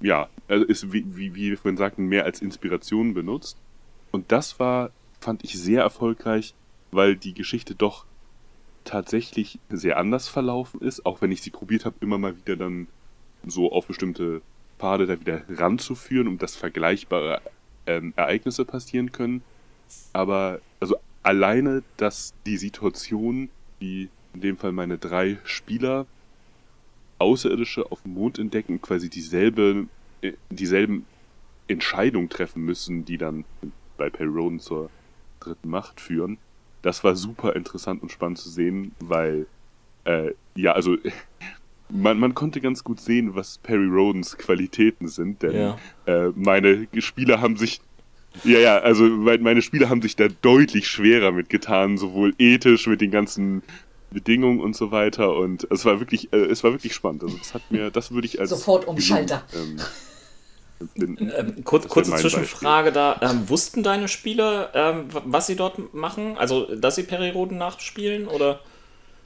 ja, 0.01 0.29
also 0.49 0.65
ist, 0.65 0.93
wie, 0.93 1.05
wie, 1.17 1.35
wie 1.35 1.51
wir 1.51 1.59
vorhin 1.59 1.77
sagten, 1.77 2.07
mehr 2.07 2.25
als 2.25 2.41
Inspiration 2.41 3.15
benutzt. 3.15 3.57
Und 4.11 4.33
das 4.33 4.59
war, 4.59 4.91
fand 5.21 5.45
ich 5.45 5.59
sehr 5.59 5.83
erfolgreich, 5.83 6.55
weil 6.91 7.17
die 7.17 7.35
Geschichte 7.35 7.75
doch 7.75 8.07
tatsächlich 8.85 9.59
sehr 9.69 9.99
anders 9.99 10.29
verlaufen 10.29 10.81
ist, 10.81 11.05
auch 11.05 11.21
wenn 11.21 11.31
ich 11.31 11.43
sie 11.43 11.51
probiert 11.51 11.85
habe, 11.85 11.97
immer 12.01 12.17
mal 12.17 12.37
wieder 12.39 12.57
dann 12.57 12.87
so 13.47 13.71
auf 13.71 13.87
bestimmte 13.87 14.41
Pfade 14.79 15.07
da 15.07 15.21
wieder 15.21 15.43
ranzuführen, 15.49 16.29
um 16.29 16.39
dass 16.39 16.57
vergleichbare 16.57 17.43
ähm, 17.87 18.15
Ereignisse 18.17 18.65
passieren 18.65 19.13
können. 19.13 19.43
Aber 20.13 20.61
also 20.81 20.97
alleine, 21.23 21.83
dass 21.97 22.33
die 22.47 22.57
Situation, 22.57 23.51
die 23.81 24.09
in 24.35 24.41
dem 24.41 24.57
Fall 24.57 24.73
meine 24.73 24.99
drei 24.99 25.39
Spieler 25.45 26.07
Außerirdische 27.19 27.91
auf 27.91 28.03
dem 28.03 28.15
Mond 28.15 28.39
entdecken, 28.39 28.81
quasi 28.81 29.11
dieselbe, 29.11 29.87
äh, 30.23 30.33
dieselben 30.51 31.05
Entscheidungen 31.67 32.29
treffen 32.29 32.65
müssen, 32.65 33.05
die 33.05 33.19
dann 33.19 33.45
bei 33.97 34.09
Perron 34.09 34.61
zur 34.61 34.91
dritten 35.41 35.69
Macht 35.69 36.01
führen. 36.01 36.39
Das 36.83 37.03
war 37.03 37.17
super 37.17 37.57
interessant 37.57 38.03
und 38.03 38.13
spannend 38.13 38.39
zu 38.39 38.49
sehen, 38.49 38.93
weil 39.01 39.47
äh, 40.05 40.33
ja, 40.55 40.73
also 40.73 40.97
man, 41.89 42.19
man 42.19 42.35
konnte 42.35 42.61
ganz 42.61 42.85
gut 42.85 43.01
sehen, 43.01 43.35
was 43.35 43.59
Perry 43.59 43.89
Rodens 43.89 44.39
Qualitäten 44.39 45.09
sind, 45.09 45.43
denn 45.43 45.57
ja. 45.57 45.79
äh, 46.07 46.33
meine 46.37 46.87
Spieler 46.99 47.41
haben 47.41 47.57
sich 47.57 47.81
ja, 48.45 48.59
ja, 48.59 48.79
also 48.79 49.05
meine 49.05 49.63
Spieler 49.63 49.89
haben 49.89 50.03
sich 50.03 50.15
da 50.15 50.29
deutlich 50.29 50.87
schwerer 50.87 51.33
mitgetan, 51.33 51.97
sowohl 51.97 52.35
ethisch 52.39 52.87
mit 52.87 53.01
den 53.01 53.11
ganzen 53.11 53.63
Bedingungen 54.11 54.61
und 54.61 54.75
so 54.75 54.91
weiter. 54.91 55.37
Und 55.37 55.67
es 55.71 55.85
war 55.85 56.01
wirklich, 56.01 56.33
äh, 56.33 56.37
es 56.37 56.65
war 56.65 56.73
wirklich 56.73 56.95
spannend. 56.95 57.23
Also 57.23 57.37
das 57.37 57.55
hat 57.55 57.71
mir, 57.71 57.91
das 57.91 58.11
würde 58.11 58.27
ich 58.27 58.41
als 58.41 58.51
sofort 58.51 58.87
umschalter. 58.87 59.45
Ähm, 59.55 59.81
ähm, 60.97 61.65
kurz, 61.65 61.89
kurze 61.89 62.15
Zwischenfrage 62.15 62.93
da. 62.93 63.19
Ähm, 63.21 63.49
wussten 63.49 63.83
deine 63.83 64.09
Spieler, 64.09 64.71
ähm, 64.75 65.07
was 65.11 65.47
sie 65.49 65.57
dort 65.57 65.93
machen? 65.93 66.37
Also, 66.39 66.75
dass 66.77 66.95
sie 66.95 67.03
Periroden 67.03 67.59
nachspielen? 67.59 68.29
Oder 68.29 68.61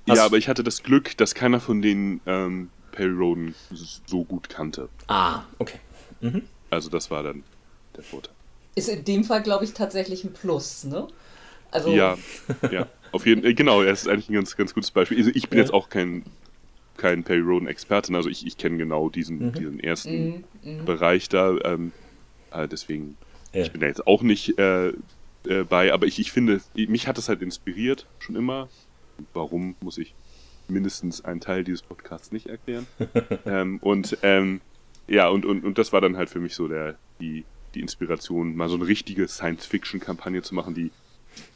ja, 0.06 0.24
aber 0.24 0.36
ich 0.36 0.48
hatte 0.48 0.64
das 0.64 0.82
Glück, 0.82 1.16
dass 1.16 1.34
keiner 1.34 1.60
von 1.60 1.80
denen 1.80 2.20
ähm, 2.26 2.70
Perry 2.90 3.12
Roden 3.12 3.54
so 3.70 4.24
gut 4.24 4.48
kannte. 4.48 4.88
Ah, 5.06 5.42
okay. 5.58 5.78
Mhm. 6.20 6.42
Also 6.70 6.88
das 6.88 7.10
war 7.10 7.22
dann 7.22 7.44
der 7.96 8.02
Vorteil. 8.02 8.34
Ist 8.74 8.88
in 8.88 9.04
dem 9.04 9.24
Fall, 9.24 9.42
glaube 9.42 9.64
ich, 9.64 9.74
tatsächlich 9.74 10.24
ein 10.24 10.32
Plus, 10.32 10.84
ne? 10.84 11.06
Also 11.70 11.90
ja, 11.90 12.16
ja, 12.70 12.86
auf 13.12 13.26
jeden 13.26 13.42
Fall. 13.42 13.54
Genau, 13.54 13.82
er 13.82 13.92
ist 13.92 14.08
eigentlich 14.08 14.28
ein 14.28 14.34
ganz, 14.34 14.56
ganz 14.56 14.74
gutes 14.74 14.90
Beispiel. 14.90 15.18
Also 15.18 15.30
ich 15.34 15.48
bin 15.48 15.58
ja. 15.58 15.64
jetzt 15.64 15.72
auch 15.72 15.88
kein, 15.88 16.24
kein 16.96 17.22
Perry 17.24 17.40
Roden 17.40 17.68
Expertin, 17.68 18.14
also 18.14 18.28
ich, 18.28 18.46
ich 18.46 18.56
kenne 18.56 18.78
genau 18.78 19.08
diesen, 19.08 19.38
mhm. 19.38 19.52
diesen 19.52 19.80
ersten 19.80 20.26
mhm. 20.26 20.44
mhm. 20.62 20.84
Bereich 20.84 21.28
da. 21.28 21.56
Ähm, 21.64 21.92
äh, 22.52 22.66
deswegen, 22.68 23.16
ja. 23.52 23.62
ich 23.62 23.72
bin 23.72 23.80
da 23.80 23.86
jetzt 23.86 24.06
auch 24.06 24.22
nicht 24.22 24.58
äh, 24.58 24.88
äh, 24.88 25.64
bei, 25.68 25.92
aber 25.92 26.06
ich, 26.06 26.18
ich 26.18 26.32
finde, 26.32 26.60
mich 26.74 27.06
hat 27.06 27.18
das 27.18 27.28
halt 27.28 27.42
inspiriert, 27.42 28.06
schon 28.18 28.36
immer 28.36 28.68
warum 29.32 29.74
muss 29.80 29.98
ich 29.98 30.14
mindestens 30.68 31.24
einen 31.24 31.40
Teil 31.40 31.64
dieses 31.64 31.82
Podcasts 31.82 32.32
nicht 32.32 32.46
erklären. 32.46 32.86
ähm, 33.46 33.78
und 33.78 34.18
ähm, 34.22 34.60
ja, 35.08 35.28
und, 35.28 35.44
und, 35.44 35.64
und 35.64 35.78
das 35.78 35.92
war 35.92 36.00
dann 36.00 36.16
halt 36.16 36.30
für 36.30 36.40
mich 36.40 36.54
so 36.54 36.68
der, 36.68 36.96
die, 37.20 37.44
die 37.74 37.80
Inspiration, 37.80 38.54
mal 38.56 38.68
so 38.68 38.76
eine 38.76 38.86
richtige 38.86 39.28
Science-Fiction-Kampagne 39.28 40.42
zu 40.42 40.54
machen, 40.54 40.74
die 40.74 40.90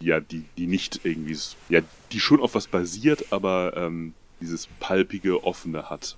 ja, 0.01 0.21
die, 0.21 0.45
die 0.57 0.67
nicht 0.67 1.01
irgendwie, 1.05 1.37
ja, 1.69 1.81
die 2.13 2.21
schon 2.21 2.41
auf 2.41 2.55
was 2.55 2.67
basiert, 2.67 3.33
aber 3.33 3.77
ähm, 3.77 4.15
dieses 4.41 4.69
palpige, 4.81 5.45
offene 5.45 5.89
hat. 5.91 6.17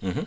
Mhm. 0.00 0.26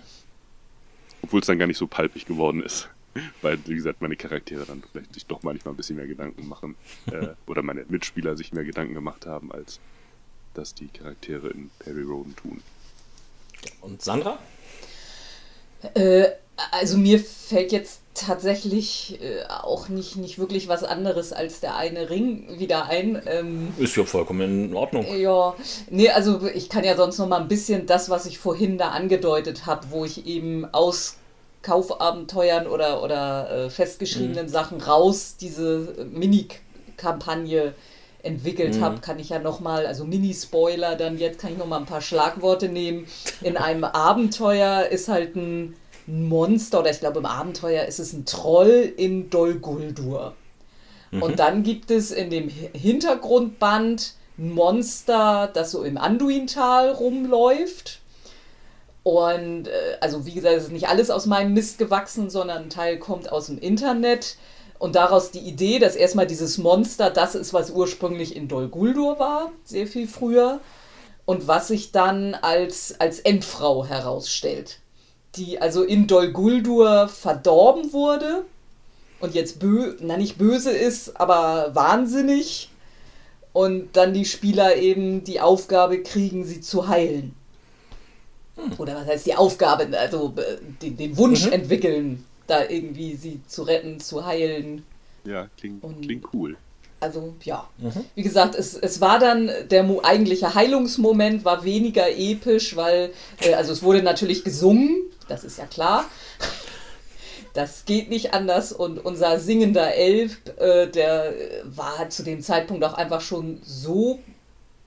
Obwohl 1.21 1.41
es 1.41 1.47
dann 1.47 1.59
gar 1.59 1.67
nicht 1.67 1.77
so 1.77 1.87
palpig 1.87 2.25
geworden 2.25 2.63
ist. 2.63 2.89
Weil, 3.41 3.59
wie 3.65 3.75
gesagt, 3.75 4.01
meine 4.01 4.15
Charaktere 4.15 4.65
dann 4.65 4.83
vielleicht 4.91 5.13
sich 5.13 5.25
doch 5.25 5.43
manchmal 5.43 5.73
ein 5.73 5.77
bisschen 5.77 5.97
mehr 5.97 6.07
Gedanken 6.07 6.47
machen. 6.47 6.75
äh, 7.11 7.29
oder 7.47 7.61
meine 7.61 7.85
Mitspieler 7.89 8.37
sich 8.37 8.53
mehr 8.53 8.63
Gedanken 8.63 8.93
gemacht 8.93 9.25
haben, 9.25 9.51
als 9.51 9.79
das 10.53 10.73
die 10.73 10.87
Charaktere 10.87 11.49
in 11.49 11.69
Perry 11.79 12.03
Roden 12.03 12.35
tun. 12.35 12.61
Und 13.81 14.01
Sandra? 14.01 14.39
Äh, 15.93 16.31
also 16.71 16.97
mir 16.97 17.19
fällt 17.19 17.71
jetzt 17.71 18.01
tatsächlich 18.13 19.19
äh, 19.21 19.45
auch 19.47 19.89
nicht, 19.89 20.17
nicht 20.17 20.37
wirklich 20.37 20.67
was 20.67 20.83
anderes 20.83 21.33
als 21.33 21.59
der 21.59 21.75
eine 21.75 22.09
Ring 22.09 22.59
wieder 22.59 22.85
ein. 22.85 23.21
Ähm, 23.25 23.73
Ist 23.77 23.95
ja 23.95 24.03
vollkommen 24.03 24.69
in 24.69 24.75
Ordnung. 24.75 25.05
Ja, 25.17 25.55
nee, 25.89 26.09
also 26.09 26.47
ich 26.53 26.69
kann 26.69 26.83
ja 26.83 26.95
sonst 26.95 27.17
noch 27.17 27.27
mal 27.27 27.39
ein 27.39 27.47
bisschen 27.47 27.85
das, 27.85 28.09
was 28.09 28.25
ich 28.25 28.37
vorhin 28.37 28.77
da 28.77 28.89
angedeutet 28.89 29.65
habe, 29.65 29.87
wo 29.91 30.05
ich 30.05 30.25
eben 30.25 30.65
aus 30.73 31.17
Kaufabenteuern 31.61 32.67
oder, 32.67 33.03
oder 33.03 33.49
äh, 33.51 33.69
festgeschriebenen 33.69 34.47
mhm. 34.47 34.51
Sachen 34.51 34.81
raus 34.81 35.35
diese 35.39 36.07
Mini-Kampagne 36.11 37.73
entwickelt 38.23 38.75
mhm. 38.75 38.81
habe, 38.81 38.99
kann 38.99 39.19
ich 39.19 39.29
ja 39.29 39.39
nochmal, 39.39 39.85
also 39.85 40.05
Mini-Spoiler, 40.05 40.95
dann 40.95 41.17
jetzt 41.17 41.39
kann 41.39 41.53
ich 41.53 41.57
nochmal 41.57 41.79
ein 41.79 41.85
paar 41.85 42.01
Schlagworte 42.01 42.67
nehmen. 42.67 43.07
In 43.41 43.57
einem 43.57 43.83
Abenteuer 43.83 44.85
ist 44.85 45.07
halt 45.07 45.35
ein 45.35 45.75
Monster, 46.07 46.79
oder 46.79 46.91
ich 46.91 46.99
glaube 46.99 47.19
im 47.19 47.25
Abenteuer 47.25 47.85
ist 47.85 47.99
es 47.99 48.13
ein 48.13 48.25
Troll 48.25 48.91
in 48.97 49.29
Dol 49.29 49.55
Guldur. 49.55 50.33
Mhm. 51.11 51.23
Und 51.23 51.39
dann 51.39 51.63
gibt 51.63 51.91
es 51.91 52.11
in 52.11 52.29
dem 52.29 52.49
Hintergrundband 52.49 54.15
ein 54.37 54.51
Monster, 54.51 55.49
das 55.53 55.71
so 55.71 55.83
im 55.83 55.97
Anduintal 55.97 56.91
rumläuft. 56.91 57.99
Und 59.03 59.67
äh, 59.67 59.97
also 59.99 60.25
wie 60.25 60.33
gesagt, 60.33 60.55
es 60.55 60.63
ist 60.65 60.71
nicht 60.71 60.87
alles 60.87 61.09
aus 61.09 61.25
meinem 61.25 61.53
Mist 61.53 61.77
gewachsen, 61.77 62.29
sondern 62.29 62.63
ein 62.63 62.69
Teil 62.69 62.97
kommt 62.97 63.31
aus 63.31 63.47
dem 63.47 63.57
Internet. 63.57 64.37
Und 64.79 64.95
daraus 64.95 65.31
die 65.31 65.39
Idee, 65.39 65.77
dass 65.77 65.95
erstmal 65.95 66.25
dieses 66.25 66.57
Monster 66.57 67.11
das 67.11 67.35
ist, 67.35 67.53
was 67.53 67.69
ursprünglich 67.69 68.35
in 68.35 68.47
Dol 68.47 68.67
Guldur 68.67 69.19
war, 69.19 69.51
sehr 69.63 69.85
viel 69.85 70.07
früher, 70.07 70.59
und 71.25 71.47
was 71.47 71.67
sich 71.67 71.91
dann 71.91 72.33
als, 72.33 72.95
als 72.99 73.19
Endfrau 73.19 73.85
herausstellt. 73.85 74.79
Die 75.35 75.61
also 75.61 75.83
in 75.83 76.07
Dol 76.07 76.31
Guldur 76.31 77.07
verdorben 77.07 77.93
wurde 77.93 78.45
und 79.21 79.33
jetzt 79.35 79.59
bö 79.59 79.95
na 80.01 80.17
nicht 80.17 80.37
böse 80.37 80.71
ist, 80.71 81.19
aber 81.19 81.73
wahnsinnig. 81.73 82.69
Und 83.53 83.97
dann 83.97 84.13
die 84.13 84.25
Spieler 84.25 84.77
eben 84.77 85.23
die 85.23 85.41
Aufgabe 85.41 86.03
kriegen, 86.03 86.45
sie 86.45 86.61
zu 86.61 86.87
heilen. 86.87 87.33
Hm. 88.55 88.71
Oder 88.77 88.95
was 88.95 89.07
heißt 89.07 89.25
die 89.25 89.35
Aufgabe? 89.35 89.87
Also 89.97 90.33
äh, 90.37 90.57
den, 90.81 90.97
den 90.97 91.17
Wunsch 91.17 91.45
mhm. 91.45 91.53
entwickeln, 91.53 92.25
da 92.47 92.63
irgendwie 92.67 93.15
sie 93.15 93.41
zu 93.47 93.63
retten, 93.63 93.99
zu 93.99 94.25
heilen. 94.25 94.85
Ja, 95.25 95.47
klingt, 95.57 95.83
und 95.83 96.01
klingt 96.01 96.25
cool. 96.33 96.57
Also 97.01 97.33
ja, 97.43 97.67
mhm. 97.77 98.05
wie 98.13 98.21
gesagt, 98.21 98.55
es, 98.55 98.75
es 98.75 99.01
war 99.01 99.17
dann, 99.17 99.49
der 99.69 99.89
eigentliche 100.03 100.53
Heilungsmoment 100.53 101.43
war 101.43 101.63
weniger 101.63 102.09
episch, 102.09 102.75
weil, 102.75 103.11
äh, 103.41 103.53
also 103.55 103.73
es 103.73 103.81
wurde 103.81 104.03
natürlich 104.03 104.43
gesungen, 104.43 105.01
das 105.31 105.43
ist 105.43 105.57
ja 105.57 105.65
klar. 105.65 106.05
Das 107.53 107.85
geht 107.85 108.09
nicht 108.09 108.33
anders 108.33 108.71
und 108.71 109.03
unser 109.03 109.39
singender 109.39 109.93
Elf, 109.93 110.37
äh, 110.57 110.87
der 110.87 111.33
war 111.63 112.09
zu 112.09 112.23
dem 112.23 112.41
Zeitpunkt 112.41 112.83
auch 112.83 112.93
einfach 112.93 113.21
schon 113.21 113.59
so 113.63 114.19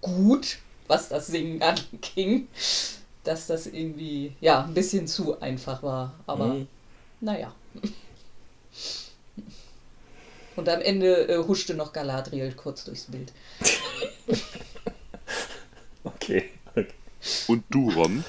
gut, 0.01 0.59
was 0.87 1.09
das 1.09 1.27
Singen 1.27 1.63
anging, 2.03 2.49
dass 3.25 3.47
das 3.47 3.67
irgendwie, 3.67 4.35
ja, 4.41 4.65
ein 4.65 4.75
bisschen 4.75 5.07
zu 5.07 5.41
einfach 5.41 5.83
war. 5.83 6.15
Aber 6.27 6.47
mhm. 6.47 6.69
Naja. 7.21 7.55
Und 10.57 10.69
am 10.69 10.81
Ende 10.83 11.29
äh, 11.29 11.39
huschte 11.39 11.75
noch 11.75 11.93
Galadriel 11.93 12.53
kurz 12.53 12.85
durchs 12.85 13.07
Bild. 13.07 13.33
okay. 16.05 16.51
okay. 16.71 16.87
Und 17.49 17.65
du, 17.71 17.91
Ron? 17.91 18.25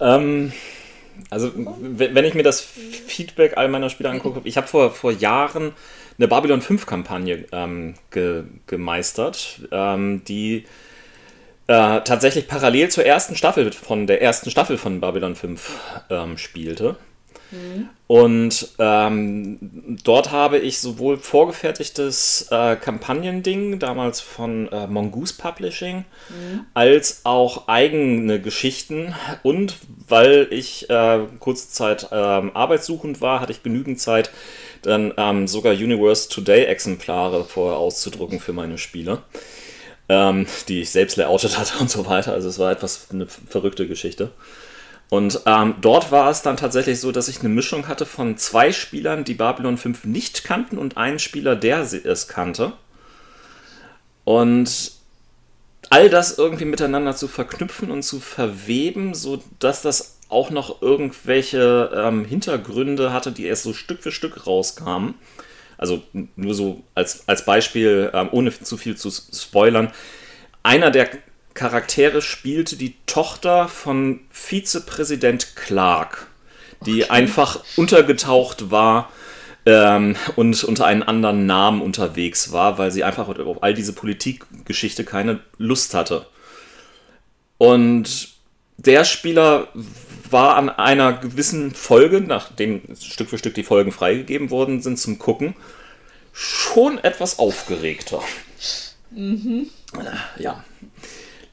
Ähm, 0.00 0.52
also, 1.30 1.52
wenn 1.54 2.24
ich 2.24 2.34
mir 2.34 2.42
das 2.42 2.60
Feedback 2.60 3.56
all 3.56 3.68
meiner 3.68 3.90
Spieler 3.90 4.10
angucke, 4.10 4.40
ich 4.44 4.56
habe 4.56 4.66
vor, 4.66 4.90
vor 4.90 5.12
Jahren 5.12 5.72
eine 6.18 6.28
Babylon 6.28 6.62
5-Kampagne 6.62 7.44
ähm, 7.52 7.94
ge, 8.10 8.44
gemeistert, 8.66 9.60
ähm, 9.70 10.22
die 10.24 10.64
äh, 11.66 12.00
tatsächlich 12.00 12.48
parallel 12.48 12.88
zur 12.90 13.04
ersten 13.04 13.36
Staffel 13.36 13.72
von 13.72 14.06
der 14.06 14.22
ersten 14.22 14.50
Staffel 14.50 14.78
von 14.78 15.00
Babylon 15.00 15.34
5 15.34 16.06
ähm, 16.10 16.38
spielte. 16.38 16.96
Und 18.06 18.68
ähm, 18.78 19.98
dort 20.04 20.30
habe 20.30 20.58
ich 20.58 20.80
sowohl 20.80 21.18
vorgefertigtes 21.18 22.48
äh, 22.50 22.76
Kampagnending, 22.76 23.78
damals 23.78 24.20
von 24.20 24.68
äh, 24.70 24.86
Mongoose 24.86 25.34
Publishing, 25.36 26.04
als 26.74 27.22
auch 27.24 27.68
eigene 27.68 28.40
Geschichten. 28.40 29.14
Und 29.42 29.76
weil 30.08 30.48
ich 30.50 30.88
äh, 30.88 31.20
kurze 31.40 31.70
Zeit 31.70 32.08
ähm, 32.12 32.54
arbeitssuchend 32.54 33.20
war, 33.20 33.40
hatte 33.40 33.52
ich 33.52 33.62
genügend 33.62 34.00
Zeit, 34.00 34.30
dann 34.82 35.12
ähm, 35.16 35.48
sogar 35.48 35.72
Universe 35.72 36.28
Today 36.28 36.64
Exemplare 36.64 37.44
vorher 37.44 37.78
auszudrucken 37.78 38.40
für 38.40 38.52
meine 38.52 38.78
Spiele. 38.78 39.22
Ähm, 40.08 40.46
die 40.68 40.82
ich 40.82 40.90
selbst 40.90 41.16
layoutet 41.16 41.58
hatte 41.58 41.78
und 41.80 41.90
so 41.90 42.06
weiter. 42.06 42.32
Also 42.32 42.48
es 42.48 42.60
war 42.60 42.70
etwas 42.70 43.08
eine 43.10 43.26
verrückte 43.26 43.88
Geschichte. 43.88 44.30
Und 45.08 45.40
ähm, 45.46 45.76
dort 45.80 46.10
war 46.10 46.30
es 46.30 46.42
dann 46.42 46.56
tatsächlich 46.56 47.00
so, 47.00 47.12
dass 47.12 47.28
ich 47.28 47.40
eine 47.40 47.48
Mischung 47.48 47.86
hatte 47.86 48.06
von 48.06 48.36
zwei 48.38 48.72
Spielern, 48.72 49.24
die 49.24 49.34
Babylon 49.34 49.78
5 49.78 50.04
nicht 50.04 50.42
kannten 50.42 50.78
und 50.78 50.96
einen 50.96 51.20
Spieler, 51.20 51.54
der 51.54 51.80
es 51.80 52.28
kannte. 52.28 52.72
Und 54.24 54.92
all 55.90 56.10
das 56.10 56.38
irgendwie 56.38 56.64
miteinander 56.64 57.14
zu 57.14 57.28
verknüpfen 57.28 57.92
und 57.92 58.02
zu 58.02 58.18
verweben, 58.18 59.14
so 59.14 59.42
dass 59.60 59.82
das 59.82 60.18
auch 60.28 60.50
noch 60.50 60.82
irgendwelche 60.82 61.90
ähm, 61.94 62.24
Hintergründe 62.24 63.12
hatte, 63.12 63.30
die 63.30 63.46
erst 63.46 63.62
so 63.62 63.72
Stück 63.72 64.02
für 64.02 64.10
Stück 64.10 64.46
rauskamen. 64.46 65.14
Also 65.78 66.02
nur 66.34 66.54
so 66.54 66.82
als, 66.94 67.28
als 67.28 67.44
Beispiel, 67.44 68.10
ähm, 68.12 68.30
ohne 68.32 68.50
zu 68.50 68.76
viel 68.76 68.96
zu 68.96 69.10
spoilern. 69.10 69.92
Einer 70.64 70.90
der 70.90 71.10
Charaktere 71.56 72.22
spielte 72.22 72.76
die 72.76 72.94
Tochter 73.06 73.66
von 73.66 74.20
Vizepräsident 74.30 75.56
Clark, 75.56 76.28
die 76.84 77.10
einfach 77.10 77.64
untergetaucht 77.76 78.70
war 78.70 79.10
ähm, 79.64 80.14
und 80.36 80.62
unter 80.62 80.86
einen 80.86 81.02
anderen 81.02 81.46
Namen 81.46 81.82
unterwegs 81.82 82.52
war, 82.52 82.78
weil 82.78 82.92
sie 82.92 83.02
einfach 83.02 83.28
auf 83.28 83.62
all 83.62 83.74
diese 83.74 83.92
Politikgeschichte 83.92 85.04
keine 85.04 85.40
Lust 85.58 85.94
hatte. 85.94 86.26
Und 87.58 88.28
der 88.76 89.04
Spieler 89.04 89.68
war 90.30 90.56
an 90.56 90.68
einer 90.68 91.14
gewissen 91.14 91.74
Folge, 91.74 92.20
nachdem 92.20 92.82
Stück 93.00 93.30
für 93.30 93.38
Stück 93.38 93.54
die 93.54 93.64
Folgen 93.64 93.92
freigegeben 93.92 94.50
worden 94.50 94.82
sind 94.82 94.98
zum 94.98 95.18
Gucken, 95.18 95.54
schon 96.32 96.98
etwas 96.98 97.38
aufgeregter. 97.38 98.22
Ja. 100.38 100.62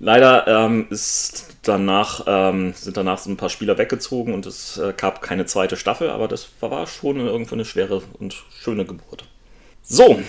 Leider 0.03 0.45
ähm, 0.47 0.87
ist 0.89 1.55
danach, 1.61 2.25
ähm, 2.27 2.73
sind 2.73 2.97
danach 2.97 3.19
so 3.19 3.29
ein 3.29 3.37
paar 3.37 3.47
Spieler 3.49 3.77
weggezogen 3.77 4.33
und 4.33 4.45
es 4.45 4.77
äh, 4.77 4.93
gab 4.97 5.21
keine 5.21 5.45
zweite 5.45 5.77
Staffel, 5.77 6.09
aber 6.09 6.27
das 6.27 6.49
war, 6.59 6.71
war 6.71 6.87
schon 6.87 7.21
irgendwo 7.21 7.55
eine 7.55 7.63
schwere 7.63 8.03
und 8.19 8.43
schöne 8.59 8.83
Geburt. 8.83 9.23
So. 9.81 10.21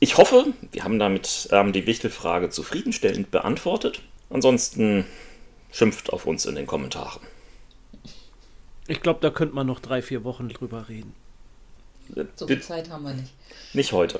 Ich 0.00 0.16
hoffe, 0.18 0.46
wir 0.72 0.82
haben 0.82 0.98
damit 0.98 1.48
ähm, 1.52 1.72
die 1.72 1.86
Wichtelfrage 1.86 2.50
zufriedenstellend 2.50 3.30
beantwortet. 3.30 4.02
Ansonsten 4.30 5.04
schimpft 5.70 6.12
auf 6.12 6.26
uns 6.26 6.44
in 6.44 6.56
den 6.56 6.66
Kommentaren. 6.66 7.20
Ich 8.88 9.00
glaube, 9.00 9.20
da 9.20 9.30
könnte 9.30 9.54
man 9.54 9.68
noch 9.68 9.78
drei, 9.78 10.02
vier 10.02 10.24
Wochen 10.24 10.48
drüber 10.48 10.88
reden. 10.88 11.14
So 12.34 12.48
Wir- 12.48 12.56
viel 12.56 12.62
Zeit 12.64 12.90
haben 12.90 13.04
wir 13.04 13.14
nicht. 13.14 13.32
Nicht 13.74 13.92
heute. 13.92 14.18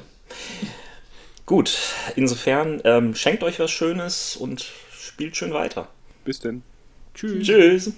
Gut, 1.52 1.78
insofern 2.16 2.80
ähm, 2.84 3.14
schenkt 3.14 3.42
euch 3.42 3.60
was 3.60 3.70
Schönes 3.70 4.36
und 4.36 4.64
spielt 4.90 5.36
schön 5.36 5.52
weiter. 5.52 5.86
Bis 6.24 6.40
denn. 6.40 6.62
Tschüss. 7.14 7.46
Tschüss. 7.46 7.92